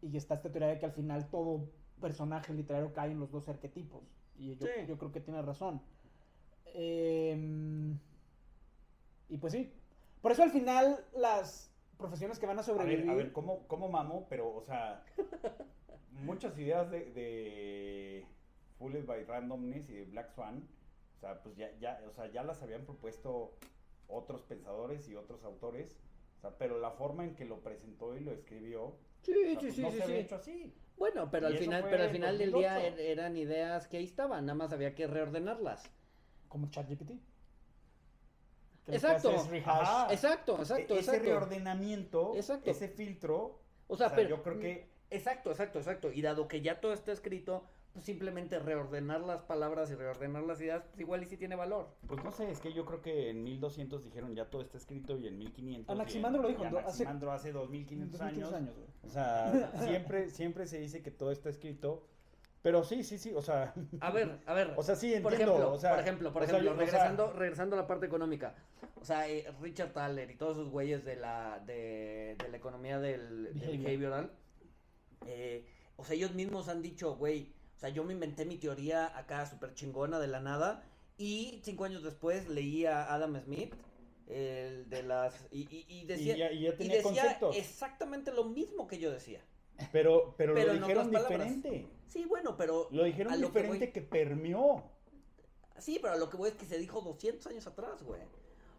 y 0.00 0.16
está 0.16 0.36
esta 0.36 0.50
teoría 0.50 0.68
de 0.68 0.78
que 0.78 0.86
al 0.86 0.92
final 0.92 1.28
todo 1.28 1.68
personaje 2.00 2.54
literario 2.54 2.94
cae 2.94 3.10
en 3.10 3.20
los 3.20 3.30
dos 3.30 3.46
arquetipos. 3.50 4.02
Y 4.38 4.56
yo, 4.56 4.66
yo 4.88 4.96
creo 4.96 5.12
que 5.12 5.20
tiene 5.20 5.42
razón. 5.42 5.82
Em, 6.72 7.98
y 9.28 9.36
pues 9.36 9.52
sí. 9.52 9.70
Por 10.20 10.32
eso 10.32 10.42
al 10.42 10.50
final 10.50 11.04
las 11.14 11.70
profesiones 11.96 12.38
que 12.38 12.46
van 12.46 12.58
a 12.58 12.62
sobrevivir. 12.62 13.00
A 13.00 13.02
ver, 13.02 13.10
a 13.12 13.14
ver 13.14 13.32
¿cómo, 13.32 13.66
¿cómo, 13.66 13.88
mamo? 13.88 14.26
Pero, 14.28 14.54
o 14.54 14.62
sea, 14.62 15.02
muchas 16.10 16.58
ideas 16.58 16.90
de, 16.90 17.12
de 17.12 18.26
Fooled 18.78 19.06
by 19.06 19.24
Randomness 19.24 19.88
y 19.90 19.94
de 19.94 20.04
Black 20.04 20.30
Swan, 20.34 20.68
o 21.16 21.20
sea, 21.20 21.42
pues 21.42 21.56
ya, 21.56 21.70
ya, 21.78 22.00
o 22.08 22.12
sea, 22.12 22.30
ya 22.30 22.42
las 22.42 22.62
habían 22.62 22.84
propuesto 22.84 23.54
otros 24.08 24.42
pensadores 24.42 25.08
y 25.08 25.16
otros 25.16 25.42
autores, 25.44 25.96
o 26.38 26.40
sea, 26.40 26.56
pero 26.58 26.78
la 26.78 26.90
forma 26.90 27.24
en 27.24 27.34
que 27.34 27.44
lo 27.44 27.60
presentó 27.60 28.16
y 28.16 28.20
lo 28.20 28.32
escribió, 28.32 28.96
sí, 29.22 29.32
sí, 29.32 29.58
pues, 29.58 29.74
sí, 29.74 29.82
no 29.82 29.90
sí, 29.90 29.96
se 29.96 30.02
había 30.02 30.18
hecho 30.18 30.36
así. 30.36 30.74
Bueno, 30.96 31.30
pero 31.30 31.48
al 31.48 31.58
final, 31.58 31.84
pero 31.90 32.04
al 32.04 32.10
final 32.10 32.38
del 32.38 32.52
día 32.52 32.86
er, 32.86 32.98
eran 33.00 33.36
ideas 33.36 33.86
que 33.86 33.98
ahí 33.98 34.04
estaban, 34.04 34.46
nada 34.46 34.56
más 34.56 34.72
había 34.72 34.94
que 34.94 35.06
reordenarlas. 35.06 35.90
Como 36.48 36.70
ChatGPT. 36.70 37.12
Exacto. 38.86 39.30
exacto, 40.10 40.58
exacto, 40.58 40.94
e-, 40.94 41.00
ese 41.00 41.18
reordenamiento, 41.18 42.34
ese 42.34 42.88
filtro, 42.88 43.60
o 43.88 43.96
sea, 43.96 44.14
pero 44.14 44.28
yo 44.28 44.42
creo 44.42 44.58
que 44.58 44.88
exacto, 45.10 45.50
exacto, 45.50 45.78
exacto, 45.78 46.12
y 46.12 46.22
dado 46.22 46.48
que 46.48 46.60
ya 46.60 46.80
todo 46.80 46.92
está 46.92 47.12
escrito, 47.12 47.64
pues 47.92 48.04
simplemente 48.04 48.58
reordenar 48.58 49.22
las 49.22 49.42
palabras 49.42 49.90
y 49.90 49.94
reordenar 49.94 50.42
las 50.42 50.60
ideas, 50.60 50.82
pues 50.84 51.00
igual 51.00 51.22
y 51.22 51.26
si 51.26 51.36
tiene 51.36 51.56
valor. 51.56 51.88
Pues 52.06 52.22
no 52.22 52.30
sé, 52.30 52.50
es 52.50 52.60
que 52.60 52.72
yo 52.72 52.84
creo 52.84 53.00
que 53.00 53.30
en 53.30 53.42
1200 53.42 54.04
dijeron 54.04 54.34
ya 54.34 54.50
todo 54.50 54.60
está 54.60 54.76
escrito 54.76 55.16
y 55.16 55.26
en 55.26 55.38
1500. 55.38 55.94
Anaximandro 55.94 56.42
lo 56.42 56.48
dijo, 56.48 56.64
Anaximandro 56.64 57.32
hace, 57.32 57.52
2500 57.52 58.20
años. 58.20 58.52
años 58.52 58.74
o 59.02 59.08
sea, 59.08 59.72
siempre, 59.86 60.30
siempre 60.30 60.66
se 60.66 60.78
dice 60.78 61.02
que 61.02 61.10
todo 61.10 61.30
está 61.30 61.48
escrito. 61.48 62.06
Pero 62.66 62.82
sí, 62.82 63.04
sí, 63.04 63.16
sí, 63.16 63.32
o 63.32 63.40
sea. 63.40 63.72
A 64.00 64.10
ver, 64.10 64.40
a 64.44 64.52
ver. 64.52 64.74
O 64.76 64.82
sea, 64.82 64.96
sí, 64.96 65.14
entiendo. 65.14 65.28
Por 65.28 65.34
ejemplo, 65.34 65.72
o 65.72 65.78
sea, 65.78 65.90
por 65.90 66.00
ejemplo, 66.00 66.32
por 66.32 66.42
ejemplo 66.42 66.74
regresando, 66.74 67.32
regresando 67.32 67.76
a 67.76 67.78
la 67.78 67.86
parte 67.86 68.06
económica. 68.06 68.56
O 69.00 69.04
sea, 69.04 69.28
eh, 69.28 69.46
Richard 69.60 69.92
Thaler 69.92 70.28
y 70.32 70.34
todos 70.34 70.56
esos 70.56 70.70
güeyes 70.70 71.04
de 71.04 71.14
la, 71.14 71.62
de, 71.64 72.34
de 72.36 72.48
la 72.48 72.56
economía 72.56 72.98
del, 72.98 73.52
behavioral. 73.54 74.32
Eh, 75.28 75.64
o 75.94 76.04
sea, 76.04 76.16
ellos 76.16 76.34
mismos 76.34 76.66
han 76.66 76.82
dicho, 76.82 77.14
güey, 77.14 77.52
o 77.76 77.78
sea, 77.78 77.90
yo 77.90 78.02
me 78.02 78.14
inventé 78.14 78.44
mi 78.44 78.58
teoría 78.58 79.16
acá 79.16 79.46
súper 79.46 79.72
chingona 79.74 80.18
de 80.18 80.26
la 80.26 80.40
nada. 80.40 80.82
Y 81.16 81.60
cinco 81.62 81.84
años 81.84 82.02
después 82.02 82.48
leí 82.48 82.84
a 82.84 83.14
Adam 83.14 83.40
Smith. 83.44 83.76
El 84.26 84.90
de 84.90 85.04
las. 85.04 85.46
Y, 85.52 86.04
decía. 86.06 86.50
Y 86.50 86.62
ya, 86.62 86.76
tenía 86.76 87.00
exactamente 87.54 88.32
lo 88.32 88.42
mismo 88.42 88.88
que 88.88 88.98
yo 88.98 89.12
decía. 89.12 89.40
Pero, 89.92 90.34
pero, 90.36 90.54
lo 90.54 90.72
dijeron 90.72 91.10
diferente. 91.10 91.88
Sí, 92.06 92.24
bueno, 92.24 92.56
pero. 92.56 92.88
Lo 92.90 93.04
dijeron 93.04 93.40
diferente 93.40 93.92
que, 93.92 94.02
permeó. 94.02 94.90
Sí, 95.78 95.98
pero 96.00 96.16
lo 96.18 96.30
que 96.30 96.36
voy 96.36 96.50
es 96.50 96.54
que 96.56 96.64
se 96.64 96.78
dijo 96.78 97.00
200 97.02 97.46
años 97.48 97.66
atrás, 97.66 98.02
güey. 98.02 98.22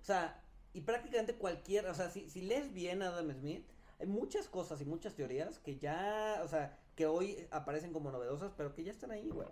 O 0.01 0.05
sea, 0.05 0.41
y 0.73 0.81
prácticamente 0.81 1.35
cualquier. 1.35 1.85
O 1.87 1.93
sea, 1.93 2.09
si, 2.09 2.29
si 2.29 2.41
lees 2.41 2.73
bien 2.73 3.01
a 3.03 3.09
Adam 3.09 3.31
Smith, 3.31 3.65
hay 3.99 4.07
muchas 4.07 4.47
cosas 4.47 4.81
y 4.81 4.85
muchas 4.85 5.13
teorías 5.13 5.59
que 5.59 5.77
ya. 5.77 6.41
O 6.43 6.47
sea, 6.47 6.77
que 6.95 7.05
hoy 7.05 7.47
aparecen 7.51 7.93
como 7.93 8.11
novedosas, 8.11 8.51
pero 8.57 8.73
que 8.73 8.83
ya 8.83 8.91
están 8.91 9.11
ahí, 9.11 9.29
güey. 9.29 9.47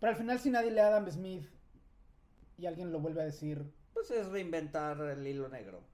Pero 0.00 0.10
al 0.10 0.18
final, 0.18 0.40
si 0.40 0.50
nadie 0.50 0.72
lee 0.72 0.80
a 0.80 0.88
Adam 0.88 1.08
Smith 1.08 1.46
y 2.58 2.66
alguien 2.66 2.92
lo 2.92 3.00
vuelve 3.00 3.22
a 3.22 3.24
decir. 3.24 3.62
Pues 3.92 4.10
es 4.10 4.26
reinventar 4.28 5.00
el 5.00 5.26
hilo 5.26 5.48
negro. 5.48 5.84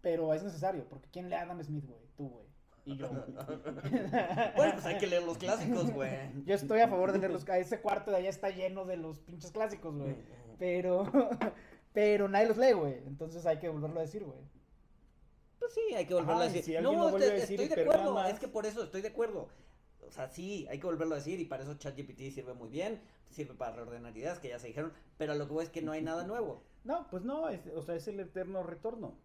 Pero 0.00 0.32
es 0.32 0.42
necesario, 0.42 0.88
porque 0.88 1.08
¿quién 1.10 1.28
lee 1.28 1.36
a 1.36 1.42
Adam 1.42 1.62
Smith, 1.62 1.84
güey? 1.86 2.00
Tú, 2.16 2.28
güey. 2.28 2.43
Y 2.86 2.96
yo. 2.96 3.08
bueno, 4.56 4.72
pues 4.74 4.86
hay 4.86 4.98
que 4.98 5.06
leer 5.06 5.22
los 5.22 5.38
clásicos, 5.38 5.90
güey. 5.90 6.44
Yo 6.44 6.54
estoy 6.54 6.80
a 6.80 6.88
favor 6.88 7.12
de 7.12 7.18
leerlos. 7.18 7.48
Ese 7.48 7.80
cuarto 7.80 8.10
de 8.10 8.18
allá 8.18 8.28
está 8.30 8.50
lleno 8.50 8.84
de 8.84 8.96
los 8.96 9.20
pinches 9.20 9.50
clásicos, 9.50 9.96
güey. 9.96 10.16
Pero. 10.58 11.10
Pero 11.94 12.28
nadie 12.28 12.48
los 12.48 12.56
lee, 12.58 12.72
güey. 12.72 12.94
Entonces 13.06 13.46
hay 13.46 13.58
que 13.60 13.68
volverlo 13.68 14.00
a 14.00 14.02
decir, 14.02 14.24
güey. 14.24 14.40
Pues 15.60 15.72
sí, 15.72 15.94
hay 15.94 16.06
que 16.06 16.14
volverlo 16.14 16.42
a 16.42 16.48
decir. 16.48 16.82
no, 16.82 17.16
estoy 17.16 17.68
de 17.68 17.82
acuerdo, 17.82 18.24
es 18.26 18.38
que 18.38 18.48
por 18.48 18.66
eso 18.66 18.82
estoy 18.82 19.00
de 19.00 19.08
acuerdo. 19.08 19.48
o 20.06 20.10
sea, 20.10 20.28
sí, 20.28 20.66
hay 20.68 20.78
que 20.78 20.86
volverlo 20.86 21.14
a 21.14 21.18
decir 21.18 21.40
y 21.40 21.44
para 21.44 21.62
eso 21.62 21.74
ChatGPT 21.74 22.32
sirve 22.32 22.52
muy 22.52 22.68
bien, 22.68 23.00
sirve 23.30 23.54
para 23.54 23.76
reordenar 23.76 24.14
ideas 24.16 24.40
que 24.40 24.48
ya 24.48 24.58
se 24.58 24.66
dijeron, 24.66 24.92
pero 25.16 25.34
lo 25.34 25.46
que 25.46 25.54
voy 25.54 25.64
es 25.64 25.70
que 25.70 25.82
no 25.82 25.92
hay 25.92 26.02
nada 26.02 26.26
nuevo. 26.26 26.64
No, 26.82 27.06
pues 27.10 27.24
no, 27.24 27.44
o 27.76 27.82
sea, 27.82 27.94
es 27.94 28.08
el 28.08 28.20
eterno 28.20 28.62
retorno. 28.62 29.16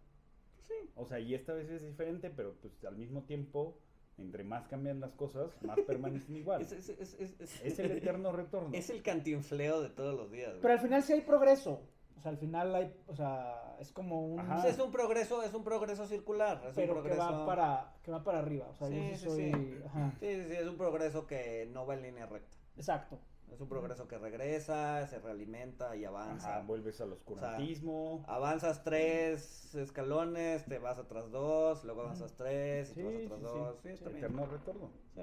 Sí. 0.70 0.90
O 0.94 1.04
sea, 1.04 1.18
y 1.18 1.34
esta 1.34 1.52
vez 1.52 1.68
es 1.68 1.82
diferente, 1.82 2.30
pero 2.30 2.54
pues 2.60 2.72
al 2.84 2.96
mismo 2.96 3.24
tiempo, 3.24 3.76
entre 4.18 4.44
más 4.44 4.68
cambian 4.68 5.00
las 5.00 5.12
cosas, 5.14 5.50
más 5.62 5.78
permanecen 5.80 6.36
igual. 6.36 6.62
es, 6.62 6.72
es, 6.72 7.20
es, 7.20 7.78
el 7.78 7.90
eterno 7.90 8.30
retorno. 8.30 8.70
Es 8.72 8.88
el 8.90 9.02
cantinfleo 9.02 9.82
de 9.82 9.90
todos 9.90 10.14
los 10.14 10.30
días. 10.30 10.54
Pero 10.62 10.74
al 10.74 10.80
final 10.80 11.02
sí 11.02 11.14
hay 11.14 11.22
progreso. 11.22 11.82
O 12.16 12.22
sea, 12.22 12.32
al 12.32 12.38
final 12.38 12.74
hay, 12.74 12.94
o 13.06 13.16
sea, 13.16 13.76
es 13.80 13.90
como 13.92 14.26
un... 14.26 14.40
Es 14.66 14.78
un 14.78 14.92
progreso, 14.92 15.42
es 15.42 15.54
un 15.54 15.64
progreso 15.64 16.06
circular. 16.06 16.62
Es 16.68 16.74
pero 16.74 16.92
un 16.92 17.00
progreso... 17.00 17.26
que, 17.26 17.32
va 17.34 17.46
para, 17.46 17.94
que 18.02 18.10
va 18.10 18.22
para 18.22 18.38
arriba. 18.40 18.68
O 18.68 18.74
sea, 18.74 18.88
sí, 18.88 19.12
sí, 19.14 19.24
soy... 19.24 19.52
sí. 19.52 19.78
sí, 20.20 20.44
sí, 20.48 20.54
es 20.54 20.66
un 20.66 20.76
progreso 20.76 21.26
que 21.26 21.66
no 21.72 21.86
va 21.86 21.94
en 21.94 22.02
línea 22.02 22.26
recta. 22.26 22.54
Exacto. 22.76 23.18
Es 23.52 23.60
un 23.60 23.68
progreso 23.68 24.06
que 24.06 24.16
regresa, 24.18 25.06
se 25.06 25.18
realimenta 25.18 25.96
y 25.96 26.04
avanza. 26.04 26.58
Ajá, 26.58 26.66
vuelves 26.66 27.00
al 27.00 27.12
oscurantismo. 27.12 28.24
avanzas 28.28 28.84
tres 28.84 29.74
escalones, 29.74 30.64
te 30.66 30.78
vas 30.78 30.98
atrás 30.98 31.30
dos, 31.30 31.84
luego 31.84 32.02
avanzas 32.02 32.34
tres 32.36 32.92
y 32.92 32.94
te 32.94 33.02
vas 33.02 33.14
atrás 33.24 33.40
dos. 33.42 33.80
Sí, 33.82 33.88
está 33.88 34.10
Eterno 34.10 34.46
retorno. 34.46 34.90
Sí. 35.14 35.22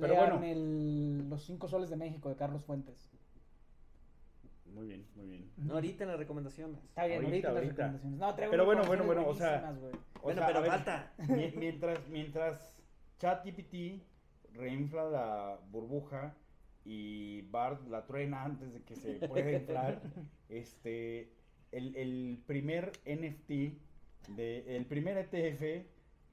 Pero 0.00 0.14
bueno. 0.14 0.42
El, 0.42 1.28
los 1.28 1.44
cinco 1.44 1.68
soles 1.68 1.90
de 1.90 1.96
México 1.96 2.28
de 2.28 2.36
Carlos 2.36 2.64
Fuentes. 2.64 3.10
Muy 4.66 4.86
bien, 4.86 5.06
muy 5.16 5.26
bien. 5.26 5.52
No, 5.58 5.74
ahorita 5.74 6.04
en 6.04 6.10
las 6.10 6.18
recomendaciones. 6.18 6.82
Está 6.84 7.04
bien, 7.06 7.24
ahorita, 7.24 7.50
ahorita, 7.50 7.52
las 7.52 7.92
recomendaciones. 7.92 8.18
No, 8.18 8.36
pero 8.36 8.64
bueno, 8.64 8.84
bueno, 8.86 9.04
bueno, 9.04 9.28
o 9.28 9.34
sea, 9.34 9.74
bueno, 10.22 10.42
pero 10.46 10.64
falta. 10.64 11.12
Mientras, 11.56 12.08
mientras 12.08 12.74
ChatGPT 13.18 14.02
reinfla 14.54 15.04
la 15.04 15.58
burbuja 15.70 16.34
y 16.84 17.42
Bart 17.42 17.86
la 17.88 18.06
truena 18.06 18.44
antes 18.44 18.72
de 18.72 18.82
que 18.82 18.96
se 18.96 19.14
pueda 19.28 19.52
inflar, 19.52 20.02
este, 20.48 21.32
el, 21.70 21.96
el 21.96 22.42
primer 22.46 22.92
NFT, 23.06 23.48
de, 24.28 24.76
el 24.76 24.86
primer 24.86 25.18
ETF 25.18 25.86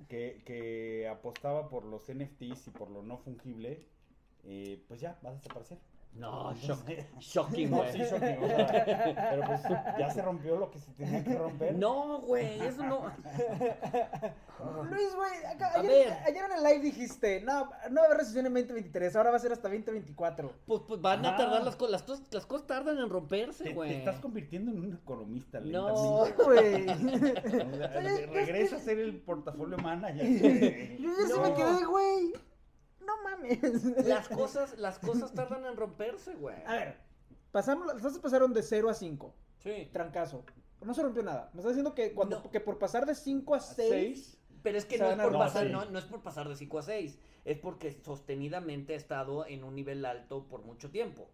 que, 0.08 0.42
que 0.46 1.08
apostaba 1.08 1.70
por 1.70 1.86
los 1.86 2.12
NFTs 2.12 2.68
y 2.68 2.72
por 2.72 2.90
lo 2.90 3.04
no 3.04 3.18
fungible, 3.18 3.84
eh, 4.44 4.84
pues 4.88 5.02
ya, 5.02 5.20
va 5.24 5.32
a 5.32 5.34
desaparecer. 5.34 5.78
No, 6.14 6.54
shocking, 7.20 7.70
güey. 7.70 7.92
sí, 7.94 8.00
shocking. 8.00 8.44
O 8.44 8.48
sea, 8.48 9.30
pero 9.32 9.46
pues 9.46 9.62
ya 9.98 10.12
se 10.12 10.22
rompió 10.22 10.58
lo 10.58 10.70
que 10.70 10.80
se 10.80 10.92
tenía 10.92 11.24
que 11.24 11.36
romper. 11.36 11.76
No, 11.76 12.20
güey, 12.22 12.60
eso 12.62 12.84
no. 12.84 13.04
Luis, 14.90 15.16
güey, 15.16 15.32
ayer, 15.78 16.18
ayer, 16.26 16.46
en 16.46 16.58
el 16.58 16.64
live 16.64 16.80
dijiste, 16.80 17.42
no, 17.42 17.70
no 17.90 17.96
va 17.96 18.02
a 18.02 18.06
haber 18.08 18.18
recesión 18.18 18.46
en 18.48 18.54
2023, 18.54 19.16
ahora 19.16 19.32
va 19.32 19.38
a 19.38 19.40
ser 19.40 19.54
hasta 19.54 19.70
2024. 19.70 20.52
Pues, 20.66 20.82
pues 20.86 21.02
van 21.02 21.26
a 21.26 21.38
tardar 21.38 21.64
las 21.64 21.78
cosas, 21.78 22.06
las, 22.06 22.22
las, 22.34 22.46
cosas 22.46 22.68
tardan 22.68 22.98
en 22.98 23.10
romperse, 23.10 23.72
güey. 23.74 23.92
Te, 23.92 23.98
estás 24.00 24.20
convirtiendo 24.20 24.72
en 24.72 24.80
un 24.80 24.94
economista, 24.94 25.62
No, 25.62 26.26
güey. 26.44 26.86
regresa 28.34 28.76
a 28.76 28.80
ser 28.80 29.00
el 29.00 29.22
portafolio 29.22 29.78
manager. 29.78 30.98
Yo 31.00 31.10
ya 31.18 31.28
se 31.34 31.40
me 31.40 31.54
quedé, 31.54 31.86
güey 31.86 32.34
no 33.10 33.24
mames. 33.24 34.06
Las 34.06 34.28
cosas, 34.28 34.78
las 34.78 35.00
cosas 35.00 35.34
tardan 35.34 35.66
en 35.66 35.76
romperse, 35.76 36.36
güey. 36.36 36.56
A 36.66 36.74
ver, 36.74 36.98
pasamos, 37.52 37.88
las 37.88 38.02
cosas 38.02 38.20
pasaron 38.20 38.54
de 38.54 38.64
0 38.64 38.90
a 38.90 38.94
5. 38.94 39.34
Sí. 39.58 39.90
Trancazo. 39.92 40.46
No 40.82 40.94
se 40.94 41.02
rompió 41.02 41.24
nada. 41.24 41.50
Me 41.54 41.60
estás 41.60 41.74
diciendo 41.74 41.94
que 41.94 42.14
cuando 42.14 42.50
que 42.50 42.60
por 42.60 42.80
pasar 42.80 43.06
de 43.06 43.16
5 43.16 43.56
a 43.56 43.60
6. 43.60 44.38
Pero 44.62 44.78
es 44.78 44.86
que 44.86 44.98
no 44.98 45.10
es, 45.10 45.18
por 45.18 45.32
pasar, 45.34 45.68
no, 45.68 45.86
no 45.86 46.00
es 46.00 46.06
por 46.06 46.22
pasar 46.22 46.50
de 46.50 46.56
5 46.56 46.80
a 46.80 46.84
6. 46.84 47.20
Es 47.46 47.58
porque 47.58 47.92
sostenidamente 48.04 48.94
ha 48.94 48.98
estado 48.98 49.46
en 49.46 49.64
un 49.64 49.76
nivel 49.76 50.06
alto 50.06 50.48
por 50.48 50.64
mucho 50.64 50.92
tiempo. 50.92 51.30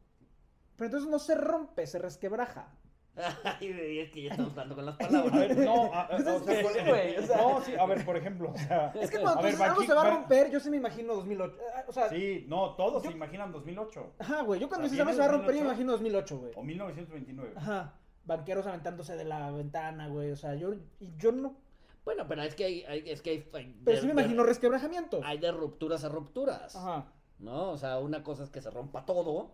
Pero 0.76 0.86
entonces 0.86 1.10
no 1.10 1.20
se 1.20 1.36
rompe, 1.36 1.88
se 1.88 2.00
resquebraja. 2.00 2.74
Ay, 3.44 4.00
es 4.00 4.12
que 4.12 4.24
ya 4.24 4.32
estamos 4.32 4.52
hablando 4.52 4.76
con 4.76 4.86
las 4.86 4.96
palabras. 4.98 5.34
A 5.34 5.38
ver, 5.38 5.58
no, 5.58 5.94
a, 5.94 6.10
o 6.12 6.20
sea, 6.20 7.38
no, 7.38 7.62
sí, 7.62 7.74
a 7.80 7.86
ver, 7.86 8.06
por 8.06 8.18
ejemplo, 8.18 8.52
o 8.54 8.58
sea, 8.58 8.92
es 9.00 9.10
que 9.10 9.20
cuando 9.20 9.42
ver, 9.42 9.62
algo 9.62 9.84
se 9.84 9.94
va 9.94 10.02
a 10.02 10.10
romper, 10.10 10.52
yo 10.52 10.60
sí 10.60 10.70
me 10.70 10.78
imagino 10.78 11.16
2008, 11.16 11.58
o 11.88 11.92
sea, 11.94 12.10
sí, 12.10 12.46
no, 12.48 12.76
todos 12.76 13.04
se 13.04 13.12
imaginan 13.12 13.52
2008. 13.52 14.14
Ajá, 14.20 14.42
güey, 14.42 14.60
yo 14.60 14.68
cuando 14.68 14.88
dices 14.88 15.00
algo 15.00 15.14
se 15.14 15.20
va 15.20 15.26
a 15.26 15.30
romper, 15.30 15.56
yo 15.56 15.62
me 15.62 15.68
imagino 15.68 15.92
2008, 15.94 16.38
güey. 16.38 16.52
O 16.56 16.64
1929. 16.64 17.54
Ajá. 17.56 17.94
Banqueros 18.26 18.66
aventándose 18.66 19.16
de 19.16 19.24
la 19.24 19.52
ventana, 19.52 20.08
güey, 20.08 20.32
o 20.32 20.36
sea, 20.36 20.56
yo 20.56 20.74
y 21.00 21.14
yo 21.18 21.32
no 21.32 21.66
bueno, 22.06 22.28
pero 22.28 22.44
es 22.44 22.54
que 22.54 22.66
hay, 22.66 22.84
hay 22.84 23.10
es 23.10 23.24
que 23.24 23.50
hay, 23.52 23.82
Pero 23.84 24.00
sí 24.00 24.06
me 24.06 24.14
imagino 24.14 24.44
resquebrajamientos. 24.44 25.22
Hay 25.26 25.40
de 25.40 25.52
rupturas 25.52 26.04
a 26.04 26.10
rupturas. 26.10 26.76
Ajá. 26.76 27.08
¿No? 27.40 27.72
O 27.72 27.78
sea, 27.78 27.98
una 27.98 28.24
cosa 28.24 28.44
es 28.44 28.52
que 28.52 28.62
se 28.62 28.70
rompa 28.70 29.06
todo 29.06 29.52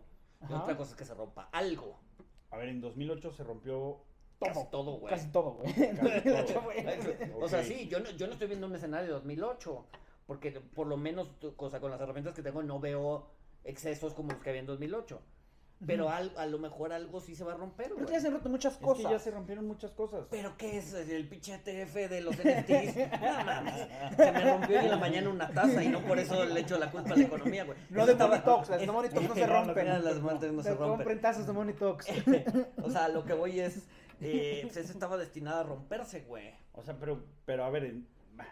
y 0.50 0.54
otra 0.54 0.76
cosa 0.76 0.92
es 0.92 0.98
que 0.98 1.06
se 1.06 1.14
rompa 1.14 1.50
algo. 1.52 2.00
A 2.52 2.58
ver, 2.58 2.70
en 2.70 2.82
2008 2.82 3.32
se 3.32 3.44
rompió 3.44 4.02
todo, 4.40 4.68
todo, 4.72 4.92
güey. 4.94 5.14
Casi 5.14 5.32
todo, 5.32 5.52
güey. 5.52 5.74
O 7.42 7.48
sea, 7.48 7.64
sí, 7.64 7.88
yo 7.88 8.00
no, 8.00 8.10
yo 8.12 8.28
no 8.28 8.34
estoy 8.34 8.48
viendo 8.48 8.68
un 8.68 8.76
escenario 8.76 9.08
de 9.08 9.14
2008, 9.14 9.86
porque 10.28 10.52
por 10.52 10.88
lo 10.88 10.98
menos, 10.98 11.30
cosa 11.56 11.80
con 11.80 11.92
las 11.92 12.02
herramientas 12.02 12.34
que 12.34 12.42
tengo, 12.42 12.62
no 12.64 12.80
veo 12.80 13.28
excesos 13.64 14.14
como 14.14 14.32
los 14.32 14.42
que 14.42 14.50
había 14.50 14.62
en 14.62 14.68
2008. 14.68 15.22
Pero 15.86 16.10
a 16.10 16.46
lo 16.46 16.60
mejor 16.60 16.94
algo 16.94 17.20
sí 17.20 17.36
se 17.36 17.44
va 17.44 17.54
a 17.54 17.58
romper, 17.58 17.94
güey. 17.94 18.06
ya 18.08 18.20
se 18.20 18.28
han 18.28 18.34
roto 18.34 18.50
muchas 18.50 18.78
cosas. 18.78 19.00
Es 19.00 19.06
que 19.08 19.14
ya 19.14 19.20
se 19.20 19.32
rompieron 19.32 19.66
muchas 19.68 19.92
cosas. 19.92 20.26
¿Pero 20.30 20.56
qué 20.58 20.78
es? 20.78 20.94
¿El 20.94 21.28
pinche 21.28 21.58
TF 21.58 21.94
de 22.10 22.22
los 22.22 22.36
NFTs? 22.36 22.94
Se 24.18 24.32
me 24.32 24.42
rompió 24.42 24.80
en 24.80 24.90
la 24.90 24.98
mañana 24.98 25.30
una 25.30 25.50
taza 25.50 25.84
y 25.84 25.90
no 25.90 26.02
por 26.02 26.20
eso 26.20 26.46
le 26.46 26.60
echo 26.60 26.78
la 26.78 26.92
culpa 26.92 27.14
a 27.14 27.18
la 27.18 27.24
economía, 27.24 27.64
güey. 27.64 27.78
No 27.90 28.06
de 28.06 28.12
estaba... 28.12 28.36
Monitox, 28.36 28.70
las 28.70 28.80
de 28.80 28.88
Monitox 28.92 29.28
no 29.28 29.36
se 29.36 29.48
rompen. 29.48 29.88
Las 29.88 30.22
no 30.22 30.40
se 30.64 30.74
rompen. 30.76 30.90
Compren 30.90 31.22
tazas 31.22 31.48
de 31.48 31.54
Monitox. 31.54 32.08
o 32.84 32.90
sea, 32.90 33.08
lo 33.10 33.26
que 33.26 33.34
voy 33.34 33.60
es... 33.60 33.88
Eh, 34.24 34.60
pues 34.64 34.78
eso 34.78 34.94
estaba 34.94 35.18
destinado 35.18 35.62
a 35.62 35.64
romperse, 35.64 36.22
güey. 36.22 36.54
O 36.74 36.84
sea, 36.84 36.96
pero, 37.00 37.24
pero 37.46 37.64
a 37.64 37.72
ver, 37.72 37.96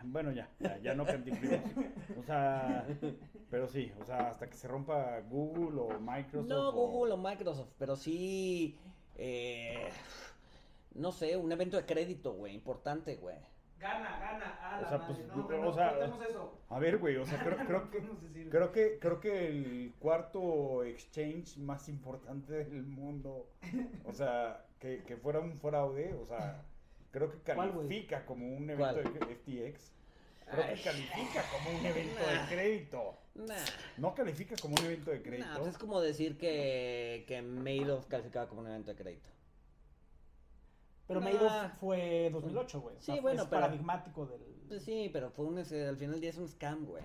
bueno, 0.04 0.32
ya, 0.32 0.50
ya, 0.60 0.78
ya 0.80 0.94
no 0.94 1.06
cantiflemos. 1.06 1.72
O 2.20 2.24
sea, 2.24 2.86
pero 3.50 3.68
sí, 3.68 3.92
o 4.00 4.06
sea, 4.06 4.30
hasta 4.30 4.50
que 4.50 4.56
se 4.56 4.68
rompa 4.68 5.20
Google 5.30 5.82
o 5.82 6.00
Microsoft. 6.00 6.50
No, 6.50 6.72
Google 6.72 7.14
o 7.14 7.18
Microsoft, 7.18 7.72
pero 7.78 7.96
sí, 7.96 8.78
eh, 9.16 9.90
no 10.96 11.12
sé, 11.12 11.38
un 11.38 11.52
evento 11.52 11.78
de 11.78 11.86
crédito, 11.86 12.34
güey, 12.34 12.54
importante, 12.54 13.16
güey. 13.16 13.38
Gana, 13.80 14.20
gana, 14.20 14.60
a 14.62 14.82
la 14.82 14.88
o 14.88 14.90
sea, 14.90 15.08
pues, 15.08 15.20
no, 15.28 15.70
o 15.70 15.74
sea, 15.74 16.06
eso. 16.06 16.60
A 16.68 16.80
ver, 16.80 16.98
güey, 16.98 17.16
o 17.16 17.26
sea, 17.26 17.40
creo, 17.42 17.58
creo, 17.66 17.90
que, 17.90 18.50
creo, 18.50 18.72
que, 18.72 19.00
creo 19.00 19.20
que 19.22 19.48
el 19.48 19.94
cuarto 20.00 20.84
exchange 20.84 21.58
más 21.58 21.88
importante 21.88 22.66
del 22.66 22.86
mundo, 22.86 23.48
o 24.04 24.14
sea, 24.14 24.66
que, 24.80 25.04
que 25.04 25.16
fuera 25.16 25.40
un 25.40 25.56
fraude, 25.56 26.14
o 26.14 26.26
sea 26.26 26.66
creo 27.12 27.32
que 27.32 27.40
califica 27.40 28.26
como 28.26 28.48
un 28.48 28.70
evento 28.70 29.02
de 29.02 29.36
FTX. 29.36 29.92
Creo 30.52 30.74
que 30.74 30.82
califica 30.82 31.44
como 31.52 31.78
un 31.78 31.86
evento 31.86 32.20
de 32.20 32.56
crédito. 32.56 33.18
No 33.98 34.16
califica 34.16 34.56
como 34.62 34.76
un 34.76 34.86
evento 34.86 35.12
de 35.12 35.22
crédito. 35.22 35.50
Pues 35.58 35.68
es 35.70 35.78
como 35.78 36.02
decir 36.02 36.38
que, 36.38 37.24
que 37.28 37.42
Madoff 37.42 38.08
calificaba 38.08 38.48
como 38.48 38.62
un 38.62 38.68
evento 38.68 38.92
de 38.92 38.98
crédito. 38.98 39.30
Pero 41.08 41.22
Madoff 41.22 41.74
fue 41.80 42.30
2008, 42.32 42.82
güey. 42.82 42.96
Sí, 43.00 43.20
bueno, 43.20 43.44
es 43.44 43.48
pero, 43.48 43.62
paradigmático 43.62 44.26
del. 44.26 44.42
Pues 44.68 44.84
sí, 44.84 45.10
pero 45.12 45.32
fue 45.32 45.46
un, 45.46 45.58
al 45.58 45.66
final 45.66 45.98
del 45.98 46.22
día 46.22 46.30
es 46.30 46.38
un 46.38 46.48
scam, 46.48 46.86
güey. 46.86 47.04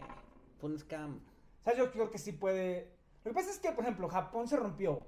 Fue 0.58 0.70
un 0.70 0.78
scam. 0.78 1.22
O 1.60 1.64
sea, 1.64 1.74
yo 1.74 1.90
creo 1.90 2.10
que 2.10 2.18
sí 2.18 2.32
puede. 2.32 2.92
Lo 3.24 3.30
que 3.30 3.34
pasa 3.34 3.50
es 3.50 3.58
que, 3.58 3.72
por 3.72 3.84
ejemplo, 3.84 4.08
Japón 4.08 4.46
se 4.48 4.56
rompió. 4.56 5.00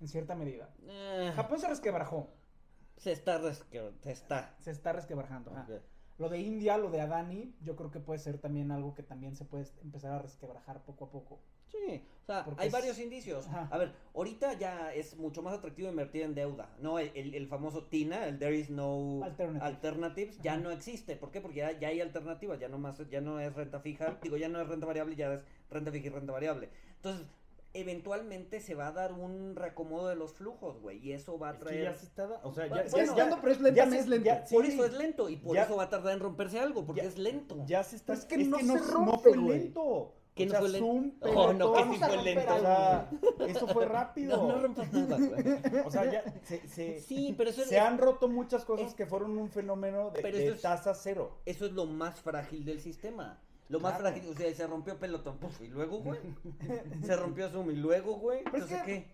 En 0.00 0.08
cierta 0.08 0.34
medida. 0.34 0.68
Eh. 0.84 1.32
Japón 1.34 1.60
se 1.60 1.68
resquebrajó. 1.68 2.32
Se 3.02 3.10
está, 3.10 3.38
resque... 3.38 3.82
se 4.00 4.12
está. 4.12 4.54
Se 4.60 4.70
está 4.70 4.92
resquebrajando. 4.92 5.52
Lo 6.18 6.28
de 6.28 6.38
India, 6.38 6.78
lo 6.78 6.88
de 6.88 7.00
Adani, 7.00 7.52
yo 7.64 7.74
creo 7.74 7.90
que 7.90 7.98
puede 7.98 8.20
ser 8.20 8.38
también 8.38 8.70
algo 8.70 8.94
que 8.94 9.02
también 9.02 9.34
se 9.34 9.44
puede 9.44 9.66
empezar 9.82 10.12
a 10.12 10.18
resquebrajar 10.20 10.84
poco 10.84 11.06
a 11.06 11.10
poco. 11.10 11.40
Sí, 11.66 12.00
o 12.22 12.26
sea, 12.26 12.46
hay 12.58 12.70
varios 12.70 13.00
indicios. 13.00 13.48
A 13.48 13.76
ver, 13.76 13.92
ahorita 14.14 14.52
ya 14.52 14.94
es 14.94 15.16
mucho 15.16 15.42
más 15.42 15.54
atractivo 15.54 15.88
invertir 15.88 16.22
en 16.22 16.36
deuda. 16.36 16.70
No, 16.78 17.00
el, 17.00 17.48
famoso 17.48 17.86
TINA, 17.86 18.28
el 18.28 18.38
There 18.38 18.56
is 18.56 18.70
no 18.70 19.22
alternatives, 19.60 20.38
ya 20.40 20.56
no 20.56 20.70
existe. 20.70 21.16
¿Por 21.16 21.32
qué? 21.32 21.40
Porque 21.40 21.56
ya, 21.56 21.72
ya, 21.72 21.88
hay 21.88 22.00
alternativas, 22.00 22.60
ya 22.60 22.68
no 22.68 22.78
más, 22.78 23.02
ya 23.10 23.20
no 23.20 23.40
es 23.40 23.52
renta 23.52 23.80
fija, 23.80 24.16
digo, 24.22 24.36
ya 24.36 24.48
no 24.48 24.60
es 24.60 24.68
renta 24.68 24.86
variable, 24.86 25.16
ya 25.16 25.32
es 25.32 25.40
renta 25.70 25.90
fija 25.90 26.06
y 26.06 26.10
renta 26.10 26.32
variable. 26.32 26.68
Entonces, 26.96 27.26
eventualmente 27.74 28.60
se 28.60 28.74
va 28.74 28.88
a 28.88 28.92
dar 28.92 29.12
un 29.12 29.56
reacomodo 29.56 30.08
de 30.08 30.14
los 30.14 30.34
flujos, 30.34 30.80
güey, 30.80 30.98
y 30.98 31.12
eso 31.12 31.38
va 31.38 31.50
a 31.50 31.58
traer... 31.58 31.84
ya 31.84 31.94
se 31.94 32.06
está, 32.06 32.28
o 32.42 32.52
sea, 32.52 32.66
ya, 32.66 32.84
bueno, 32.90 33.16
ya, 33.16 33.38
pero 33.40 33.52
es 33.52 33.60
lento, 33.60 33.82
es 33.82 34.08
lento. 34.08 34.30
por 34.50 34.66
eso 34.66 34.84
es 34.84 34.92
lento, 34.92 35.28
y 35.28 35.36
por 35.36 35.56
eso 35.56 35.76
va 35.76 35.84
a 35.84 35.88
tardar 35.88 36.14
en 36.14 36.20
romperse 36.20 36.58
algo, 36.58 36.84
porque 36.84 37.02
es 37.02 37.18
lento. 37.18 37.64
Ya 37.66 37.82
se 37.82 37.96
está... 37.96 38.12
es 38.12 38.24
que, 38.24 38.38
no, 38.38 38.58
se 38.58 38.78
rompe, 38.78 39.12
no 39.12 39.18
fue 39.18 39.36
lento. 39.36 40.14
Que 40.34 40.46
no 40.46 40.54
fue 40.60 40.68
lento. 40.70 41.30
Oh, 41.34 41.52
no, 41.52 41.72
que 41.74 41.82
sí 41.84 41.98
fue 41.98 42.22
lento. 42.22 42.54
O 42.54 42.60
sea, 42.60 43.10
eso 43.48 43.68
fue 43.68 43.84
rápido. 43.84 44.36
No, 44.38 44.48
no 44.48 44.62
rompas 44.62 44.90
nada, 44.94 45.18
güey. 45.18 45.84
O 45.84 45.90
sea, 45.90 46.10
ya 46.10 46.24
se, 46.42 46.66
se, 46.68 47.00
sí, 47.00 47.34
pero 47.36 47.50
eso 47.50 47.64
se 47.64 47.78
han 47.78 47.98
roto 47.98 48.28
muchas 48.28 48.64
cosas 48.64 48.94
que 48.94 49.04
fueron 49.04 49.36
un 49.36 49.50
fenómeno 49.50 50.10
de, 50.10 50.22
de 50.22 50.52
tasa 50.52 50.94
cero. 50.94 51.38
Eso 51.44 51.66
es 51.66 51.72
lo 51.72 51.84
más 51.84 52.20
frágil 52.20 52.64
del 52.64 52.80
sistema. 52.80 53.38
Lo 53.72 53.80
más 53.80 53.98
frágil, 53.98 54.28
o 54.28 54.34
sea, 54.34 54.54
se 54.54 54.66
rompió 54.66 54.98
pelotón, 54.98 55.38
y 55.60 55.68
luego, 55.68 56.00
güey. 56.00 56.20
se 57.02 57.16
rompió 57.16 57.48
Zoom 57.48 57.70
y 57.70 57.76
luego, 57.76 58.16
güey. 58.16 58.40
Entonces, 58.44 58.82
¿qué? 58.82 59.06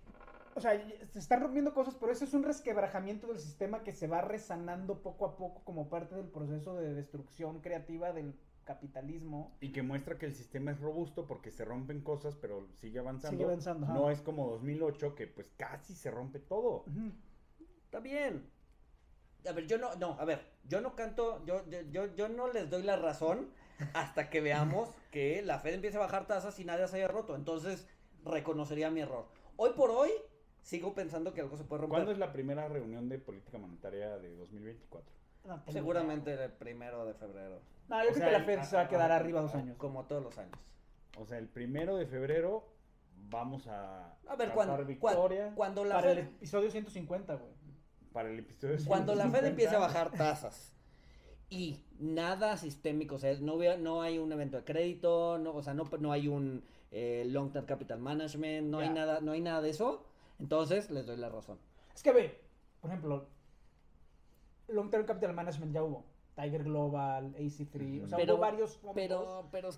O 0.57 0.61
sea, 0.61 0.73
se 1.13 1.19
están 1.21 1.41
rompiendo 1.41 1.73
cosas, 1.73 1.95
pero 1.95 2.11
eso 2.11 2.25
es 2.25 2.35
un 2.35 2.43
resquebrajamiento 2.43 3.29
del 3.29 3.39
sistema 3.39 3.85
que 3.85 3.93
se 3.93 4.09
va 4.09 4.21
resanando 4.21 5.01
poco 5.01 5.27
a 5.27 5.37
poco 5.37 5.63
como 5.63 5.89
parte 5.89 6.17
del 6.17 6.27
proceso 6.27 6.75
de 6.75 6.93
destrucción 6.93 7.61
creativa 7.61 8.13
del 8.13 8.35
capitalismo. 8.65 9.57
Y 9.61 9.71
que 9.71 9.83
muestra 9.83 10.19
que 10.19 10.27
el 10.27 10.35
sistema 10.35 10.73
es 10.73 10.81
robusto 10.81 11.29
porque 11.29 11.53
se 11.53 11.65
rompen 11.65 12.01
cosas, 12.01 12.35
pero 12.35 12.67
sigue 12.79 12.99
avanzando. 12.99 13.37
Sigue 13.37 13.45
avanzando. 13.45 13.87
No 13.87 14.11
es 14.11 14.21
como 14.23 14.51
2008 14.51 15.15
que 15.15 15.29
pues 15.29 15.53
casi 15.57 15.95
se 15.95 16.11
rompe 16.11 16.41
todo. 16.41 16.85
Está 17.85 18.01
bien. 18.01 18.51
A 19.49 19.53
ver, 19.53 19.69
yo 19.69 19.79
no, 19.79 19.95
no, 19.95 20.17
a 20.19 20.25
ver, 20.25 20.45
yo 20.65 20.81
no 20.81 20.97
canto, 20.97 21.45
yo, 21.47 21.63
yo, 21.93 22.13
yo 22.17 22.29
no 22.29 22.53
les 22.53 22.69
doy 22.69 22.83
la 22.83 22.97
razón 22.97 23.51
hasta 23.95 24.31
que 24.31 24.41
veamos 24.41 24.91
que 25.11 25.43
la 25.43 25.59
Fed 25.59 25.75
empiece 25.75 25.97
a 25.97 26.01
bajar 26.01 26.27
tasas 26.27 26.59
y 26.59 26.65
nadie 26.65 26.87
se 26.89 26.97
haya 26.97 27.09
roto. 27.09 27.35
Entonces, 27.35 27.87
reconocería 28.25 28.91
mi 28.91 29.01
error. 29.01 29.27
Hoy 29.57 29.71
por 29.77 29.91
hoy, 29.91 30.11
sigo 30.63 30.95
pensando 30.95 31.33
que 31.33 31.41
algo 31.41 31.57
se 31.57 31.65
puede 31.65 31.83
romper. 31.83 31.97
¿Cuándo 31.97 32.13
es 32.13 32.19
la 32.19 32.33
primera 32.33 32.69
reunión 32.69 33.09
de 33.09 33.19
política 33.19 33.59
monetaria 33.59 34.19
de 34.19 34.37
2024? 34.37 35.11
Seguramente 35.69 36.35
el 36.35 36.53
primero 36.53 37.07
de 37.07 37.15
febrero. 37.15 37.61
No, 37.89 38.05
yo 38.05 38.13
creo 38.13 38.27
que 38.27 38.33
la 38.33 38.45
Fed 38.45 38.63
se 38.63 38.77
va 38.77 38.83
a 38.83 38.89
quedar 38.89 39.11
arriba 39.13 39.41
dos 39.41 39.55
años. 39.55 39.77
Como 39.79 40.05
todos 40.05 40.23
los 40.23 40.37
años. 40.39 40.59
O 41.17 41.27
sea, 41.27 41.39
el 41.39 41.49
primero 41.49 41.97
de 41.97 42.07
febrero 42.07 42.69
vamos 43.31 43.67
a. 43.67 44.15
A 44.29 44.37
ver, 44.37 44.53
cuando, 44.53 44.85
victoria. 44.85 45.53
Cuando 45.55 45.85
la 45.85 45.97
Para 45.97 46.13
el 46.13 46.19
episodio 46.19 46.71
150, 46.71 47.35
güey. 47.35 47.53
Para 48.13 48.29
el 48.29 48.39
episodio 48.39 48.77
150. 48.77 48.89
Cuando 48.89 49.15
la 49.15 49.31
Fed 49.31 49.47
empiece 49.47 49.75
a 49.75 49.79
bajar 49.79 50.11
tasas 50.11 50.78
y 51.51 51.79
nada 51.99 52.57
sistémico, 52.57 53.17
o 53.17 53.19
sea, 53.19 53.35
no, 53.41 53.59
no 53.79 54.03
hay 54.03 54.19
un 54.19 54.33
evento 54.33 54.59
de 54.59 54.65
crédito, 54.65 55.39
no, 55.39 55.55
o 55.55 55.63
sea, 55.63 55.75
no, 55.75 55.89
no 55.99 56.13
hay 56.13 56.29
un 56.29 56.63
eh, 56.91 57.25
long 57.27 57.53
term 57.53 57.67
capital 57.67 57.99
management, 57.99 58.69
no 58.69 58.79
hay 58.81 58.91
nada, 58.91 59.21
no 59.21 59.33
hay 59.33 59.41
nada 59.41 59.61
de 59.63 59.71
eso, 59.71 60.05
entonces 60.39 60.91
les 60.91 61.07
doy 61.07 61.17
la 61.17 61.29
razón. 61.29 61.59
Es 61.95 62.03
que 62.03 62.13
ve, 62.13 62.41
por 62.81 62.91
ejemplo, 62.91 63.29
long 64.69 64.91
term 64.91 65.07
capital 65.07 65.35
management 65.35 65.73
ya 65.73 65.83
hubo. 65.83 66.05
Tiger 66.37 66.63
Global, 66.63 67.35
AC3, 67.35 68.05
o 68.05 68.07
sea, 68.07 68.19
hubo 68.19 68.37
varios 68.37 68.79
pero, 68.95 69.49
pero 69.51 69.71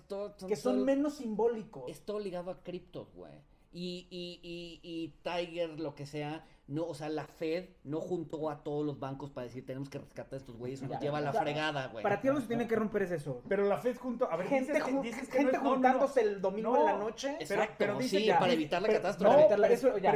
que 0.47 0.55
son 0.55 0.85
menos 0.85 1.15
simbólicos. 1.15 1.89
Es 1.89 2.01
todo 2.01 2.19
ligado 2.19 2.51
a 2.51 2.61
criptos, 2.61 3.11
güey. 3.15 3.33
Y, 3.73 4.07
y, 4.11 4.39
y, 4.43 4.79
y 4.83 5.07
Tiger, 5.23 5.79
lo 5.79 5.95
que 5.95 6.05
sea, 6.05 6.45
no, 6.71 6.85
o 6.85 6.93
sea, 6.93 7.09
la 7.09 7.25
Fed 7.25 7.65
no 7.83 7.99
juntó 7.99 8.49
a 8.49 8.63
todos 8.63 8.85
los 8.85 8.97
bancos 8.97 9.29
para 9.29 9.45
decir 9.45 9.65
tenemos 9.65 9.89
que 9.89 9.99
rescatar 9.99 10.35
a 10.35 10.37
estos 10.37 10.55
güeyes, 10.55 10.81
nos 10.81 11.01
lleva 11.01 11.17
a 11.17 11.21
la 11.21 11.33
fregada, 11.33 11.87
güey. 11.87 12.01
Para 12.01 12.21
ti 12.21 12.29
lo 12.29 12.35
que 12.35 12.41
se 12.41 12.47
tiene 12.47 12.65
que 12.65 12.77
romper 12.77 13.03
es 13.03 13.11
eso. 13.11 13.41
Pero 13.49 13.65
la 13.65 13.77
Fed 13.77 13.97
junto, 13.97 14.31
a 14.31 14.37
ver, 14.37 14.47
gente, 14.47 14.81
dices 15.01 15.27
que, 15.27 15.39
gente 15.39 15.57
juntándose 15.57 16.21
el 16.21 16.41
domingo 16.41 16.77
en 16.77 16.85
la 16.85 16.97
noche. 16.97 17.35
Exacto, 17.41 17.75
pero, 17.77 18.01
sí, 18.01 18.29
para 18.39 18.53
evitar 18.53 18.81
la 18.81 18.87
catástrofe. 18.87 19.37
No, 19.37 19.47
pero, 19.49 19.65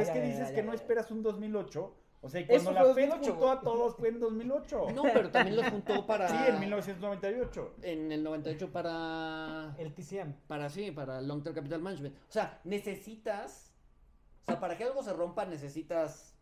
es 0.00 0.10
que 0.10 0.20
dices 0.22 0.50
que 0.50 0.62
no 0.62 0.72
esperas 0.72 1.10
un 1.10 1.22
2008. 1.22 1.94
O 2.22 2.28
sea, 2.30 2.46
cuando 2.46 2.72
la 2.72 2.94
Fed 2.94 3.10
juntó 3.10 3.50
a 3.50 3.60
todos 3.60 3.94
fue 3.96 4.08
en 4.08 4.18
2008. 4.18 4.86
No, 4.94 5.02
pero 5.02 5.30
también 5.30 5.56
los 5.56 5.68
juntó 5.68 6.06
para... 6.06 6.28
Sí, 6.28 6.36
en 6.48 6.58
1998. 6.58 7.74
En 7.82 8.10
el 8.10 8.22
98 8.24 8.72
para... 8.72 9.74
El 9.78 9.92
TCM. 9.92 10.32
Para, 10.48 10.70
sí, 10.70 10.90
para 10.90 11.20
Long 11.20 11.42
Term 11.42 11.54
Capital 11.54 11.82
Management. 11.82 12.16
O 12.16 12.32
sea, 12.32 12.60
necesitas... 12.64 13.74
O 14.46 14.52
sea, 14.52 14.58
para 14.58 14.76
que 14.76 14.84
algo 14.84 15.02
se 15.02 15.12
rompa 15.12 15.44
necesitas 15.44 16.35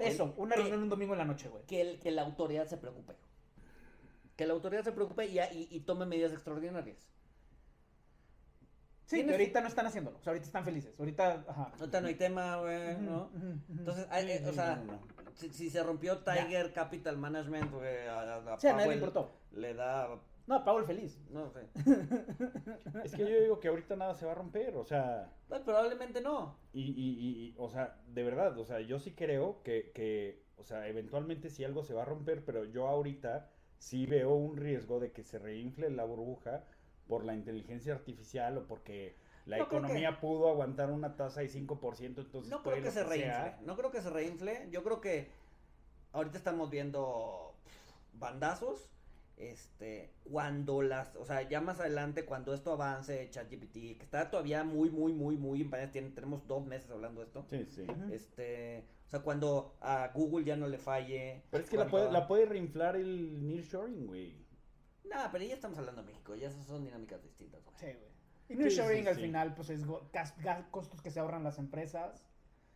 eso, 0.00 0.34
una 0.36 0.56
reunión 0.56 0.82
un 0.82 0.88
domingo 0.88 1.14
en 1.14 1.18
la 1.18 1.24
noche, 1.24 1.48
güey. 1.48 1.64
Que, 1.64 1.98
que 2.00 2.10
la 2.10 2.22
autoridad 2.22 2.66
se 2.66 2.76
preocupe. 2.76 3.14
Que 4.36 4.46
la 4.46 4.54
autoridad 4.54 4.84
se 4.84 4.92
preocupe 4.92 5.26
y, 5.26 5.38
y, 5.70 5.80
tome 5.80 6.06
medidas 6.06 6.32
extraordinarias. 6.32 7.10
Sí, 9.04 9.24
que 9.24 9.32
ahorita 9.32 9.60
no 9.60 9.68
están 9.68 9.86
haciéndolo. 9.86 10.18
O 10.18 10.22
sea, 10.22 10.30
ahorita 10.30 10.46
están 10.46 10.64
felices. 10.64 10.98
Ahorita, 10.98 11.44
ajá. 11.48 11.72
Ahorita 11.78 12.00
no 12.00 12.08
hay 12.08 12.14
tema, 12.14 12.56
güey, 12.58 12.96
¿no? 12.98 13.30
Entonces, 13.68 14.06
eh, 14.12 14.44
o 14.48 14.52
sea, 14.52 14.82
si, 15.34 15.68
se 15.68 15.82
rompió 15.82 16.18
Tiger 16.18 16.72
Capital 16.72 17.16
Management, 17.16 17.72
güey, 17.72 18.06
a, 18.06 18.36
a, 18.36 18.60
sí, 18.60 18.68
nadie 18.68 18.88
le 18.88 18.94
importó. 18.94 19.36
Le 19.52 19.74
da 19.74 20.08
no, 20.46 20.64
Paul 20.64 20.84
feliz. 20.84 21.20
No 21.30 21.50
sé. 21.50 21.68
es 23.04 23.12
que 23.12 23.30
yo 23.30 23.40
digo 23.40 23.60
que 23.60 23.68
ahorita 23.68 23.96
nada 23.96 24.14
se 24.14 24.26
va 24.26 24.32
a 24.32 24.34
romper, 24.34 24.76
o 24.76 24.84
sea. 24.84 25.32
Pues 25.48 25.60
probablemente 25.62 26.20
no. 26.20 26.56
Y, 26.72 26.82
y, 26.82 27.18
y, 27.20 27.54
o 27.58 27.68
sea, 27.68 28.00
de 28.08 28.22
verdad, 28.22 28.58
o 28.58 28.64
sea, 28.64 28.80
yo 28.80 28.98
sí 28.98 29.12
creo 29.12 29.62
que, 29.62 29.92
que, 29.94 30.42
o 30.56 30.64
sea, 30.64 30.88
eventualmente 30.88 31.50
sí 31.50 31.64
algo 31.64 31.82
se 31.82 31.94
va 31.94 32.02
a 32.02 32.06
romper, 32.06 32.44
pero 32.44 32.64
yo 32.64 32.88
ahorita 32.88 33.48
sí 33.78 34.06
veo 34.06 34.34
un 34.34 34.56
riesgo 34.56 35.00
de 35.00 35.12
que 35.12 35.24
se 35.24 35.38
reinfle 35.38 35.90
la 35.90 36.04
burbuja 36.04 36.64
por 37.08 37.24
la 37.24 37.34
inteligencia 37.34 37.94
artificial 37.94 38.58
o 38.58 38.66
porque 38.66 39.16
la 39.46 39.58
economía 39.58 40.20
pudo 40.20 40.48
aguantar 40.48 40.90
una 40.90 41.16
tasa 41.16 41.40
de 41.40 41.48
5%, 41.48 42.00
entonces... 42.00 42.50
No 42.50 42.62
creo 42.62 42.82
que 42.82 42.90
se 42.90 43.02
reinfle, 43.02 43.54
no 43.62 43.76
creo 43.76 43.90
que 43.90 44.00
se 44.00 44.10
reinfle, 44.10 44.68
yo 44.70 44.84
creo 44.84 45.00
que 45.00 45.30
ahorita 46.12 46.38
estamos 46.38 46.70
viendo 46.70 47.54
bandazos 48.12 48.90
este, 49.40 50.12
cuando 50.22 50.82
las, 50.82 51.16
o 51.16 51.24
sea, 51.24 51.48
ya 51.48 51.62
más 51.62 51.80
adelante, 51.80 52.26
cuando 52.26 52.52
esto 52.52 52.72
avance, 52.72 53.28
ChatGPT, 53.30 53.72
que 53.72 54.02
está 54.02 54.30
todavía 54.30 54.64
muy, 54.64 54.90
muy, 54.90 55.14
muy, 55.14 55.38
muy 55.38 55.62
en 55.72 56.14
tenemos 56.14 56.46
dos 56.46 56.66
meses 56.66 56.90
hablando 56.90 57.22
de 57.22 57.26
esto. 57.26 57.46
Sí, 57.48 57.66
sí. 57.70 57.86
Este, 58.12 58.84
o 59.06 59.10
sea, 59.10 59.20
cuando 59.20 59.76
a 59.80 60.10
Google 60.14 60.44
ya 60.44 60.56
no 60.56 60.68
le 60.68 60.76
falle. 60.76 61.42
Pero 61.50 61.64
es 61.64 61.70
que 61.70 61.78
la 61.78 61.88
puede, 61.88 62.12
la 62.12 62.28
puede 62.28 62.44
reinflar 62.44 62.96
el 62.96 63.46
nearshoring, 63.46 64.06
güey. 64.06 64.46
Nah, 65.04 65.28
pero 65.32 65.42
ya 65.44 65.54
estamos 65.54 65.78
hablando 65.78 66.02
de 66.02 66.08
México, 66.08 66.34
ya 66.34 66.48
esas 66.48 66.66
son 66.66 66.84
dinámicas 66.84 67.22
distintas, 67.22 67.64
güey. 67.64 67.76
Sí, 67.78 67.86
güey. 67.86 68.10
Y 68.50 68.56
nearshoring 68.56 69.08
al 69.08 69.16
final, 69.16 69.54
pues 69.54 69.70
es 69.70 69.86
costos 70.70 71.00
que 71.00 71.10
se 71.10 71.18
ahorran 71.18 71.44
las 71.44 71.58
empresas. 71.58 72.22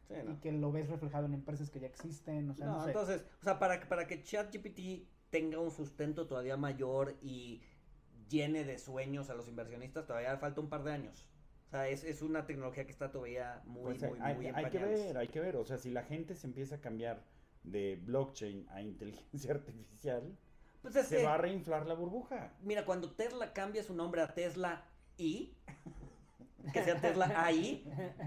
Y 0.08 0.36
que 0.36 0.52
lo 0.52 0.70
ves 0.70 0.88
reflejado 0.88 1.26
en 1.26 1.34
empresas 1.34 1.70
que 1.70 1.80
ya 1.80 1.88
existen, 1.88 2.48
o 2.50 2.54
sea, 2.54 2.66
no, 2.66 2.86
entonces, 2.86 3.24
o 3.40 3.42
sea, 3.42 3.58
para, 3.58 3.80
para 3.88 4.06
que 4.06 4.22
ChatGPT 4.22 5.08
tenga 5.34 5.58
un 5.58 5.72
sustento 5.72 6.28
todavía 6.28 6.56
mayor 6.56 7.16
y 7.20 7.60
llene 8.28 8.62
de 8.62 8.78
sueños 8.78 9.30
a 9.30 9.34
los 9.34 9.48
inversionistas, 9.48 10.06
todavía 10.06 10.36
falta 10.36 10.60
un 10.60 10.68
par 10.68 10.84
de 10.84 10.92
años. 10.92 11.26
O 11.66 11.70
sea, 11.70 11.88
es, 11.88 12.04
es 12.04 12.22
una 12.22 12.46
tecnología 12.46 12.84
que 12.84 12.92
está 12.92 13.10
todavía 13.10 13.60
muy, 13.64 13.98
pues, 13.98 14.12
muy, 14.12 14.20
hay, 14.22 14.36
muy 14.36 14.46
Hay 14.46 14.70
que 14.70 14.78
ver, 14.78 15.18
hay 15.18 15.26
que 15.26 15.40
ver. 15.40 15.56
O 15.56 15.64
sea, 15.64 15.76
si 15.76 15.90
la 15.90 16.04
gente 16.04 16.36
se 16.36 16.46
empieza 16.46 16.76
a 16.76 16.80
cambiar 16.80 17.24
de 17.64 17.96
blockchain 17.96 18.68
a 18.70 18.80
inteligencia 18.80 19.50
artificial, 19.54 20.38
pues 20.82 20.94
se 21.04 21.24
va 21.24 21.34
a 21.34 21.38
reinflar 21.38 21.84
la 21.84 21.94
burbuja. 21.94 22.52
Mira, 22.62 22.84
cuando 22.84 23.10
Tesla 23.10 23.52
cambia 23.52 23.82
su 23.82 23.92
nombre 23.92 24.22
a 24.22 24.34
Tesla 24.34 24.84
I, 25.16 25.52
que 26.72 26.82
sea 26.82 27.00
Tesla 27.00 27.32
ahí, 27.36 27.84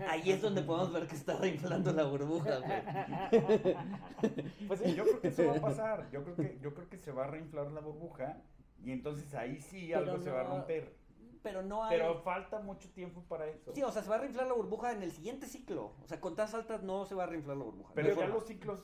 ahí 0.08 0.32
es 0.32 0.42
donde 0.42 0.62
podemos 0.62 0.94
ver 0.94 1.08
que 1.08 1.16
está 1.16 1.38
reinflando 1.38 1.92
la 1.94 2.04
burbuja, 2.04 2.60
güey. 2.60 3.76
Pues 4.68 4.80
sí, 4.82 4.96
yo 4.96 5.04
creo 5.04 5.22
que 5.22 5.28
eso 5.30 5.48
va 5.48 5.58
a 5.58 5.62
pasar. 5.62 6.10
Yo 6.12 6.24
creo 6.24 6.36
que, 6.36 6.60
yo 6.62 6.74
creo 6.74 6.90
que 6.90 6.98
se 6.98 7.12
va 7.12 7.26
a 7.26 7.28
reinflar 7.28 7.72
la 7.72 7.82
burbuja 7.82 8.42
y 8.84 8.92
entonces 8.92 9.34
ahí 9.34 9.60
sí 9.60 9.94
algo 9.94 10.20
se 10.20 10.32
va 10.32 10.42
a 10.42 10.44
romper. 10.44 10.96
Pero 11.44 11.62
no 11.62 11.84
hay... 11.84 11.98
Pero 11.98 12.22
falta 12.22 12.60
mucho 12.60 12.90
tiempo 12.90 13.24
para 13.24 13.48
eso. 13.48 13.74
Sí, 13.74 13.82
o 13.84 13.92
sea, 13.92 14.02
se 14.02 14.10
va 14.10 14.16
a 14.16 14.20
reinflar 14.20 14.48
la 14.48 14.54
burbuja 14.54 14.92
en 14.92 15.04
el 15.04 15.12
siguiente 15.12 15.46
ciclo. 15.46 15.94
O 16.04 16.08
sea, 16.08 16.20
con 16.20 16.36
tasas 16.36 16.56
altas 16.56 16.84
no 16.84 17.06
se 17.06 17.16
va 17.16 17.24
a 17.24 17.28
reinflar 17.28 17.58
la 17.58 17.64
burbuja. 17.64 17.92
Pero 17.94 18.16
ya 18.16 18.28
los 18.28 18.46
ciclos 18.46 18.84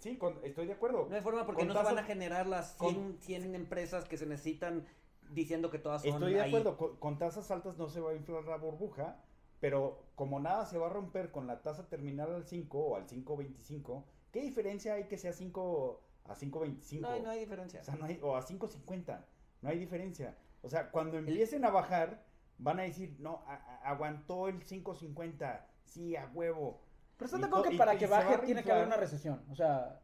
Sí, 0.00 0.18
estoy 0.42 0.66
de 0.66 0.72
acuerdo. 0.72 1.06
No 1.08 1.16
hay 1.16 1.22
forma 1.22 1.44
porque 1.44 1.64
no 1.64 1.74
se 1.74 1.82
van 1.82 1.98
a 1.98 2.04
generar 2.04 2.46
las 2.46 2.76
100, 2.78 3.18
100, 3.20 3.54
empresas 3.54 4.06
que 4.06 4.16
se 4.16 4.26
necesitan 4.26 4.86
diciendo 5.34 5.70
que 5.70 5.78
todas 5.78 6.02
son 6.02 6.12
Estoy 6.12 6.34
de 6.34 6.42
acuerdo, 6.42 6.98
con, 6.98 7.18
tasas 7.18 7.50
altas 7.50 7.76
no 7.76 7.88
se 7.88 8.00
va 8.00 8.12
a 8.12 8.14
inflar 8.14 8.44
la 8.44 8.56
burbuja, 8.56 9.16
pero 9.60 10.04
como 10.14 10.40
nada 10.40 10.64
se 10.66 10.78
va 10.78 10.86
a 10.86 10.90
romper 10.90 11.30
con 11.30 11.46
la 11.46 11.62
tasa 11.62 11.88
terminal 11.88 12.32
al 12.34 12.44
5 12.44 12.78
o 12.78 12.96
al 12.96 13.06
5.25, 13.06 14.04
¿qué 14.32 14.42
diferencia 14.42 14.94
hay 14.94 15.04
que 15.04 15.18
sea 15.18 15.32
5 15.32 16.00
a 16.24 16.34
5.25? 16.34 17.00
No, 17.00 17.18
no 17.20 17.30
hay 17.30 17.40
diferencia. 17.40 17.80
O, 17.80 17.84
sea, 17.84 17.96
no 17.96 18.04
hay, 18.06 18.18
o 18.22 18.36
a 18.36 18.42
5.50, 18.42 19.24
no 19.62 19.68
hay 19.68 19.78
diferencia. 19.78 20.36
O 20.62 20.68
sea, 20.68 20.90
cuando 20.90 21.18
empiecen 21.18 21.64
a 21.64 21.70
bajar, 21.70 22.24
van 22.58 22.80
a 22.80 22.82
decir, 22.82 23.16
no, 23.18 23.44
aguantó 23.82 24.48
el 24.48 24.64
5.50, 24.64 25.60
sí, 25.84 26.16
a 26.16 26.30
huevo. 26.32 26.80
Pero 27.16 27.26
está 27.26 27.62
de 27.62 27.70
que 27.70 27.76
para 27.76 27.98
que 27.98 28.06
baje 28.06 28.38
tiene 28.38 28.62
que 28.62 28.72
haber 28.72 28.86
una 28.86 28.96
recesión. 28.96 29.44
O 29.50 29.54
sea, 29.54 30.00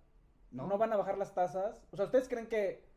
¿No? 0.50 0.66
¿no? 0.66 0.78
van 0.78 0.92
a 0.92 0.96
bajar 0.96 1.16
las 1.18 1.34
tasas. 1.34 1.82
O 1.90 1.96
sea, 1.96 2.06
¿ustedes 2.06 2.28
creen 2.28 2.46
que 2.46 2.89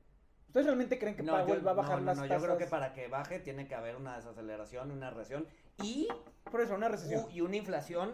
¿Ustedes 0.54 0.68
realmente 0.68 1.00
creen 1.00 1.16
que 1.16 1.24
Powell 1.24 1.66
va 1.66 1.72
a 1.72 1.74
bajar 1.74 2.00
las 2.04 2.16
tasas? 2.16 2.30
No, 2.30 2.36
yo 2.36 2.44
creo 2.44 2.58
que 2.60 2.68
para 2.68 2.94
que 2.94 3.08
baje 3.08 3.40
tiene 3.40 3.68
que 3.68 3.74
haber 3.74 3.96
una 3.96 4.18
desaceleración, 4.18 4.92
una 4.92 5.10
recesión 5.10 5.48
y... 5.82 6.08
Por 6.44 6.62
eso, 6.62 6.76
una 6.76 6.90
recesión. 6.90 7.26
Y 7.32 7.42
una 7.42 7.56
inflación 7.56 8.12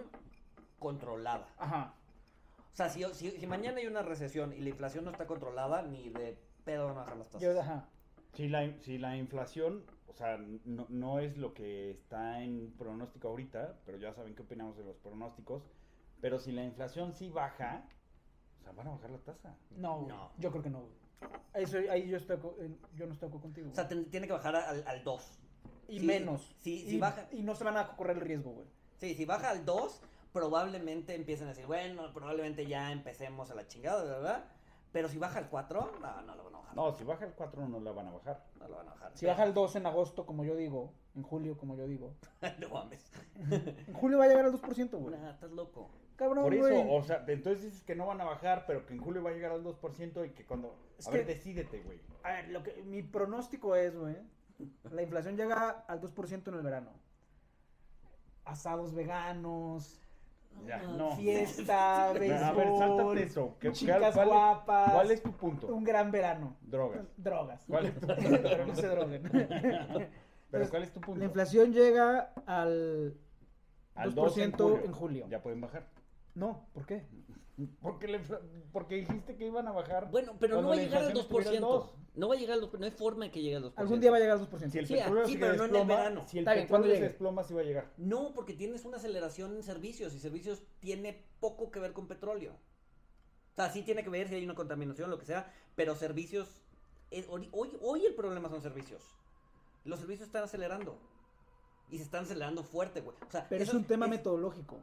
controlada. 0.79 1.49
Ajá. 1.57 1.95
O 2.71 2.75
sea, 2.77 2.87
si, 2.87 3.03
si, 3.13 3.45
mañana 3.45 3.79
hay 3.79 3.87
una 3.87 4.03
recesión 4.03 4.53
y 4.53 4.61
la 4.61 4.69
inflación 4.69 5.03
no 5.03 5.11
está 5.11 5.27
controlada, 5.27 5.81
ni 5.81 6.11
de 6.11 6.37
pedo 6.63 6.85
van 6.85 6.95
a 6.95 6.99
bajar 7.01 7.17
las 7.17 7.27
tasas. 7.27 7.41
Yo, 7.41 7.59
ajá. 7.59 7.89
Si 8.31 8.47
la, 8.47 8.73
si 8.79 8.97
la 8.97 9.17
inflación, 9.17 9.83
o 10.07 10.13
sea, 10.13 10.37
no, 10.63 10.85
no 10.87 11.19
es 11.19 11.35
lo 11.35 11.53
que 11.53 11.91
está 11.91 12.41
en 12.41 12.71
pronóstico 12.77 13.27
ahorita, 13.27 13.81
pero 13.85 13.97
ya 13.97 14.13
saben 14.13 14.33
qué 14.33 14.43
opinamos 14.43 14.77
de 14.77 14.85
los 14.85 14.95
pronósticos, 14.95 15.63
pero 16.21 16.39
si 16.39 16.53
la 16.53 16.63
inflación 16.63 17.11
sí 17.13 17.27
baja, 17.27 17.83
o 18.61 18.63
sea, 18.63 18.71
van 18.71 18.87
a 18.87 18.91
bajar 18.91 19.09
la 19.09 19.17
tasa. 19.17 19.57
No, 19.71 20.07
no. 20.07 20.31
yo 20.37 20.51
creo 20.51 20.63
que 20.63 20.69
no. 20.69 20.87
Eso, 21.53 21.77
ahí 21.89 22.07
yo, 22.07 22.17
estoy, 22.17 22.37
yo 22.95 23.05
no 23.07 23.13
estoy 23.13 23.29
contigo. 23.29 23.69
O 23.71 23.75
sea, 23.75 23.87
tiene 23.87 24.27
que 24.27 24.33
bajar 24.33 24.55
al, 24.55 24.83
al 24.87 25.03
2. 25.03 25.39
y 25.89 25.99
menos. 25.99 26.55
Sí, 26.59 26.85
si 26.87 26.97
baja. 26.99 27.27
Y 27.31 27.41
no 27.41 27.55
se 27.55 27.63
van 27.63 27.77
a 27.77 27.95
correr 27.95 28.17
el 28.17 28.21
riesgo, 28.21 28.51
güey. 28.51 28.67
Sí, 28.97 29.15
si 29.15 29.25
baja 29.25 29.49
al 29.49 29.65
2, 29.65 30.01
probablemente 30.33 31.15
empiecen 31.15 31.47
a 31.47 31.49
decir, 31.49 31.65
bueno, 31.65 32.13
probablemente 32.13 32.65
ya 32.65 32.91
empecemos 32.91 33.49
a 33.51 33.55
la 33.55 33.67
chingada, 33.67 34.03
¿verdad? 34.03 34.45
Pero 34.91 35.07
si 35.07 35.17
baja 35.17 35.39
al 35.39 35.49
4, 35.49 35.99
no, 36.01 36.21
no 36.21 36.35
lo 36.35 36.43
van 36.43 36.55
a 36.55 36.57
bajar. 36.59 36.75
No, 36.75 36.93
si 36.93 37.03
baja 37.03 37.25
al 37.25 37.33
4 37.33 37.67
no 37.67 37.79
la 37.79 37.91
van 37.91 38.07
a 38.07 38.11
bajar. 38.11 38.43
No 38.59 38.67
lo 38.67 38.77
van 38.77 38.87
a 38.87 38.91
bajar. 38.91 39.11
Si 39.15 39.25
baja 39.25 39.43
al 39.43 39.53
2 39.53 39.75
en 39.75 39.85
agosto, 39.85 40.25
como 40.25 40.43
yo 40.43 40.55
digo, 40.55 40.93
en 41.15 41.23
julio, 41.23 41.57
como 41.57 41.75
yo 41.75 41.87
digo. 41.87 42.15
no 42.59 42.69
mames. 42.69 43.11
en 43.51 43.93
julio 43.93 44.17
va 44.17 44.25
a 44.25 44.27
llegar 44.27 44.45
al 44.45 44.53
2%, 44.53 44.89
güey. 44.99 45.15
Nah, 45.15 45.31
estás 45.31 45.51
loco. 45.51 45.89
Cabrón, 46.19 46.43
Por 46.43 46.53
eso, 46.53 46.67
güey. 46.67 46.85
o 46.89 47.01
sea, 47.01 47.23
entonces 47.27 47.63
dices 47.63 47.81
que 47.83 47.95
no 47.95 48.05
van 48.05 48.19
a 48.19 48.25
bajar, 48.25 48.65
pero 48.67 48.85
que 48.85 48.93
en 48.93 48.99
julio 48.99 49.23
va 49.23 49.29
a 49.29 49.33
llegar 49.33 49.51
al 49.53 49.63
2% 49.63 50.25
y 50.27 50.31
que 50.31 50.45
cuando... 50.45 50.75
Es 50.97 51.07
a 51.07 51.11
que- 51.11 51.17
ver, 51.19 51.27
decídete, 51.27 51.81
güey. 51.81 51.99
A 52.23 52.33
ver, 52.33 52.49
lo 52.49 52.61
que, 52.61 52.83
mi 52.83 53.01
pronóstico 53.03 53.75
es, 53.77 53.95
güey, 53.97 54.17
la 54.91 55.01
inflación 55.01 55.37
llega 55.37 55.69
al 55.87 56.01
2% 56.01 56.47
en 56.49 56.53
el 56.55 56.61
verano. 56.61 56.91
Asados 58.45 58.93
veganos, 58.93 60.01
Ya, 60.65 60.79
No, 60.81 60.97
no. 60.97 61.15
fiesta, 61.15 62.05
A 62.09 62.13
ver, 62.13 62.19
béisbol, 62.21 62.77
sáltate 62.77 63.23
eso. 63.23 63.55
¿Qué- 63.59 63.71
chicas 63.71 64.13
cuál- 64.13 64.27
guapas. 64.27 64.91
¿Cuál 64.91 65.11
es 65.11 65.23
tu 65.23 65.31
punto? 65.31 65.67
Un 65.67 65.83
gran 65.85 66.11
verano. 66.11 66.57
Drogas. 66.61 67.05
Drogas. 67.15 67.63
¿Cuál 67.67 67.85
es 67.85 67.99
tu 67.99 68.07
Pero 68.07 68.65
no 68.67 68.75
se 68.75 68.87
droguen. 68.87 69.23
Pero 70.51 70.69
¿cuál 70.69 70.83
es 70.83 70.91
tu 70.91 70.99
punto? 70.99 71.19
La 71.19 71.25
inflación 71.25 71.71
llega 71.71 72.33
al 72.47 73.15
Al 73.95 74.15
2% 74.15 74.15
2 74.15 74.37
en 74.39 74.51
julio. 74.51 74.83
en 74.85 74.91
julio. 74.91 75.27
Ya 75.29 75.41
pueden 75.41 75.61
bajar. 75.61 75.87
No, 76.39 76.65
¿por 76.73 76.85
qué? 76.85 77.05
Porque, 77.81 78.07
infla- 78.07 78.39
porque 78.71 78.95
dijiste 78.95 79.35
que 79.35 79.47
iban 79.47 79.67
a 79.67 79.73
bajar. 79.73 80.09
Bueno, 80.09 80.37
pero 80.39 80.61
no 80.61 80.69
va 80.69 80.75
a 80.75 80.77
llegar 80.77 81.03
al 81.03 81.09
inflación 81.17 81.25
estuviera 81.43 81.49
al 81.51 81.57
2%. 81.57 81.59
2. 81.83 81.93
No 82.15 82.27
va 82.29 82.35
a 82.35 82.37
llegar 82.37 82.53
al 82.57 82.61
2%. 82.71 82.79
No 82.79 82.85
hay 82.85 82.91
forma 82.91 83.25
de 83.25 83.31
que 83.31 83.41
llegue 83.41 83.55
al 83.57 83.63
2%. 83.63 83.73
Algún 83.75 83.99
día 83.99 84.11
va 84.11 84.15
a 84.17 84.19
llegar 84.21 84.37
al 84.37 84.49
2%. 84.49 84.69
Si 84.71 84.77
el 84.79 84.87
Sí, 84.87 84.93
petróleo 84.93 85.27
se 85.27 85.33
pero 85.37 85.45
no 85.47 85.53
en 85.53 85.59
el 85.59 85.59
desploma, 85.71 85.95
verano. 85.97 86.25
si 86.29 86.37
el 86.37 86.43
Está 86.43 86.53
bien, 86.53 86.67
¿cuándo 86.67 86.85
petróleo 86.87 87.05
se 87.05 87.09
desploma, 87.09 87.43
sí 87.43 87.53
va 87.53 87.59
a 87.59 87.63
llegar. 87.65 87.91
No, 87.97 88.33
porque 88.33 88.53
tienes 88.53 88.85
una 88.85 88.95
aceleración 88.95 89.57
en 89.57 89.63
servicios 89.63 90.13
y 90.13 90.19
servicios 90.19 90.63
tiene 90.79 91.25
poco 91.41 91.69
que 91.69 91.81
ver 91.81 91.91
con 91.91 92.07
petróleo. 92.07 92.53
O 92.53 93.55
sea, 93.57 93.69
sí 93.71 93.81
tiene 93.81 94.05
que 94.05 94.09
ver 94.09 94.29
si 94.29 94.35
hay 94.35 94.45
una 94.45 94.55
contaminación, 94.55 95.09
lo 95.09 95.19
que 95.19 95.25
sea, 95.25 95.51
pero 95.75 95.95
servicios... 95.95 96.61
eh, 97.11 97.25
hoy, 97.29 97.49
hoy, 97.81 98.05
el 98.05 98.15
problema 98.15 98.47
son 98.47 98.61
servicios. 98.61 99.03
Los 99.83 99.99
servicios 99.99 100.27
están 100.27 100.43
acelerando. 100.45 100.97
Y 101.89 101.97
se 101.97 102.03
están 102.03 102.23
acelerando 102.23 102.63
fuerte, 102.63 103.01
güey. 103.01 103.17
O 103.27 103.31
sea, 103.31 103.47
Pero 103.49 103.63
es 103.65 103.73
un 103.73 103.83
tema 103.83 104.07
metodológico. 104.07 104.79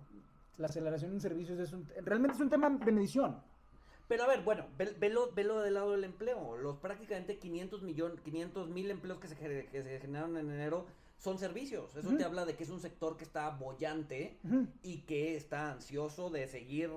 La 0.58 0.66
aceleración 0.66 1.12
en 1.12 1.20
servicios 1.20 1.58
es 1.58 1.72
un... 1.72 1.86
Realmente 2.02 2.34
es 2.36 2.40
un 2.40 2.48
tema 2.50 2.70
de 2.70 2.92
medición. 2.92 3.40
Pero 4.08 4.22
a 4.24 4.28
ver, 4.28 4.42
bueno, 4.42 4.66
ve- 4.78 4.94
velo, 4.98 5.32
velo 5.32 5.60
del 5.60 5.74
lado 5.74 5.92
del 5.92 6.04
empleo. 6.04 6.56
Los 6.56 6.76
prácticamente 6.78 7.38
500 7.38 7.82
millones, 7.82 8.20
500 8.20 8.68
mil 8.68 8.90
empleos 8.90 9.18
que 9.18 9.28
se, 9.28 9.36
gener- 9.36 9.68
que 9.68 9.82
se 9.82 9.98
generaron 10.00 10.36
en 10.36 10.50
enero 10.50 10.86
son 11.18 11.38
servicios. 11.38 11.96
Eso 11.96 12.10
te 12.16 12.24
habla 12.24 12.44
de 12.44 12.54
que 12.56 12.62
es 12.64 12.70
un 12.70 12.78
sector 12.80 13.16
que 13.16 13.24
está 13.24 13.50
bollante 13.50 14.38
y 14.82 14.98
que 15.02 15.34
está 15.36 15.72
ansioso 15.72 16.30
de 16.30 16.46
seguir 16.46 16.90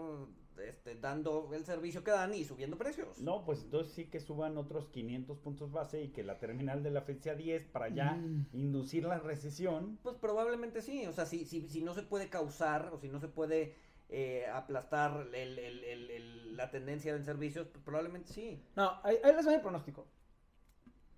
este, 0.62 0.96
dando 0.96 1.50
el 1.54 1.66
servicio 1.66 2.04
que 2.04 2.12
dan 2.12 2.34
y 2.34 2.44
subiendo 2.46 2.78
precios. 2.78 3.20
No, 3.22 3.44
pues 3.46 3.64
entonces 3.64 3.94
sí 3.94 4.06
que 4.06 4.20
suban 4.20 4.58
otros 4.58 4.88
500 4.90 5.38
puntos 5.40 5.72
base 5.72 6.02
y 6.02 6.10
que 6.10 6.24
la 6.24 6.40
terminal 6.40 6.84
de 6.84 6.92
la 6.92 7.02
Fed 7.02 7.20
sea 7.20 7.36
10 7.36 7.66
para 7.68 7.90
ya 7.90 8.14
Mm. 8.14 8.48
inducir 8.54 9.04
la 9.06 9.20
recesión. 9.20 9.98
Pues 10.04 10.16
probablemente 10.16 10.82
sí. 10.82 11.06
O 11.08 11.14
sea, 11.14 11.26
si, 11.26 11.46
si, 11.46 11.68
si 11.70 11.82
no 11.82 11.94
se 11.94 12.04
puede 12.04 12.30
causar 12.30 12.90
o 12.94 12.98
si 13.00 13.08
no 13.10 13.20
se 13.20 13.28
puede 13.28 13.76
eh, 14.12 14.48
aplastar 14.52 15.28
el- 15.36 15.60
el- 15.60 15.84
el- 15.84 16.10
el- 16.10 16.58
la 16.58 16.72
tendencia 16.72 17.16
en 17.16 17.24
servicios, 17.24 17.68
pues 17.68 17.84
probablemente 17.84 18.34
sí. 18.34 18.60
No, 18.76 18.94
ahí, 19.04 19.18
ahí 19.24 19.36
les 19.36 19.48
va 19.48 19.52
mi 19.52 19.60
pronóstico. 19.60 20.08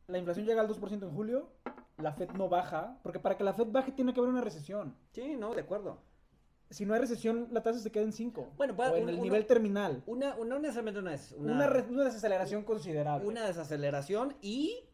La 0.08 0.18
inflación 0.18 0.46
llega 0.46 0.60
al 0.62 0.68
2% 0.68 1.06
en 1.08 1.16
julio, 1.16 1.50
la 1.98 2.12
Fed 2.12 2.32
no 2.32 2.50
baja, 2.50 3.00
porque 3.02 3.20
para 3.20 3.38
que 3.38 3.46
la 3.46 3.54
Fed 3.54 3.68
baje 3.68 3.94
tiene 3.94 4.14
que 4.14 4.20
haber 4.20 4.32
una 4.32 4.42
recesión. 4.42 4.94
Sí, 5.12 5.36
no, 5.38 5.54
de 5.56 5.62
acuerdo. 5.62 6.00
Si 6.72 6.86
no 6.86 6.94
hay 6.94 7.00
recesión, 7.02 7.50
la 7.52 7.62
tasa 7.62 7.80
se 7.80 7.92
queda 7.92 8.04
en 8.04 8.14
5. 8.14 8.54
Bueno, 8.58 8.76
pa- 8.76 8.92
o 8.92 8.96
en 8.96 9.04
un- 9.04 9.10
el 9.10 9.16
uno- 9.16 9.24
nivel 9.24 9.46
terminal. 9.46 10.02
Una, 10.08 10.36
una, 10.36 10.56
no 10.56 10.60
necesariamente 10.60 11.00
una 11.00 11.14
es 11.14 11.34
Una, 11.38 11.54
una, 11.54 11.68
re- 11.68 11.86
una 11.90 12.04
desaceleración 12.06 12.64
considerable. 12.64 13.28
una 13.28 13.46
desaceleración 13.46 14.36
y 14.42 14.86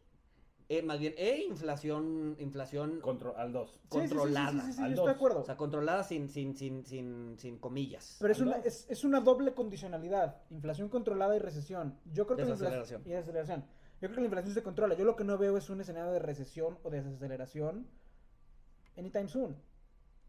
eh, 0.70 0.82
más 0.82 0.98
bien 0.98 1.14
e 1.16 1.44
inflación 1.48 2.36
inflación 2.40 3.00
Contro- 3.00 3.34
al 3.38 3.52
2. 3.52 3.70
Sí, 3.70 3.78
sí, 3.78 3.80
sí, 3.80 3.88
sí, 3.90 4.08
controlada. 4.14 4.50
Sí, 4.50 4.60
sí, 4.66 4.72
sí, 4.74 4.82
al 4.82 4.90
yo 4.90 4.96
dos. 4.96 4.98
estoy 4.98 5.06
de 5.06 5.16
acuerdo. 5.16 5.40
o 5.40 5.44
sea 5.44 5.56
controlada 5.56 6.02
sin 6.04 6.28
sin 6.28 6.54
sin 6.56 6.84
sin 6.84 7.36
sin 7.38 7.58
comillas 7.58 8.18
Pero 8.20 8.32
es 8.32 8.40
una, 8.40 8.56
es, 8.58 8.86
es 8.90 9.02
una 9.04 9.20
doble 9.20 9.54
condicionalidad. 9.54 10.42
Inflación 10.50 10.88
controlada 10.90 11.34
y 11.36 11.38
recesión. 11.38 11.96
Yo 12.12 12.26
creo 12.26 12.36
que 12.36 12.44
la 12.44 12.50
inflación. 12.50 12.80
Desaceleración. 12.82 13.02
Y 13.06 13.10
desaceleración. 13.14 13.60
Yo 14.00 14.08
creo 14.08 14.14
que 14.16 14.20
la 14.20 14.26
inflación 14.26 14.54
se 14.54 14.62
controla. 14.62 14.94
Yo 14.94 15.04
lo 15.06 15.16
que 15.16 15.24
no 15.24 15.38
veo 15.38 15.56
es 15.56 15.70
un 15.70 15.80
escenario 15.80 16.10
de 16.12 16.18
recesión 16.18 16.76
o 16.82 16.90
de 16.90 17.02
desaceleración 17.02 17.86
anytime 18.96 19.28
soon. 19.28 19.56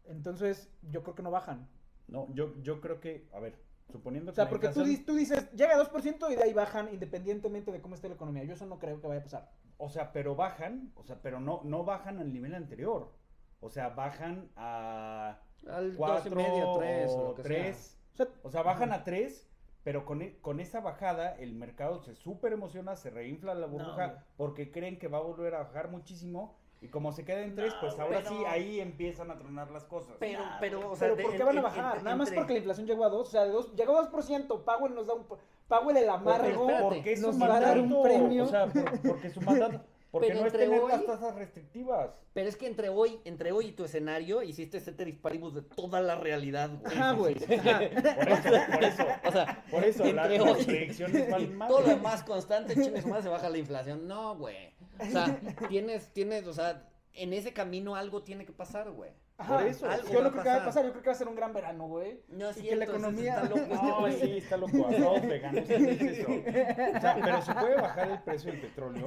Entonces, 0.06 0.70
yo 0.82 1.02
creo 1.02 1.14
que 1.14 1.22
no 1.22 1.30
bajan. 1.30 1.68
No, 2.08 2.26
yo, 2.34 2.54
yo 2.62 2.80
creo 2.80 3.00
que, 3.00 3.28
a 3.32 3.38
ver, 3.40 3.54
suponiendo 3.90 4.30
O 4.30 4.32
que 4.32 4.36
sea, 4.36 4.44
la 4.44 4.50
porque 4.50 4.68
tú, 4.68 4.80
inflación- 4.80 4.96
di- 4.98 5.04
tú 5.04 5.14
dices, 5.14 5.50
llega 5.52 5.74
a 5.74 5.78
2% 5.78 6.30
y 6.30 6.36
de 6.36 6.42
ahí 6.42 6.52
bajan 6.52 6.92
independientemente 6.92 7.70
de 7.72 7.80
cómo 7.80 7.94
esté 7.94 8.08
la 8.08 8.14
economía. 8.16 8.44
Yo 8.44 8.54
eso 8.54 8.66
no 8.66 8.78
creo 8.78 9.00
que 9.00 9.06
vaya 9.06 9.20
a 9.20 9.24
pasar. 9.24 9.50
O 9.78 9.88
sea, 9.88 10.12
pero 10.12 10.34
bajan, 10.34 10.92
o 10.96 11.04
sea, 11.04 11.20
pero 11.22 11.40
no, 11.40 11.60
no 11.64 11.84
bajan 11.84 12.18
al 12.18 12.32
nivel 12.32 12.54
anterior. 12.54 13.12
O 13.60 13.70
sea, 13.70 13.90
bajan 13.90 14.50
a 14.56 15.38
al 15.68 15.90
dos 15.90 15.94
y 15.94 15.96
4 16.30 16.36
medio 16.36 16.74
tres 16.78 17.10
o 17.12 17.16
o 17.18 17.28
lo 17.28 17.34
que 17.34 17.42
3. 17.42 17.98
O 18.12 18.16
sea, 18.16 18.26
O 18.42 18.50
sea, 18.50 18.62
bajan 18.62 18.92
a 18.92 19.04
3, 19.04 19.48
pero 19.84 20.04
con, 20.04 20.22
e- 20.22 20.38
con 20.40 20.60
esa 20.60 20.80
bajada 20.80 21.36
el 21.36 21.54
mercado 21.54 22.00
se 22.02 22.14
súper 22.14 22.52
emociona, 22.52 22.96
se 22.96 23.10
reinfla 23.10 23.54
la 23.54 23.66
burbuja 23.66 24.24
porque 24.36 24.70
creen 24.70 24.98
que 24.98 25.08
va 25.08 25.18
a 25.18 25.22
volver 25.22 25.54
a 25.54 25.58
bajar 25.64 25.90
muchísimo. 25.90 26.58
Y 26.82 26.88
como 26.88 27.12
se 27.12 27.24
queda 27.26 27.42
en 27.42 27.54
3, 27.54 27.74
pues 27.80 27.98
ahora 27.98 28.22
pero- 28.24 28.30
sí, 28.30 28.44
ahí 28.46 28.80
empiezan 28.80 29.30
a 29.30 29.38
tronar 29.38 29.70
las 29.70 29.84
cosas. 29.84 30.14
pero 30.18 30.38
Nah, 30.40 30.58
pero 30.60 30.90
o 30.90 30.96
sea 30.96 31.08
Pero 31.08 31.16
de- 31.16 31.22
¿por 31.24 31.36
qué 31.36 31.44
van 31.44 31.58
a 31.58 31.62
bajar? 31.62 31.98
en- 31.98 32.04
Nada 32.04 32.16
más 32.16 32.30
porque 32.30 32.52
la 32.54 32.58
inflación 32.58 32.86
llegó 32.86 33.04
a 33.04 33.10
2. 33.10 33.28
O 33.28 33.30
sea, 33.30 33.44
de 33.44 33.50
dos, 33.50 33.74
llegó 33.76 33.98
a 33.98 34.00
2%. 34.10 34.64
Powell 34.64 34.94
nos 34.94 35.06
da 35.06 35.14
un... 35.14 35.26
Powell 35.68 35.96
el 35.98 36.08
amargo 36.08 36.66
porque 36.82 37.12
es 37.12 37.20
nos 37.20 37.34
su 37.36 37.40
va 37.40 37.56
a 37.56 37.60
dar 37.60 37.76
mandato. 37.76 37.96
un 37.98 38.02
premio. 38.02 38.44
O 38.44 38.46
sea, 38.48 38.66
por- 38.66 39.00
porque 39.02 39.30
su 39.30 39.40
mandato. 39.42 39.80
Porque 40.10 40.26
Pero 40.26 40.40
no 40.40 40.46
es 40.48 40.52
tener 40.52 40.80
hoy- 40.80 40.90
las 40.90 41.06
tasas 41.06 41.36
restrictivas. 41.36 42.10
pero 42.32 42.48
es 42.48 42.56
que 42.56 42.66
entre 42.66 42.88
hoy 42.88 43.20
entre 43.24 43.52
hoy 43.52 43.66
y 43.66 43.72
tu 43.72 43.84
escenario 43.84 44.42
hiciste 44.42 44.80
ceteris 44.80 45.16
paribus 45.16 45.54
de 45.54 45.62
toda 45.62 46.00
la 46.00 46.16
realidad 46.16 46.68
güey. 46.80 46.92
Ajá, 46.96 47.12
güey. 47.12 47.34
Por 47.46 48.28
eso, 48.28 48.50
por 48.72 48.82
eso. 48.84 49.04
o 49.24 49.30
sea 49.30 49.64
Por 49.70 49.84
eso, 49.84 50.04
la- 50.12 50.22
entre 50.24 50.38
las 50.38 50.56
hoy 50.58 50.64
predicciones 50.64 51.30
valen 51.30 51.54
más. 51.56 51.68
todo 51.70 51.82
lo 51.86 51.96
más 51.98 52.24
constante 52.24 52.74
chingue 52.74 53.02
su 53.02 53.06
madre, 53.08 53.22
se 53.22 53.28
baja 53.28 53.48
la 53.50 53.58
inflación 53.58 54.08
no 54.08 54.34
güey 54.36 54.72
o 55.00 55.06
sea 55.06 55.40
tienes 55.68 56.12
tienes 56.12 56.46
o 56.46 56.52
sea 56.52 56.88
en 57.14 57.32
ese 57.32 57.52
camino 57.52 57.96
algo 57.96 58.22
tiene 58.22 58.44
que 58.46 58.52
pasar 58.52 58.90
güey 58.90 59.10
Ajá. 59.40 59.56
Por 59.56 59.66
eso. 59.68 59.88
Algo 59.88 60.12
Yo 60.12 60.20
no 60.20 60.28
a 60.28 60.32
creo 60.32 60.42
que 60.42 60.48
va 60.50 60.56
a 60.56 60.64
pasar. 60.66 60.84
Yo 60.84 60.90
creo 60.90 61.02
que 61.02 61.08
va 61.08 61.14
a 61.14 61.18
ser 61.18 61.28
un 61.28 61.34
gran 61.34 61.54
verano, 61.54 61.88
güey. 61.88 62.20
No 62.28 62.50
es 62.50 62.58
y 62.58 62.62
que 62.62 62.76
la 62.76 62.84
economía... 62.84 63.36
está 63.42 63.48
loco. 63.48 63.74
No, 63.74 64.12
sí, 64.12 64.36
está 64.36 64.56
loco. 64.58 64.86
Asados 64.86 65.22
veganos. 65.22 65.64
¿quién 65.66 65.86
dice 65.86 66.20
eso? 66.20 66.30
O 66.30 67.00
sea, 67.00 67.18
pero 67.24 67.40
se 67.40 67.54
puede 67.54 67.74
bajar 67.76 68.10
el 68.10 68.22
precio 68.22 68.52
del 68.52 68.60
petróleo. 68.60 69.06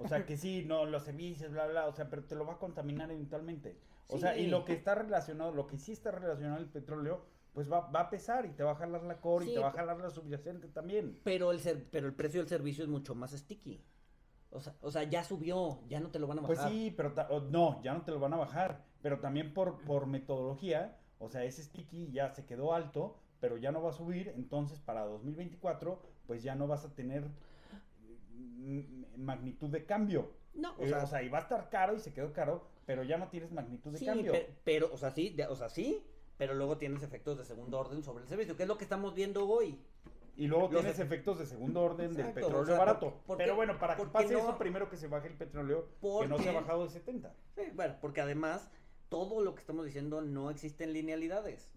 O 0.00 0.08
sea, 0.08 0.26
que 0.26 0.36
sí, 0.36 0.64
no, 0.66 0.84
los 0.84 1.04
servicios, 1.04 1.52
bla, 1.52 1.68
bla. 1.68 1.86
O 1.86 1.92
sea, 1.92 2.10
pero 2.10 2.24
te 2.24 2.34
lo 2.34 2.44
va 2.44 2.54
a 2.54 2.58
contaminar 2.58 3.08
eventualmente. 3.12 3.78
O 4.08 4.18
sea, 4.18 4.36
y 4.36 4.46
Sí. 4.46 4.50
lo 4.50 4.64
que 4.64 4.72
está 4.72 4.96
relacionado, 4.96 5.52
lo 5.52 5.68
que 5.68 5.78
sí 5.78 5.92
está 5.92 6.10
relacionado 6.10 6.56
al 6.56 6.66
petróleo, 6.68 7.24
pues 7.52 7.70
va, 7.70 7.82
va 7.88 8.00
a 8.00 8.10
pesar 8.10 8.46
y 8.46 8.50
te 8.54 8.64
va 8.64 8.72
a 8.72 8.74
jalar 8.74 9.04
la 9.04 9.20
core 9.20 9.44
Sí, 9.44 9.52
y 9.52 9.54
te 9.54 9.60
va 9.60 9.68
a 9.68 9.72
jalar 9.72 9.98
la 9.98 10.10
subyacente 10.10 10.66
también. 10.66 11.20
pero 11.22 11.52
el 11.52 11.60
ser- 11.60 11.86
pero 11.88 12.08
el 12.08 12.14
precio 12.14 12.40
del 12.40 12.48
servicio 12.48 12.82
es 12.82 12.90
mucho 12.90 13.14
más 13.14 13.30
sticky 13.30 13.80
o 14.50 14.60
sea, 14.60 14.74
o 14.80 14.90
sea, 14.90 15.02
ya 15.04 15.22
subió, 15.24 15.80
ya 15.88 16.00
no 16.00 16.10
te 16.10 16.18
lo 16.18 16.26
van 16.26 16.38
a 16.38 16.42
bajar. 16.42 16.56
Pues 16.56 16.68
sí, 16.72 16.92
pero 16.96 17.12
o- 17.30 17.40
no, 17.40 17.82
ya 17.82 17.94
no 17.94 18.02
te 18.02 18.10
lo 18.12 18.20
van 18.20 18.32
a 18.32 18.36
bajar. 18.36 18.84
Pero 19.02 19.20
también 19.20 19.54
por, 19.54 19.78
por 19.82 20.06
metodología, 20.06 20.96
o 21.18 21.28
sea, 21.28 21.44
ese 21.44 21.62
sticky 21.62 22.10
ya 22.10 22.30
se 22.34 22.44
quedó 22.46 22.74
alto, 22.74 23.16
pero 23.40 23.56
ya 23.56 23.70
no 23.72 23.82
va 23.82 23.90
a 23.90 23.92
subir. 23.92 24.32
Entonces, 24.36 24.80
para 24.80 25.04
2024, 25.04 26.00
pues 26.26 26.42
ya 26.42 26.54
no 26.54 26.66
vas 26.66 26.84
a 26.84 26.94
tener 26.94 27.24
mm, 28.32 28.80
magnitud 29.16 29.68
de 29.70 29.84
cambio. 29.84 30.30
No, 30.54 30.74
O 30.78 30.86
sea, 31.06 31.22
y 31.22 31.28
va 31.28 31.38
a 31.38 31.42
estar 31.42 31.68
caro 31.68 31.94
y 31.94 32.00
se 32.00 32.12
quedó 32.12 32.32
caro, 32.32 32.64
pero 32.86 33.04
ya 33.04 33.16
no 33.18 33.28
tienes 33.28 33.52
magnitud 33.52 33.92
de 33.92 33.98
sí, 33.98 34.06
cambio. 34.06 34.32
pe- 34.32 34.50
pero, 34.64 34.90
o 34.92 34.96
sea, 34.96 35.10
sí, 35.12 35.30
de- 35.30 35.46
o 35.46 35.54
sea, 35.54 35.68
sí, 35.68 36.02
pero 36.36 36.54
luego 36.54 36.78
tienes 36.78 37.02
efectos 37.02 37.38
de 37.38 37.44
segundo 37.44 37.78
orden 37.78 38.02
sobre 38.02 38.22
el 38.24 38.28
servicio, 38.28 38.56
que 38.56 38.64
es 38.64 38.68
lo 38.68 38.76
que 38.78 38.84
estamos 38.84 39.14
viendo 39.14 39.46
hoy. 39.48 39.78
Y 40.38 40.46
luego 40.46 40.68
Los 40.70 40.82
tienes 40.82 40.96
efe- 40.98 41.02
efectos 41.02 41.38
de 41.40 41.46
segundo 41.46 41.82
orden 41.82 42.12
del 42.14 42.20
Exacto, 42.28 42.34
petróleo 42.42 42.62
o 42.62 42.66
sea, 42.66 42.78
barato. 42.78 43.10
por- 43.10 43.20
porque- 43.26 43.42
pero 43.42 43.56
bueno, 43.56 43.76
para 43.78 43.96
que 43.96 43.98
porque 43.98 44.12
pase 44.12 44.32
no- 44.32 44.38
eso, 44.38 44.56
primero 44.56 44.88
que 44.88 44.96
se 44.96 45.08
baje 45.08 45.26
el 45.26 45.34
petróleo, 45.34 45.88
que 46.00 46.06
no 46.08 46.38
se 46.38 46.44
Porque- 46.44 46.48
ha 46.48 46.52
bajado 46.52 46.84
de 46.84 46.90
70. 46.90 47.34
Sí, 47.56 47.62
bueno, 47.74 47.96
porque 48.00 48.20
además 48.20 48.70
todo 49.08 49.40
lo 49.42 49.54
que 49.54 49.60
estamos 49.60 49.84
diciendo 49.84 50.20
no 50.20 50.50
existen 50.50 50.92
linealidades. 50.92 51.72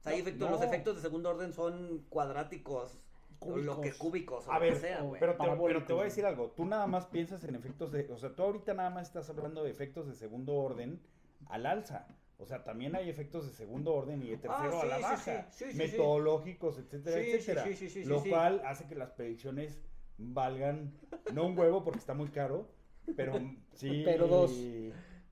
O 0.00 0.02
sea, 0.02 0.12
hay 0.12 0.18
No, 0.18 0.22
efectos, 0.28 0.50
no. 0.50 0.56
los 0.56 0.64
efectos 0.64 0.96
de 0.96 1.02
segundo 1.02 1.30
orden 1.30 1.52
son 1.52 2.04
cuadráticos, 2.08 2.98
o 3.38 3.56
lo 3.56 3.80
que 3.80 3.90
Cúbicos. 3.92 3.98
cúbicos, 3.98 4.48
o 4.48 4.50
A 4.50 4.54
lo 4.54 4.60
ver, 4.60 4.74
que 4.74 4.80
sea, 4.80 5.02
güey. 5.02 5.20
pero 5.20 5.36
te, 5.36 5.44
pero 5.44 5.84
te 5.84 5.92
voy 5.92 6.02
a 6.02 6.04
decir 6.06 6.26
algo. 6.26 6.50
Tú 6.50 6.64
nada 6.64 6.86
más 6.88 7.06
piensas 7.06 7.44
en 7.44 7.54
efectos 7.54 7.92
de. 7.92 8.10
O 8.12 8.18
sea, 8.18 8.34
tú 8.34 8.42
ahorita 8.42 8.74
nada 8.74 8.90
más 8.90 9.06
estás 9.06 9.30
hablando 9.30 9.62
de 9.62 9.70
efectos 9.70 10.08
de 10.08 10.14
segundo 10.16 10.54
orden 10.56 11.00
al 11.46 11.64
alza. 11.64 12.08
O 12.40 12.46
sea, 12.46 12.64
también 12.64 12.96
hay 12.96 13.10
efectos 13.10 13.46
de 13.46 13.52
segundo 13.52 13.92
orden 13.94 14.22
y 14.22 14.30
de 14.30 14.38
tercero 14.38 14.78
Ah, 14.78 14.82
a 14.82 14.86
la 14.86 14.98
baja. 14.98 15.46
sí, 15.50 15.66
sí, 15.66 15.72
sí, 15.72 15.76
metodológicos, 15.78 16.78
etcétera, 16.78 17.18
etcétera. 17.20 17.64
sí, 17.64 17.74
sí, 17.74 17.90
sí, 17.90 18.04
lo 18.04 18.20
sí. 18.20 18.30
cual 18.30 18.62
hace 18.64 18.86
que 18.86 18.94
las 18.94 19.10
predicciones 19.10 19.80
valgan, 20.16 20.92
no 21.34 21.46
un 21.46 21.58
huevo 21.58 21.84
porque 21.84 21.98
está 21.98 22.14
muy 22.14 22.28
caro, 22.28 22.70
pero 23.16 23.34
sí. 23.74 24.02
Pero 24.04 24.26
dos. 24.26 24.52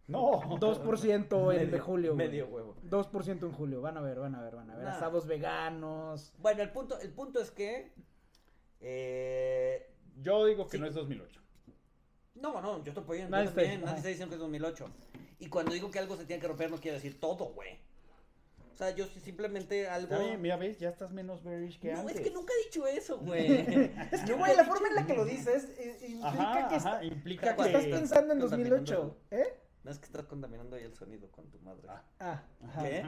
No. 0.07 0.41
2% 0.41 1.55
en 1.61 1.71
de 1.71 1.79
julio. 1.81 2.15
Medio 2.15 2.47
huevo. 2.47 2.77
2% 2.83 3.43
en 3.43 3.53
julio. 3.53 3.83
Van 3.83 3.99
a 3.99 4.01
ver, 4.01 4.19
van 4.19 4.35
a 4.35 4.43
ver, 4.43 4.57
van 4.57 4.71
a 4.71 4.77
ver. 4.77 4.87
Asados 4.89 5.27
veganos. 5.27 6.33
Bueno, 6.39 6.63
el 6.63 6.71
punto, 6.71 6.99
el 6.99 7.13
punto 7.13 7.41
es 7.41 7.51
que. 7.51 7.93
Eh, 8.81 9.95
yo 10.17 10.47
digo 10.47 10.67
que 10.67 10.79
no 10.79 10.87
es 10.87 10.95
2008. 10.95 11.41
No, 12.37 12.61
no, 12.63 12.83
yo 12.85 12.91
estoy 12.91 13.03
apoyando. 13.05 13.37
Nadie, 13.37 13.79
nadie 13.79 13.97
está 13.97 14.09
diciendo 14.09 14.31
que 14.31 14.35
es 14.37 14.41
2008. 14.41 14.89
Y 15.39 15.49
cuando 15.49 15.73
digo 15.73 15.91
que 15.91 15.99
algo 15.99 16.17
se 16.17 16.25
tiene 16.25 16.41
que 16.41 16.49
romper, 16.49 16.71
no 16.71 16.81
quiero 16.81 16.97
decir 16.97 17.21
todo, 17.21 17.47
güey. 17.47 17.79
O 18.73 18.77
sea, 18.79 18.91
yo 18.91 19.07
simplemente 19.07 19.89
algo. 19.89 20.17
mira, 20.39 20.57
ves, 20.57 20.79
ya 20.79 20.91
estás 20.91 21.11
menos 21.11 21.43
bearish 21.43 21.81
que 21.81 21.91
antes. 21.91 22.05
No, 22.05 22.11
es 22.11 22.21
que 22.21 22.31
nunca 22.31 22.53
he 22.55 22.65
dicho 22.65 22.87
eso, 22.87 23.19
güey. 23.23 23.53
es 24.13 24.23
que, 24.23 24.35
güey, 24.35 24.55
la 24.55 24.65
forma 24.65 24.87
en 24.87 24.95
la 24.95 25.05
que 25.07 25.15
lo 25.15 25.25
dices 25.25 25.69
eh, 25.79 25.99
implica, 26.09 26.69
que, 26.69 26.75
ajá, 26.77 27.05
implica 27.05 27.57
que, 27.57 27.63
estás 27.63 27.87
pensando 27.87 28.33
en 28.35 28.39
2008. 28.39 29.17
¿Eh? 29.33 29.61
No 29.83 29.91
es 29.91 29.99
que 29.99 30.07
estás 30.07 30.27
contaminando 30.27 30.77
ahí 30.77 30.85
el 30.85 30.95
sonido 30.95 31.29
con 31.33 31.51
tu 31.51 31.59
madre. 31.59 31.89
Ah. 31.89 32.03
ah 32.21 32.43
¿Qué? 32.81 33.05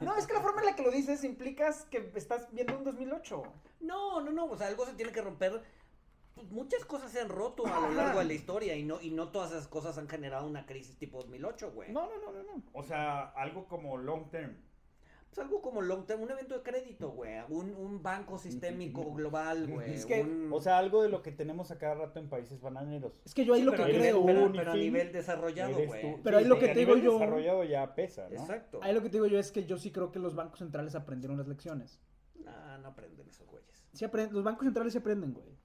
No, 0.00 0.16
es 0.16 0.26
que 0.26 0.34
la 0.34 0.40
forma 0.40 0.60
en 0.60 0.66
la 0.66 0.74
que 0.74 0.82
lo 0.82 0.90
dices 0.90 1.22
implicas 1.22 1.84
que 1.90 2.10
estás 2.16 2.48
viendo 2.52 2.76
un 2.76 2.82
2008. 2.82 3.42
No, 3.82 4.20
no, 4.20 4.32
no. 4.32 4.46
O 4.46 4.56
sea, 4.56 4.66
algo 4.66 4.86
se 4.86 4.94
tiene 4.94 5.12
que 5.12 5.20
romper 5.20 5.62
pues, 6.36 6.50
muchas 6.50 6.84
cosas 6.84 7.10
se 7.10 7.20
han 7.20 7.30
roto 7.30 7.66
a 7.66 7.80
lo 7.80 7.94
largo 7.94 8.18
de 8.18 8.26
la 8.26 8.34
historia 8.34 8.76
y 8.76 8.84
no, 8.84 9.00
y 9.00 9.10
no 9.10 9.28
todas 9.30 9.52
esas 9.52 9.66
cosas 9.68 9.96
han 9.96 10.06
generado 10.06 10.46
una 10.46 10.66
crisis 10.66 10.98
tipo 10.98 11.16
2008, 11.22 11.72
güey. 11.72 11.90
No, 11.90 12.06
no, 12.06 12.18
no, 12.18 12.30
no, 12.30 12.42
no. 12.42 12.62
O 12.74 12.82
sea, 12.82 13.30
algo 13.30 13.66
como 13.66 13.96
long 13.96 14.28
term. 14.28 14.54
Pues 15.30 15.38
algo 15.38 15.62
como 15.62 15.80
long 15.80 16.04
term, 16.04 16.20
un 16.20 16.30
evento 16.30 16.54
de 16.54 16.62
crédito, 16.62 17.08
güey. 17.08 17.32
Un, 17.48 17.74
un 17.74 18.02
banco 18.02 18.36
sistémico 18.36 19.02
global, 19.14 19.66
güey. 19.66 19.94
Es 19.94 20.04
que, 20.04 20.26
o 20.50 20.60
sea, 20.60 20.76
algo 20.76 21.02
de 21.02 21.08
lo 21.08 21.22
que 21.22 21.32
tenemos 21.32 21.70
a 21.70 21.78
cada 21.78 21.94
rato 21.94 22.18
en 22.20 22.28
países 22.28 22.60
bananeros. 22.60 23.14
Es 23.24 23.32
que 23.32 23.46
yo 23.46 23.54
ahí 23.54 23.62
lo 23.62 23.72
que 23.72 23.84
creo. 23.84 24.22
pero, 24.26 24.72
a 24.72 24.76
nivel 24.76 25.12
desarrolado, 25.12 25.86
güey. 25.86 26.20
Pero 26.22 26.36
ahí 26.36 26.44
lo 26.44 26.58
que 26.58 26.68
te 26.68 26.80
digo 26.80 26.98
yo. 26.98 27.14
desarrollado 27.14 27.64
ya 27.64 27.94
pesa, 27.94 28.28
¿no? 28.28 28.42
Exacto. 28.42 28.80
Ahí 28.82 28.92
lo 28.92 29.00
que 29.00 29.08
te 29.08 29.14
digo 29.14 29.26
yo 29.26 29.38
es 29.38 29.50
que 29.50 29.64
yo 29.64 29.78
sí 29.78 29.90
creo 29.90 30.12
que 30.12 30.18
los 30.18 30.34
bancos 30.34 30.58
centrales 30.58 30.94
aprendieron 30.94 31.38
las 31.38 31.48
lecciones. 31.48 31.98
No, 32.34 32.76
no 32.76 32.88
aprenden 32.88 33.26
esos 33.26 33.48
güeyes. 33.48 33.86
Sí 33.94 34.04
aprenden, 34.04 34.34
los 34.34 34.44
bancos 34.44 34.66
centrales 34.66 34.92
se 34.92 34.98
aprenden, 34.98 35.32
güey. 35.32 35.56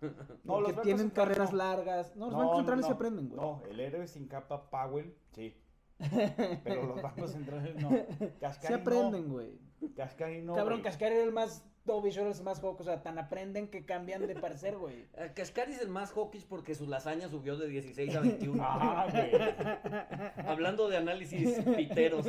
No, 0.44 0.60
los 0.60 0.80
tienen 0.82 1.10
carreras 1.10 1.52
largas. 1.52 2.16
No, 2.16 2.26
los 2.26 2.36
bancos 2.36 2.56
centrales 2.56 2.86
se 2.86 2.92
aprenden, 2.92 3.28
güey. 3.28 3.40
No, 3.40 3.62
el 3.70 3.80
héroe 3.80 4.06
sin 4.06 4.26
capa 4.26 4.70
Powell, 4.70 5.14
sí. 5.32 5.56
Pero 6.64 6.84
los 6.84 7.02
bancos 7.02 7.32
centrales 7.32 7.76
no. 7.76 7.90
se 8.60 8.74
aprenden, 8.74 9.28
güey. 9.28 9.58
Cascari 9.96 10.42
no. 10.42 10.54
Cabrón, 10.54 10.82
Cascari 10.82 11.14
era 11.14 11.24
el 11.24 11.32
más 11.32 11.64
Toby 11.86 12.10
Shore 12.10 12.30
es 12.30 12.38
el 12.38 12.44
más 12.44 12.60
hawkish, 12.60 12.82
o 12.82 12.84
sea, 12.84 13.02
tan 13.02 13.18
aprenden 13.18 13.68
que 13.68 13.86
cambian 13.86 14.26
de 14.26 14.34
parecer, 14.34 14.76
güey. 14.76 15.06
Cascari 15.34 15.72
es 15.72 15.80
el 15.80 15.88
más 15.88 16.12
hawkish 16.12 16.46
porque 16.46 16.74
su 16.74 16.86
lasaña 16.86 17.28
subió 17.28 17.56
de 17.56 17.68
16 17.68 18.16
a 18.16 18.20
21. 18.20 18.62
Ah, 18.62 19.06
güey. 19.10 20.46
Hablando 20.46 20.88
de 20.88 20.98
análisis 20.98 21.58
piteros. 21.76 22.26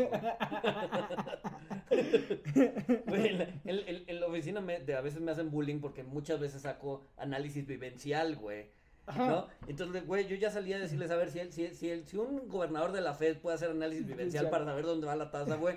en, 3.66 4.20
la 4.20 4.28
oficina 4.28 4.62
me, 4.62 4.80
de, 4.80 4.96
a 4.96 5.02
veces 5.02 5.22
me 5.22 5.32
hacen 5.32 5.52
bullying 5.52 5.80
porque 5.80 6.04
muchas 6.04 6.40
veces 6.40 6.62
saco 6.62 7.04
análisis 7.18 7.66
vivencial, 7.66 8.36
güey. 8.36 8.68
¿no? 9.18 9.48
Entonces, 9.68 10.06
güey, 10.06 10.28
yo 10.28 10.36
ya 10.36 10.52
salía 10.52 10.78
a 10.78 10.80
decirles 10.80 11.12
a 11.12 11.18
ver 11.18 11.30
si, 11.32 11.40
él, 11.40 11.52
si, 11.52 11.68
si, 11.76 12.04
si 12.06 12.18
un 12.18 12.48
gobernador 12.48 12.92
de 12.92 13.02
la 13.02 13.14
Fed 13.14 13.38
puede 13.38 13.56
hacer 13.56 13.72
análisis 13.72 14.08
vivencial 14.08 14.50
para 14.50 14.64
saber 14.66 14.86
dónde 14.86 15.08
va 15.08 15.16
la 15.16 15.32
tasa, 15.32 15.56
güey 15.56 15.76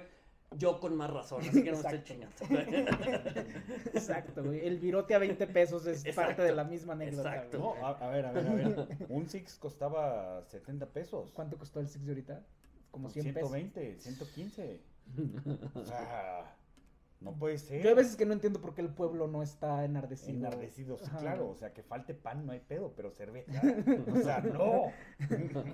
yo 0.58 0.80
con 0.80 0.96
más 0.96 1.10
razón, 1.10 1.40
así 1.40 1.62
que 1.62 1.72
no 1.72 1.78
me 1.78 1.82
estoy 1.82 2.02
chingando. 2.02 2.36
Exacto, 3.94 4.42
güey. 4.44 4.66
El 4.66 4.78
virote 4.78 5.14
a 5.14 5.18
20 5.18 5.46
pesos 5.48 5.86
es 5.86 6.04
parte 6.14 6.42
de 6.42 6.54
la 6.54 6.64
misma 6.64 6.94
anécdota. 6.94 7.34
Exacto. 7.34 7.58
No, 7.58 7.86
a, 7.86 8.08
ver, 8.10 8.26
a 8.26 8.32
ver, 8.32 8.46
a 8.46 8.54
ver. 8.54 8.86
Un 9.08 9.28
Six 9.28 9.56
costaba 9.56 10.44
70 10.46 10.86
pesos. 10.86 11.30
¿Cuánto 11.32 11.58
costó 11.58 11.80
el 11.80 11.88
Six 11.88 12.04
de 12.04 12.12
ahorita? 12.12 12.42
Como 12.90 13.10
100 13.10 13.24
120, 13.24 13.80
pesos. 13.80 14.02
115. 14.04 14.80
O 15.74 15.84
sea, 15.84 16.56
no 17.24 17.32
puede 17.32 17.56
ser. 17.56 17.82
Yo 17.82 17.88
hay 17.88 17.94
veces 17.94 18.16
que 18.16 18.26
no 18.26 18.34
entiendo 18.34 18.60
por 18.60 18.74
qué 18.74 18.82
el 18.82 18.90
pueblo 18.90 19.26
no 19.26 19.42
está 19.42 19.84
enardecido. 19.84 20.36
Enardecido, 20.36 20.98
sí, 20.98 21.10
claro. 21.18 21.48
O 21.48 21.54
sea, 21.54 21.72
que 21.72 21.82
falte 21.82 22.12
pan 22.12 22.44
no 22.44 22.52
hay 22.52 22.60
pedo, 22.60 22.92
pero 22.94 23.10
cerveza. 23.10 23.62
o 24.14 24.16
sea, 24.20 24.40
no. 24.40 24.92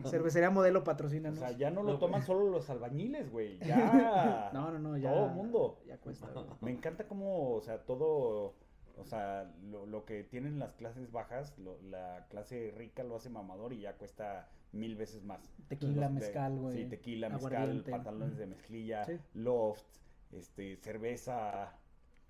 Cervecería 0.09 0.51
modelo 0.51 0.85
patrocina, 0.85 1.31
O 1.31 1.37
sea, 1.37 1.51
ya 1.51 1.71
no 1.71 1.83
lo 1.83 1.99
toman 1.99 2.23
solo 2.23 2.49
los 2.49 2.71
albañiles, 2.71 3.31
güey. 3.31 3.59
Ya. 3.71 4.51
no, 4.53 4.71
no, 4.71 4.79
no, 4.79 4.97
ya. 4.97 5.13
Todo 5.13 5.27
el 5.27 5.33
mundo. 5.33 5.81
Ya 5.87 5.99
cuesta. 5.99 6.29
Me 6.61 6.71
encanta 6.71 7.07
cómo, 7.09 7.55
o 7.55 7.61
sea, 7.61 7.85
todo. 7.85 8.55
O 9.01 9.05
sea, 9.05 9.53
lo, 9.63 9.87
lo 9.87 10.05
que 10.05 10.25
tienen 10.25 10.59
las 10.59 10.75
clases 10.75 11.11
bajas, 11.11 11.57
la 11.59 12.27
clase 12.29 12.73
rica 12.77 13.03
lo 13.03 13.17
hace 13.17 13.31
mamador 13.31 13.73
y 13.73 13.81
ya 13.81 13.95
cuesta 13.95 14.49
mil 14.73 14.97
veces 14.97 15.25
más. 15.25 15.41
Tequila, 15.69 16.09
mezcal, 16.09 16.59
güey. 16.59 16.77
Sí, 16.77 16.85
tequila, 16.89 17.29
mezcal, 17.29 17.85
pantalones 17.89 18.37
de 18.37 18.47
mezclilla, 18.47 19.07
loft 19.35 19.85
este, 20.33 20.77
cerveza. 20.77 21.73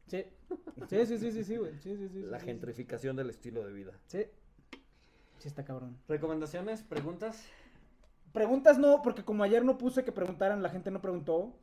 Sí. 0.07 0.25
Sí, 0.89 1.07
sí, 1.07 1.19
sí, 1.19 1.33
sí, 1.33 1.45
sí, 1.45 1.57
güey. 1.57 1.73
Sí, 1.79 1.97
sí, 1.97 2.09
sí, 2.09 2.23
La 2.23 2.41
gentrificación 2.41 3.17
del 3.17 3.31
estilo 3.31 3.65
de 3.65 3.73
vida. 3.73 3.93
Sí. 4.07 4.25
Sí, 5.39 5.49
está 5.49 5.65
cabrón. 5.65 5.97
¿Recomendaciones? 6.09 6.83
¿Preguntas? 6.83 7.47
Preguntas 8.33 8.79
no, 8.79 9.03
porque 9.03 9.25
como 9.25 9.43
ayer 9.43 9.65
no 9.65 9.79
puse 9.79 10.05
que 10.05 10.13
preguntaran, 10.13 10.63
la 10.63 10.69
gente 10.69 10.91
no 10.91 11.01
preguntó. 11.01 11.57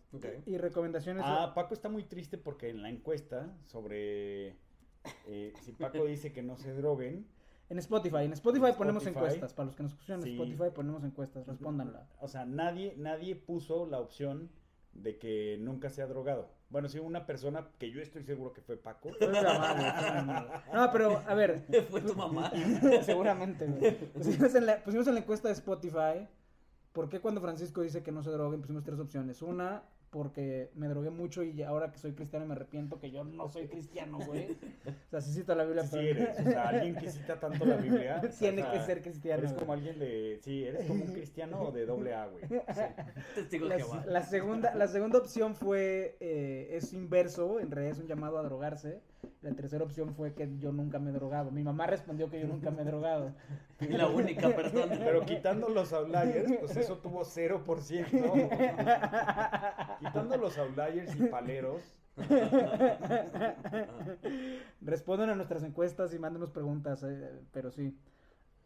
Y 0.45 0.57
recomendaciones. 0.57 1.23
Ah, 1.25 1.53
Paco 1.53 1.73
está 1.73 1.89
muy 1.89 2.03
triste 2.03 2.37
porque 2.37 2.69
en 2.69 2.81
la 2.81 2.89
encuesta 2.89 3.55
sobre 3.65 4.55
eh, 5.27 5.53
si 5.61 5.71
Paco 5.73 6.05
dice 6.05 6.31
que 6.31 6.43
no 6.43 6.57
se 6.57 6.73
droguen. 6.73 7.27
En 7.69 7.79
Spotify, 7.79 8.23
en 8.23 8.33
Spotify, 8.33 8.71
ponemos 8.77 9.05
encuestas. 9.05 9.53
Para 9.53 9.65
los 9.65 9.75
que 9.75 9.83
nos 9.83 9.91
escuchan 9.91 10.21
en 10.21 10.29
Spotify 10.29 10.71
ponemos 10.73 11.03
encuestas, 11.03 11.45
respóndanla. 11.45 12.07
O 12.21 12.27
sea, 12.27 12.45
nadie, 12.45 12.95
nadie 12.97 13.35
puso 13.35 13.85
la 13.85 13.99
opción 13.99 14.49
de 14.93 15.17
que 15.17 15.57
nunca 15.59 15.89
se 15.89 16.01
ha 16.01 16.07
drogado. 16.07 16.49
Bueno, 16.69 16.89
sí, 16.89 16.99
una 16.99 17.25
persona 17.25 17.67
que 17.77 17.91
yo 17.91 18.01
estoy 18.01 18.23
seguro 18.23 18.51
que 18.51 18.61
fue 18.61 18.77
Paco. 18.77 19.11
no, 20.73 20.91
pero 20.91 21.23
a 21.25 21.33
ver. 21.33 21.65
Fue 21.89 22.01
tu 22.01 22.13
mamá. 22.13 22.51
Seguramente, 23.03 23.65
Pusimos 24.13 24.53
en, 24.55 24.65
la, 24.65 24.83
pusimos 24.83 25.07
en 25.07 25.13
la 25.13 25.19
encuesta 25.21 25.47
de 25.47 25.53
Spotify. 25.53 26.27
¿Por 26.91 27.09
qué 27.09 27.21
cuando 27.21 27.39
Francisco 27.41 27.81
dice 27.81 28.03
que 28.03 28.11
no 28.11 28.21
se 28.23 28.31
droguen 28.31 28.61
pusimos 28.61 28.83
tres 28.83 28.99
opciones? 28.99 29.41
Una, 29.41 29.83
porque 30.09 30.71
me 30.75 30.87
drogué 30.87 31.09
mucho 31.09 31.43
y 31.43 31.61
ahora 31.63 31.91
que 31.91 31.99
soy 31.99 32.13
cristiano 32.13 32.45
me 32.45 32.53
arrepiento 32.53 32.99
que 32.99 33.11
yo 33.11 33.23
no 33.23 33.49
soy 33.49 33.67
cristiano, 33.67 34.19
güey. 34.25 34.51
O 34.51 35.09
sea, 35.09 35.21
si 35.21 35.33
cita 35.33 35.55
la 35.55 35.65
Biblia. 35.65 35.83
Sí 35.83 35.97
eres, 35.99 36.39
o 36.39 36.43
sea, 36.43 36.69
alguien 36.69 36.95
que 36.95 37.09
cita 37.09 37.39
tanto 37.39 37.65
la 37.65 37.75
Biblia. 37.77 38.21
Tiene 38.39 38.69
que 38.69 38.79
ser 38.81 39.01
cristiano. 39.01 39.39
Eres 39.43 39.53
como 39.53 39.73
alguien 39.73 39.99
de, 39.99 40.39
sí, 40.41 40.63
eres 40.63 40.85
como 40.85 41.03
un 41.03 41.11
cristiano 41.11 41.71
de 41.71 41.85
doble 41.85 42.13
A, 42.13 42.27
güey. 42.27 42.43
La, 43.67 43.77
la, 44.05 44.21
segunda, 44.21 44.75
la 44.75 44.87
segunda 44.87 45.19
opción 45.19 45.55
fue, 45.55 46.15
eh, 46.19 46.69
es 46.71 46.93
inverso, 46.93 47.59
en 47.59 47.71
realidad 47.71 47.97
es 47.97 47.99
un 47.99 48.07
llamado 48.07 48.37
a 48.37 48.43
drogarse. 48.43 49.01
La 49.41 49.51
tercera 49.53 49.83
opción 49.83 50.15
fue 50.15 50.33
que 50.33 50.49
yo 50.59 50.71
nunca 50.71 50.99
me 50.99 51.11
he 51.11 51.13
drogado. 51.13 51.51
Mi 51.51 51.63
mamá 51.63 51.85
respondió 51.87 52.29
que 52.29 52.39
yo 52.39 52.47
nunca 52.47 52.71
me 52.71 52.81
he 52.81 52.85
drogado. 52.85 53.33
La 53.89 54.07
única 54.07 54.55
persona. 54.55 54.95
Pero 54.97 55.25
quitando 55.25 55.69
los 55.69 55.93
outliers, 55.93 56.51
pues 56.59 56.77
eso 56.77 56.97
tuvo 56.97 57.23
0%. 57.23 59.99
quitando 59.99 60.37
los 60.37 60.57
outliers 60.57 61.15
y 61.15 61.27
paleros. 61.27 61.81
Respondan 64.81 65.29
a 65.29 65.35
nuestras 65.35 65.63
encuestas 65.63 66.13
y 66.13 66.19
mándenos 66.19 66.51
preguntas, 66.51 67.03
eh, 67.03 67.41
pero 67.51 67.71
sí. 67.71 67.97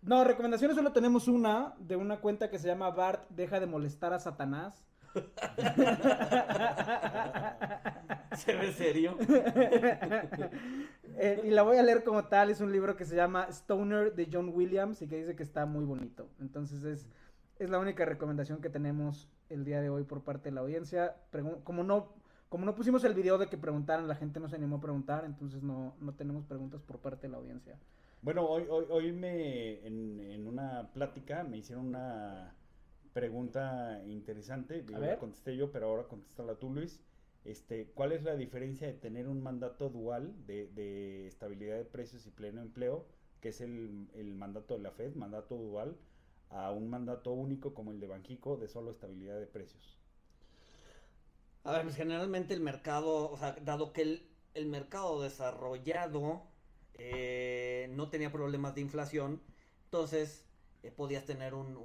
No, 0.02 0.24
recomendaciones 0.24 0.78
solo 0.78 0.93
tenemos 0.93 1.28
una 1.28 1.76
de 1.80 1.95
una 1.95 2.22
cuenta 2.22 2.49
que 2.49 2.58
se 2.58 2.68
llama 2.68 2.89
Bart 2.91 3.30
Deja 3.30 3.60
de 3.60 3.68
molestar 3.68 4.14
a 4.14 4.20
Satanás. 4.20 4.84
¿Se 8.36 8.55
ve 8.55 8.72
serio? 8.74 9.18
Eh, 11.24 11.41
y 11.43 11.51
la 11.51 11.62
voy 11.62 11.78
a 11.78 11.84
leer 11.84 12.03
como 12.03 12.26
tal. 12.26 12.49
Es 12.49 12.62
un 12.62 12.72
libro 12.72 12.95
que 12.95 13.05
se 13.05 13.16
llama 13.16 13.45
Stoner 13.49 14.16
de 14.16 14.28
John 14.32 14.49
Williams 14.55 15.03
y 15.03 15.07
que 15.07 15.18
dice 15.18 15.36
que 15.36 15.43
está 15.43 15.68
muy 15.68 15.86
bonito. 15.86 16.28
Entonces 16.39 16.84
es, 16.84 17.07
es 17.59 17.70
la 17.70 17.78
única 17.78 18.05
recomendación 18.05 18.59
que 18.59 18.70
tenemos 18.70 19.30
el 19.49 19.64
día 19.64 19.82
de 19.82 19.89
hoy 19.89 20.03
por 20.03 20.24
parte 20.24 20.49
de 20.49 20.55
la 20.55 20.62
audiencia. 20.62 21.16
como 21.64 21.84
no, 21.84 22.14
como 22.49 22.66
no 22.66 22.74
pusimos 22.74 23.03
el 23.03 23.14
video 23.14 23.38
de 23.38 23.47
que 23.47 23.57
preguntaran, 23.57 24.07
la 24.07 24.16
gente 24.16 24.39
no 24.39 24.49
se 24.49 24.55
animó 24.55 24.78
a 24.78 24.82
preguntar, 24.82 25.26
entonces 25.26 25.62
no, 25.62 25.93
no 25.99 26.14
tenemos 26.14 26.43
preguntas 26.45 26.82
por 26.82 26.97
parte 26.97 27.28
de 27.28 27.34
la 27.34 27.38
audiencia. 27.38 27.78
Bueno, 28.24 28.45
hoy, 28.45 28.66
hoy, 28.70 28.86
hoy 28.89 29.12
me, 29.12 29.86
en, 29.86 30.20
en 30.20 30.47
una 30.47 30.91
plática 30.93 31.43
me 31.43 31.57
hicieron 31.57 31.88
una 31.88 32.55
pregunta 33.14 34.01
interesante. 34.05 34.84
Digo, 34.84 34.99
la 34.99 35.18
contesté 35.18 35.55
yo, 35.55 35.72
pero 35.72 35.88
ahora 35.88 36.07
contéstala 36.07 36.55
tú, 36.55 36.72
Luis. 36.72 36.99
Este, 37.43 37.88
¿Cuál 37.93 38.12
es 38.12 38.24
la 38.24 38.36
diferencia 38.36 38.88
de 38.88 38.93
tener 38.93 39.28
un 39.28 39.41
mandato 39.41 39.89
dual 39.89 40.45
de, 40.45 41.28
estabilidad 41.28 41.78
de 41.78 41.86
precios 41.86 42.26
y 42.28 42.32
pleno 42.32 42.62
empleo, 42.62 43.07
que 43.39 43.49
es 43.49 43.62
el, 43.62 44.36
mandato 44.36 44.76
de 44.76 44.82
la 44.82 44.91
Fed, 44.91 45.16
mandato 45.16 45.55
dual, 45.55 45.97
a 46.49 46.72
un 46.72 46.89
mandato 46.89 47.32
único 47.32 47.74
como 47.74 47.91
el 47.91 47.99
de 47.99 48.07
Banjico 48.07 48.57
de 48.57 48.68
solo 48.68 48.91
estabilidad 48.91 49.39
de 49.39 49.47
precios? 49.47 49.97
A 51.64 51.72
ver, 51.74 51.84
pues 51.84 51.95
generalmente 51.95 52.53
el 52.53 52.62
mercado, 52.62 53.32
o 53.32 53.38
sea, 53.38 53.53
dado 53.64 53.93
que 53.93 54.22
el, 54.53 54.66
mercado 54.68 55.22
desarrollado 55.22 56.43
eh, 56.95 57.89
no 57.95 58.09
tenía 58.09 58.32
problemas 58.32 58.76
de 58.76 58.82
inflación, 58.82 59.41
entonces 59.86 60.45
eh, 60.84 60.91
podías 60.91 61.26
tener 61.26 61.53
un, 61.53 61.76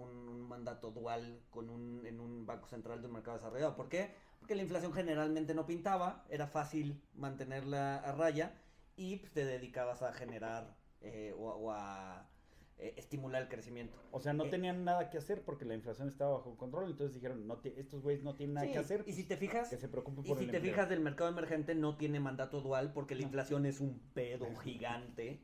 mandato 0.57 0.91
dual 0.91 1.41
con 1.51 1.69
un, 1.69 2.07
en 2.07 2.19
un 2.21 2.47
banco 2.47 2.67
central 2.67 3.01
de 3.01 3.09
un 3.09 3.15
mercado 3.15 3.37
desarrollado. 3.37 3.77
¿Por 3.77 3.89
qué? 3.89 4.11
Porque 4.39 4.55
la 4.55 4.63
inflación 4.63 4.93
generalmente 4.93 5.55
no 5.55 5.67
pintaba, 5.67 6.25
era 6.31 6.47
fácil 6.47 7.03
mantenerla 7.15 7.97
a 7.99 8.13
raya 8.13 8.55
y 8.97 9.17
pues, 9.17 9.33
te 9.33 9.45
dedicabas 9.45 10.03
a 10.03 10.13
generar 10.13 10.75
eh, 11.03 11.35
o, 11.39 11.71
a 11.73 12.27
eh, 12.79 12.95
estimular 12.97 13.43
el 13.43 13.49
crecimiento. 13.49 13.99
O 14.13 14.21
sea, 14.21 14.33
no 14.33 14.49
tenían 14.49 14.85
nada 14.85 15.11
que 15.11 15.19
hacer 15.19 15.43
porque 15.43 15.67
la 15.67 15.75
inflación 15.75 16.09
estaba 16.09 16.39
bajo 16.39 16.57
control, 16.57 16.91
entonces 16.91 17.15
dijeron, 17.15 17.47
no 17.47 17.61
estos 17.63 18.03
güeyes 18.03 18.25
no 18.25 18.35
tienen 18.35 18.55
nada 18.55 18.71
que 18.71 18.79
hacer. 18.79 19.05
Y 19.07 19.13
si 19.13 19.25
te 19.25 19.37
fijas, 19.37 19.69
que 19.69 19.77
se 19.77 19.89
preocupen 19.89 20.25
por 20.25 20.41
y 20.41 20.47
si 20.47 20.51
te 20.51 20.61
fijas 20.61 20.89
del 20.89 21.01
mercado 21.01 21.29
emergente 21.29 21.75
no 21.75 21.97
tiene 21.97 22.19
mandato 22.19 22.63
dual 22.63 22.93
porque 22.95 23.15
la 23.15 23.23
inflación 23.23 23.67
es 23.67 23.81
un 23.81 24.01
pedo 24.15 24.47
gigante 24.57 25.43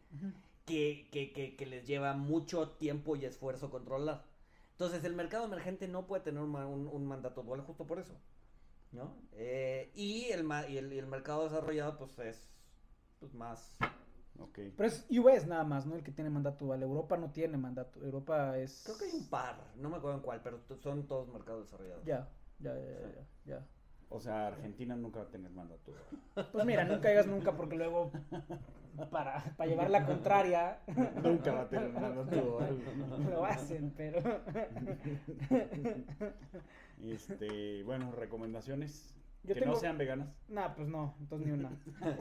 que, 0.64 1.08
que, 1.10 1.56
que, 1.56 1.66
les 1.66 1.86
lleva 1.86 2.14
mucho 2.14 2.70
tiempo 2.70 3.16
y 3.16 3.24
esfuerzo 3.24 3.70
controlar. 3.70 4.24
Entonces 4.82 5.04
el 5.04 5.14
mercado 5.14 5.44
emergente 5.44 5.86
no 5.86 6.08
puede 6.08 6.24
tener 6.24 6.42
un, 6.42 6.56
un, 6.56 7.06
mandato 7.06 7.44
dual 7.44 7.60
justo 7.60 7.86
por 7.86 8.00
eso. 8.00 8.14
¿no? 8.90 9.14
Eh, 9.30 9.92
y, 9.94 10.24
el, 10.32 10.44
y, 10.68 10.76
el, 10.76 10.92
y 10.92 10.98
el 10.98 11.06
mercado 11.06 11.44
desarrollado 11.44 11.96
pues 11.98 12.18
es 12.18 12.48
pues, 13.20 13.32
más... 13.32 13.76
Okay. 14.40 14.74
Pero 14.76 14.88
es 14.88 15.06
US 15.08 15.46
nada 15.46 15.62
más, 15.62 15.86
¿no? 15.86 15.94
El 15.94 16.02
que 16.02 16.10
tiene 16.10 16.30
mandato 16.30 16.64
dual. 16.64 16.82
Europa 16.82 17.16
no 17.16 17.30
tiene 17.30 17.58
mandato. 17.58 18.00
Europa 18.02 18.58
es... 18.58 18.82
Creo 18.84 18.98
que 18.98 19.04
hay 19.04 19.12
un 19.12 19.28
par, 19.28 19.56
no 19.76 19.88
me 19.88 19.98
acuerdo 19.98 20.16
en 20.16 20.24
cuál, 20.24 20.40
pero 20.42 20.58
son 20.80 21.06
todos 21.06 21.28
mercados 21.28 21.66
desarrollados. 21.66 22.04
Ya, 22.04 22.28
ya, 22.58 22.74
ya, 22.74 22.90
ya, 22.90 23.26
ya. 23.44 23.66
O 24.14 24.20
sea, 24.20 24.48
Argentina 24.48 24.94
nunca 24.94 25.20
va 25.20 25.24
a 25.24 25.30
tener 25.30 25.50
mandato. 25.50 25.92
Pues 26.52 26.64
mira, 26.66 26.84
nunca 26.84 27.08
digas 27.08 27.26
nunca 27.26 27.52
porque 27.52 27.76
luego 27.76 28.10
para, 29.10 29.42
para 29.56 29.70
llevar 29.70 29.90
la 29.90 30.04
contraria. 30.04 30.80
Nunca 31.22 31.52
va 31.52 31.60
a 31.62 31.68
tener 31.68 31.92
mandato. 31.92 32.60
Lo 33.30 33.44
hacen, 33.44 33.92
pero. 33.96 34.20
Este, 37.02 37.82
bueno, 37.82 38.12
recomendaciones. 38.12 39.14
que 39.46 39.66
no 39.66 39.74
sean 39.76 39.98
veganas. 39.98 40.28
No, 40.48 40.74
pues 40.76 40.86
no, 40.88 41.16
entonces 41.18 41.48
ni 41.48 41.52
una. 41.54 41.70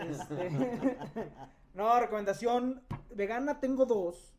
Este... 0.10 0.50
no, 1.76 2.00
recomendación 2.00 2.82
vegana 3.14 3.60
tengo 3.60 3.86
dos. 3.86 4.34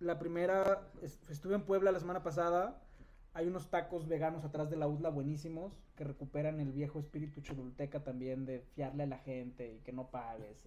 La 0.00 0.18
primera, 0.18 0.82
estuve 1.02 1.54
en 1.54 1.62
Puebla 1.62 1.92
la 1.92 2.00
semana 2.00 2.22
pasada 2.22 2.82
hay 3.36 3.48
unos 3.48 3.68
tacos 3.68 4.08
veganos 4.08 4.44
atrás 4.46 4.70
de 4.70 4.76
la 4.76 4.88
UDLA 4.88 5.10
buenísimos 5.10 5.74
que 5.94 6.04
recuperan 6.04 6.58
el 6.58 6.72
viejo 6.72 6.98
espíritu 6.98 7.42
chululteca 7.42 8.02
también 8.02 8.46
de 8.46 8.60
fiarle 8.74 9.02
a 9.02 9.06
la 9.06 9.18
gente 9.18 9.74
y 9.74 9.80
que 9.80 9.92
no 9.92 10.10
pagues. 10.10 10.66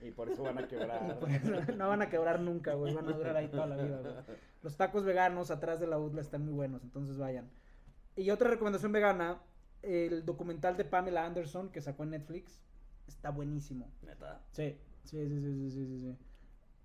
Y, 0.00 0.10
por 0.12 0.30
eso 0.30 0.42
van 0.42 0.56
a 0.56 0.66
quebrar. 0.66 1.02
no 1.76 1.88
van 1.88 2.00
a 2.00 2.08
quebrar 2.08 2.40
nunca, 2.40 2.72
güey. 2.72 2.94
Van 2.94 3.06
a 3.06 3.12
durar 3.12 3.36
ahí 3.36 3.48
toda 3.48 3.66
la 3.66 3.76
vida, 3.76 4.00
güey. 4.00 4.14
Los 4.62 4.78
tacos 4.78 5.04
veganos 5.04 5.50
atrás 5.50 5.78
de 5.78 5.88
la 5.88 5.98
UDLA 5.98 6.22
están 6.22 6.42
muy 6.42 6.54
buenos, 6.54 6.82
entonces 6.82 7.18
vayan. 7.18 7.50
Y 8.16 8.30
otra 8.30 8.48
recomendación 8.48 8.92
vegana, 8.92 9.42
el 9.82 10.24
documental 10.24 10.78
de 10.78 10.86
Pamela 10.86 11.26
Anderson 11.26 11.68
que 11.68 11.82
sacó 11.82 12.04
en 12.04 12.10
Netflix. 12.10 12.62
Está 13.06 13.28
buenísimo. 13.28 13.90
¿Neta? 14.00 14.40
Sí, 14.52 14.78
sí, 15.04 15.28
sí, 15.28 15.40
sí, 15.42 15.70
sí, 15.70 15.70
sí. 15.70 16.00
sí. 16.00 16.16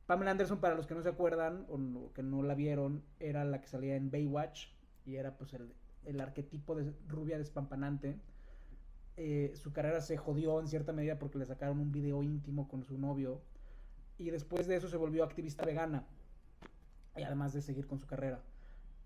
Pamela 0.07 0.31
Anderson, 0.31 0.59
para 0.59 0.75
los 0.75 0.87
que 0.87 0.93
no 0.93 1.01
se 1.01 1.07
acuerdan 1.07 1.65
o 1.69 2.11
que 2.11 2.21
no 2.21 2.43
la 2.43 2.53
vieron, 2.53 3.01
era 3.21 3.45
la 3.45 3.61
que 3.61 3.67
salía 3.67 3.95
en 3.95 4.11
Baywatch 4.11 4.80
y 5.05 5.15
era 5.15 5.37
pues 5.37 5.53
el, 5.53 5.73
el 6.05 6.19
arquetipo 6.21 6.75
de 6.75 6.93
rubia 7.07 7.37
despampanante. 7.37 8.17
Eh, 9.17 9.53
su 9.55 9.73
carrera 9.73 10.01
se 10.01 10.17
jodió 10.17 10.59
en 10.59 10.67
cierta 10.67 10.93
medida 10.93 11.19
porque 11.19 11.37
le 11.37 11.45
sacaron 11.45 11.79
un 11.79 11.91
video 11.91 12.23
íntimo 12.23 12.67
con 12.67 12.83
su 12.83 12.97
novio 12.97 13.41
y 14.17 14.29
después 14.29 14.67
de 14.67 14.77
eso 14.77 14.87
se 14.87 14.97
volvió 14.97 15.23
activista 15.23 15.65
vegana 15.65 16.05
y 17.15 17.23
además 17.23 17.53
de 17.53 17.61
seguir 17.61 17.87
con 17.87 17.99
su 17.99 18.07
carrera. 18.07 18.39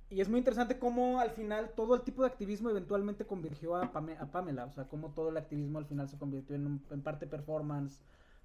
Y 0.10 0.22
es 0.22 0.30
muy 0.30 0.38
interesante 0.38 0.78
cómo 0.78 1.20
al 1.20 1.32
final 1.32 1.72
todo 1.76 1.96
el 1.96 2.02
tipo 2.02 2.22
de 2.22 2.28
activismo 2.28 2.70
eventualmente 2.70 3.26
convirtió 3.26 3.76
a, 3.76 3.92
Pamela, 3.92 4.66
o 4.66 4.72
sea, 4.72 4.88
cómo 4.88 5.10
todo 5.10 5.30
el 5.30 5.38
activismo 5.38 5.80
al 5.80 5.86
final 5.86 6.08
se 6.08 6.18
convirtió 6.18 6.56
en, 6.56 6.80
en 6.92 7.02
parte 7.02 7.26
performance, 7.26 8.00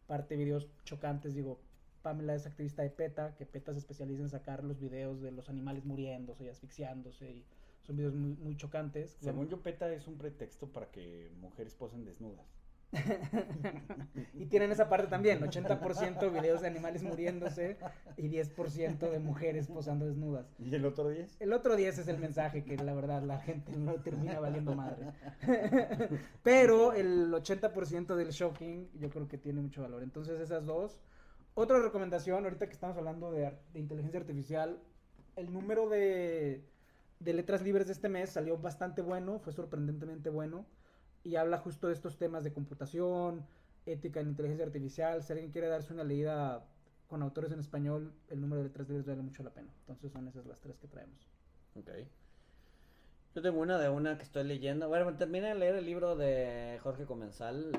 parte 0.07 0.37
videos 0.37 0.67
chocantes, 0.85 1.35
digo, 1.35 1.61
Pamela 2.03 2.35
es 2.35 2.47
activista 2.47 2.83
de 2.83 2.91
PETA, 2.91 3.35
que 3.37 3.47
PETA 3.47 3.73
se 3.73 3.79
especializa 3.79 4.23
en 4.23 4.31
sacar 4.31 4.65
los 4.65 4.81
videos 4.81 5.21
de 5.21 5.31
los 5.33 5.49
animales 5.49 5.85
muriéndose 5.85 6.45
y 6.45 6.49
asfixiándose. 6.49 7.31
Y 7.31 7.45
son 7.83 7.97
videos 7.97 8.15
muy, 8.15 8.35
muy 8.37 8.57
chocantes. 8.57 9.17
Según 9.21 9.49
yo, 9.49 9.63
PETA 9.63 9.93
es 9.93 10.07
un 10.07 10.17
pretexto 10.17 10.69
para 10.69 10.91
que 10.91 11.31
mujeres 11.41 11.75
posen 11.75 12.05
desnudas. 12.05 12.47
y 14.35 14.47
tienen 14.47 14.73
esa 14.73 14.89
parte 14.89 15.07
también, 15.07 15.41
80% 15.41 16.33
videos 16.33 16.61
de 16.61 16.67
animales 16.67 17.03
muriéndose 17.03 17.77
y 18.17 18.29
10% 18.29 18.99
de 18.99 19.19
mujeres 19.21 19.69
posando 19.69 20.07
desnudas. 20.07 20.47
¿Y 20.59 20.75
el 20.75 20.85
otro 20.85 21.09
10? 21.09 21.41
El 21.41 21.53
otro 21.53 21.77
10 21.77 21.99
es 21.99 22.09
el 22.09 22.19
mensaje 22.19 22.65
que 22.65 22.77
la 22.77 22.95
verdad 22.95 23.23
la 23.23 23.39
gente 23.39 23.77
no 23.77 23.95
termina 24.03 24.41
valiendo 24.41 24.75
madre. 24.75 25.07
Pero 26.43 26.93
el 26.93 27.33
80% 27.33 28.17
del 28.17 28.31
shocking 28.31 28.89
yo 28.99 29.09
creo 29.11 29.29
que 29.29 29.39
tiene 29.39 29.61
mucho 29.61 29.83
valor. 29.83 30.03
Entonces 30.03 30.41
esas 30.41 30.67
dos 30.67 31.01
otra 31.55 31.81
recomendación, 31.81 32.45
ahorita 32.45 32.67
que 32.67 32.73
estamos 32.73 32.97
hablando 32.97 33.31
de, 33.31 33.53
inteligencia 33.75 34.21
artificial, 34.21 34.79
el 35.37 35.53
número 35.53 35.89
de, 35.89 36.65
letras 37.21 37.63
libres 37.63 37.87
de 37.87 37.93
este 37.93 38.09
mes 38.09 38.31
salió 38.31 38.59
bastante 38.59 39.03
bueno, 39.03 39.39
fue 39.39 39.53
sorprendentemente 39.53 40.31
bueno, 40.31 40.67
y 41.25 41.37
habla 41.37 41.59
justo 41.59 41.89
de 41.89 41.95
estos 41.95 42.17
temas 42.17 42.45
de 42.45 42.53
computación, 42.53 43.47
ética 43.87 44.21
en 44.21 44.29
inteligencia 44.29 44.65
artificial. 44.65 45.23
Si 45.23 45.33
alguien 45.33 45.51
quiere 45.51 45.69
darse 45.69 45.93
una 45.93 46.05
leída 46.05 46.65
con 47.09 47.23
autores 47.23 47.53
en 47.53 47.61
español, 47.61 48.13
el 48.29 48.41
número 48.41 48.63
de 48.63 48.69
letras 48.69 48.89
libres 48.89 49.07
vale 49.07 49.21
mucho 49.21 49.43
la 49.43 49.51
pena. 49.51 49.73
Entonces 49.81 50.13
son 50.13 50.29
esas 50.29 50.47
las 50.47 50.61
tres 50.61 50.79
que 50.79 50.89
traemos. 50.89 51.29
Ok. 51.75 51.91
Yo 53.35 53.43
tengo 53.43 53.61
una 53.61 53.79
de 53.79 53.89
una 53.89 54.17
que 54.17 54.25
estoy 54.25 54.45
leyendo. 54.45 54.89
Bueno, 54.89 55.15
terminé 55.17 55.49
de 55.49 55.55
leer 55.55 55.75
el 55.77 55.85
libro 55.85 56.17
de 56.17 56.79
Jorge 56.83 57.05
Comensal, 57.05 57.71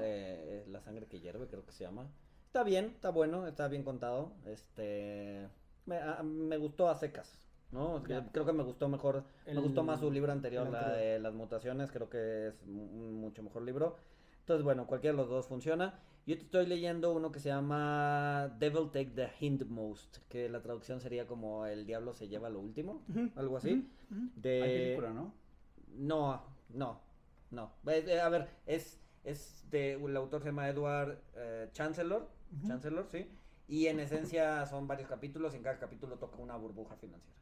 La 0.68 0.82
sangre 0.82 1.08
que 1.08 1.20
hierve, 1.20 1.48
creo 1.48 1.66
que 1.66 1.72
se 1.72 1.84
llama. 1.84 2.08
Está 2.52 2.66
bien, 2.66 2.88
está 2.88 3.12
bueno, 3.12 3.48
está 3.48 3.70
bien 3.70 3.82
contado. 3.82 4.34
Este. 4.46 5.48
Me, 5.86 6.58
gustó 6.58 6.90
a 6.90 6.96
secas, 6.96 7.48
¿no? 7.72 8.04
Creo 8.04 8.46
que 8.46 8.52
me 8.52 8.64
gustó 8.64 8.90
mejor. 8.90 9.24
me 9.46 9.62
gustó 9.62 9.84
más 9.84 10.02
su 10.02 10.12
libro 10.12 10.34
anterior, 10.34 10.70
la 10.70 10.90
de 10.90 11.18
las 11.20 11.34
mutaciones. 11.34 11.94
Creo 11.94 12.10
que 12.10 12.50
es 12.50 12.62
un 12.64 13.22
mucho 13.22 13.42
mejor 13.42 13.62
libro. 13.62 13.96
Entonces, 14.42 14.66
bueno, 14.66 14.86
cualquiera 14.86 15.14
de 15.16 15.22
los 15.22 15.30
dos 15.30 15.48
funciona. 15.48 15.98
Yo 16.28 16.36
te 16.36 16.44
estoy 16.44 16.66
leyendo 16.66 17.14
uno 17.14 17.32
que 17.32 17.40
se 17.40 17.48
llama 17.48 18.54
Devil 18.60 18.92
Take 18.92 19.12
the 19.16 19.30
Hindmost, 19.40 20.18
que 20.28 20.50
la 20.50 20.62
traducción 20.62 21.00
sería 21.00 21.26
como 21.28 21.66
El 21.66 21.86
diablo 21.86 22.14
se 22.14 22.28
lleva 22.28 22.50
lo 22.50 22.60
último, 22.60 23.02
algo 23.38 23.56
así. 23.56 23.90
de... 24.10 24.62
Hay 24.62 24.78
película, 24.78 25.14
¿no? 25.14 25.34
No, 25.96 26.44
no, 26.68 27.00
no. 27.50 27.72
Eh, 27.88 28.20
a 28.20 28.28
ver, 28.28 28.50
es, 28.66 29.00
es 29.24 29.66
de, 29.72 29.94
el 29.94 30.18
autor 30.18 30.42
se 30.42 30.50
llama 30.50 30.68
Edward 30.68 31.18
eh, 31.38 31.70
Chancellor 31.72 32.41
Chancellor, 32.68 33.08
sí. 33.10 33.28
Y 33.68 33.88
en 33.88 34.00
esencia 34.00 34.66
son 34.66 34.88
varios 34.88 35.08
capítulos 35.08 35.54
y 35.54 35.58
en 35.58 35.64
cada 35.64 35.80
capítulo 35.80 36.18
toca 36.18 36.38
una 36.38 36.58
burbuja 36.58 36.96
financiera. 36.98 37.40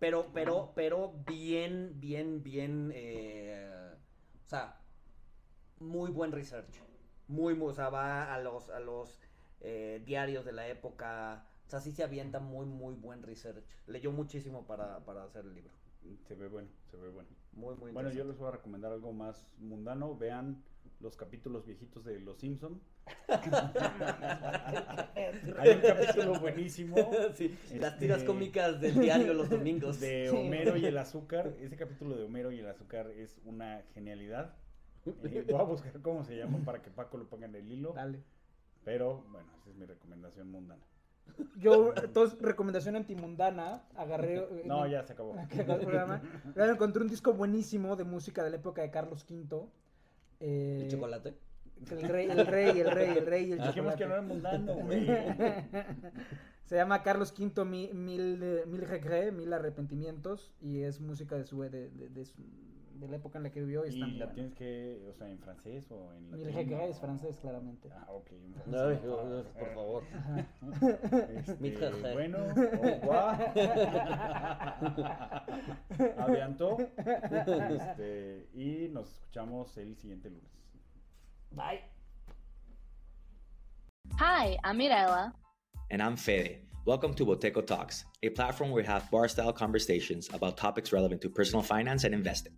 Pero, 0.00 0.26
pero, 0.34 0.72
pero 0.74 1.14
bien, 1.26 2.00
bien, 2.00 2.42
bien, 2.42 2.90
eh, 2.92 3.94
o 4.44 4.48
sea, 4.48 4.80
muy 5.78 6.10
buen 6.10 6.32
research. 6.32 6.82
Muy, 7.28 7.54
muy, 7.54 7.70
o 7.70 7.72
sea, 7.72 7.88
va 7.88 8.34
a 8.34 8.40
los, 8.40 8.68
a 8.70 8.80
los 8.80 9.20
eh, 9.60 10.02
diarios 10.04 10.44
de 10.44 10.52
la 10.52 10.66
época. 10.66 11.46
O 11.66 11.70
sea, 11.70 11.80
sí 11.80 11.92
se 11.92 12.02
avienta 12.02 12.40
muy, 12.40 12.66
muy 12.66 12.94
buen 12.94 13.22
research. 13.22 13.64
Leyó 13.86 14.10
muchísimo 14.10 14.66
para, 14.66 15.04
para 15.04 15.22
hacer 15.22 15.44
el 15.44 15.54
libro. 15.54 15.72
Se 16.26 16.34
ve 16.34 16.48
bueno, 16.48 16.68
se 16.90 16.96
ve 16.96 17.08
bueno. 17.10 17.28
Muy, 17.52 17.76
muy 17.76 17.92
Bueno, 17.92 18.10
yo 18.10 18.24
les 18.24 18.36
voy 18.36 18.48
a 18.48 18.52
recomendar 18.52 18.90
algo 18.92 19.12
más 19.12 19.46
mundano. 19.58 20.16
Vean 20.16 20.64
los 21.02 21.16
capítulos 21.16 21.66
viejitos 21.66 22.04
de 22.04 22.20
Los 22.20 22.38
Simpson. 22.38 22.80
Hay 25.58 25.70
un 25.70 25.80
capítulo 25.80 26.38
buenísimo. 26.40 26.96
las 27.80 27.98
tiras 27.98 28.18
este, 28.18 28.26
cómicas 28.26 28.80
del 28.80 29.00
diario 29.00 29.34
los 29.34 29.50
domingos. 29.50 29.98
De 29.98 30.30
Homero 30.30 30.76
y 30.76 30.86
el 30.86 30.96
azúcar. 30.98 31.54
Ese 31.60 31.76
capítulo 31.76 32.16
de 32.16 32.24
Homero 32.24 32.52
y 32.52 32.60
el 32.60 32.68
azúcar 32.68 33.08
es 33.08 33.40
una 33.44 33.82
genialidad. 33.94 34.54
Eh, 35.04 35.44
voy 35.48 35.60
a 35.60 35.64
buscar 35.64 36.00
cómo 36.00 36.22
se 36.22 36.36
llama 36.36 36.58
para 36.64 36.80
que 36.80 36.90
Paco 36.90 37.18
lo 37.18 37.28
ponga 37.28 37.46
en 37.46 37.56
el 37.56 37.70
hilo. 37.70 37.92
Dale. 37.94 38.22
Pero 38.84 39.24
bueno, 39.30 39.48
esa 39.60 39.70
es 39.70 39.76
mi 39.76 39.86
recomendación 39.86 40.50
mundana. 40.50 40.84
Yo, 41.56 41.94
entonces, 41.96 42.38
recomendación 42.40 42.94
antimundana, 42.94 43.84
agarré... 43.96 44.38
Eh, 44.38 44.62
no, 44.66 44.86
ya 44.86 45.02
se 45.02 45.14
acabó. 45.14 45.34
encontré 46.56 47.02
un 47.02 47.08
disco 47.08 47.32
buenísimo 47.32 47.96
de 47.96 48.04
música 48.04 48.44
de 48.44 48.50
la 48.50 48.56
época 48.56 48.82
de 48.82 48.90
Carlos 48.90 49.24
V 49.28 49.68
eh, 50.42 50.80
¿El 50.82 50.90
chocolate? 50.90 51.34
El 51.90 52.08
rey, 52.08 52.30
el 52.30 52.46
rey, 52.46 52.80
el 52.80 52.90
rey, 52.90 53.08
el 53.16 53.26
rey, 53.26 53.52
el 53.52 53.60
Dijimos 53.60 53.94
que 53.96 54.06
no 54.06 54.12
era 54.12 54.22
mundano, 54.22 54.74
güey. 54.74 55.06
Se 56.64 56.76
llama 56.76 57.02
Carlos 57.02 57.34
V 57.36 57.64
Mil, 57.64 57.94
mil, 57.94 58.38
mil, 58.66 59.32
mil 59.32 59.52
arrepentimientos 59.52 60.54
y 60.60 60.82
es 60.82 61.00
música 61.00 61.36
de 61.36 61.44
su, 61.44 61.60
de, 61.62 61.90
de, 61.90 62.08
de 62.08 62.26
la 63.08 63.16
época 63.16 63.38
en 63.38 63.44
la 63.44 63.50
que 63.50 63.60
vivió. 63.60 63.86
Y, 63.86 63.94
y 63.94 64.18
la 64.18 64.32
tienes 64.32 64.54
que, 64.54 65.00
o 65.08 65.12
sea, 65.12 65.28
en 65.28 65.38
francés 65.38 65.90
o 65.90 66.12
en 66.14 66.30
latín. 66.30 66.68
Que 66.68 66.88
es 66.88 66.98
francés, 66.98 67.36
claramente. 67.38 67.88
Ah, 67.92 68.06
ok. 68.08 68.30
No, 68.66 68.90
no, 68.90 69.44
por 69.44 69.74
favor. 69.74 70.04
Este, 71.34 72.12
bueno, 72.14 72.38
Aviantó. 76.18 76.78
Este, 76.96 78.48
y 78.54 78.88
nos 78.88 79.12
escuchamos 79.12 79.76
el 79.76 79.96
siguiente 79.96 80.30
lunes. 80.30 80.50
Bye. 81.50 81.82
Hi, 84.18 84.56
I'm 84.64 84.76
Mirella. 84.76 85.32
And 85.90 86.02
I'm 86.02 86.16
Fede. 86.16 86.60
Welcome 86.84 87.14
to 87.14 87.24
Boteco 87.24 87.64
Talks, 87.64 88.04
a 88.24 88.30
platform 88.30 88.70
where 88.70 88.82
we 88.82 88.86
have 88.88 89.08
bar 89.10 89.28
style 89.28 89.52
conversations 89.52 90.28
about 90.32 90.56
topics 90.56 90.92
relevant 90.92 91.20
to 91.20 91.30
personal 91.30 91.62
finance 91.62 92.02
and 92.02 92.12
investing. 92.12 92.54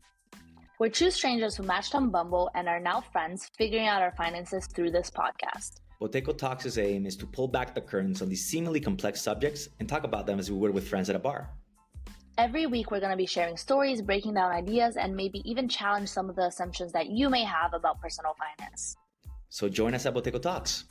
We're 0.85 0.91
two 0.91 1.11
strangers 1.11 1.57
who 1.57 1.62
matched 1.62 1.95
on 1.95 2.11
Bumble 2.11 2.51
and 2.55 2.68
are 2.68 2.78
now 2.78 3.01
friends, 3.01 3.51
figuring 3.57 3.87
out 3.87 4.03
our 4.03 4.12
finances 4.18 4.66
through 4.66 4.91
this 4.91 5.11
podcast. 5.11 5.80
Boteco 5.99 6.37
Talks' 6.37 6.76
aim 6.76 7.07
is 7.07 7.16
to 7.16 7.26
pull 7.26 7.49
back 7.49 7.74
the 7.74 7.80
curtains 7.80 8.20
on 8.20 8.28
these 8.28 8.45
seemingly 8.45 8.80
complex 8.80 9.22
subjects 9.22 9.70
and 9.80 9.89
talk 9.89 10.05
about 10.05 10.26
them 10.26 10.39
as 10.39 10.51
we 10.51 10.59
would 10.59 10.74
with 10.74 10.87
friends 10.87 11.09
at 11.09 11.16
a 11.16 11.18
bar. 11.18 11.49
Every 12.37 12.66
week, 12.66 12.91
we're 12.91 13.01
going 13.01 13.12
to 13.12 13.16
be 13.16 13.24
sharing 13.24 13.57
stories, 13.57 14.03
breaking 14.03 14.35
down 14.35 14.53
ideas, 14.53 14.99
and 14.99 15.16
maybe 15.16 15.41
even 15.51 15.70
challenge 15.70 16.11
some 16.11 16.28
of 16.28 16.37
the 16.37 16.49
assumptions 16.49 16.93
that 16.93 17.07
you 17.07 17.30
may 17.30 17.45
have 17.45 17.72
about 17.72 17.99
personal 18.03 18.35
finance. 18.37 18.95
So 19.49 19.70
join 19.70 19.95
us 19.95 20.05
at 20.05 20.12
Boteco 20.12 20.43
Talks. 20.43 20.85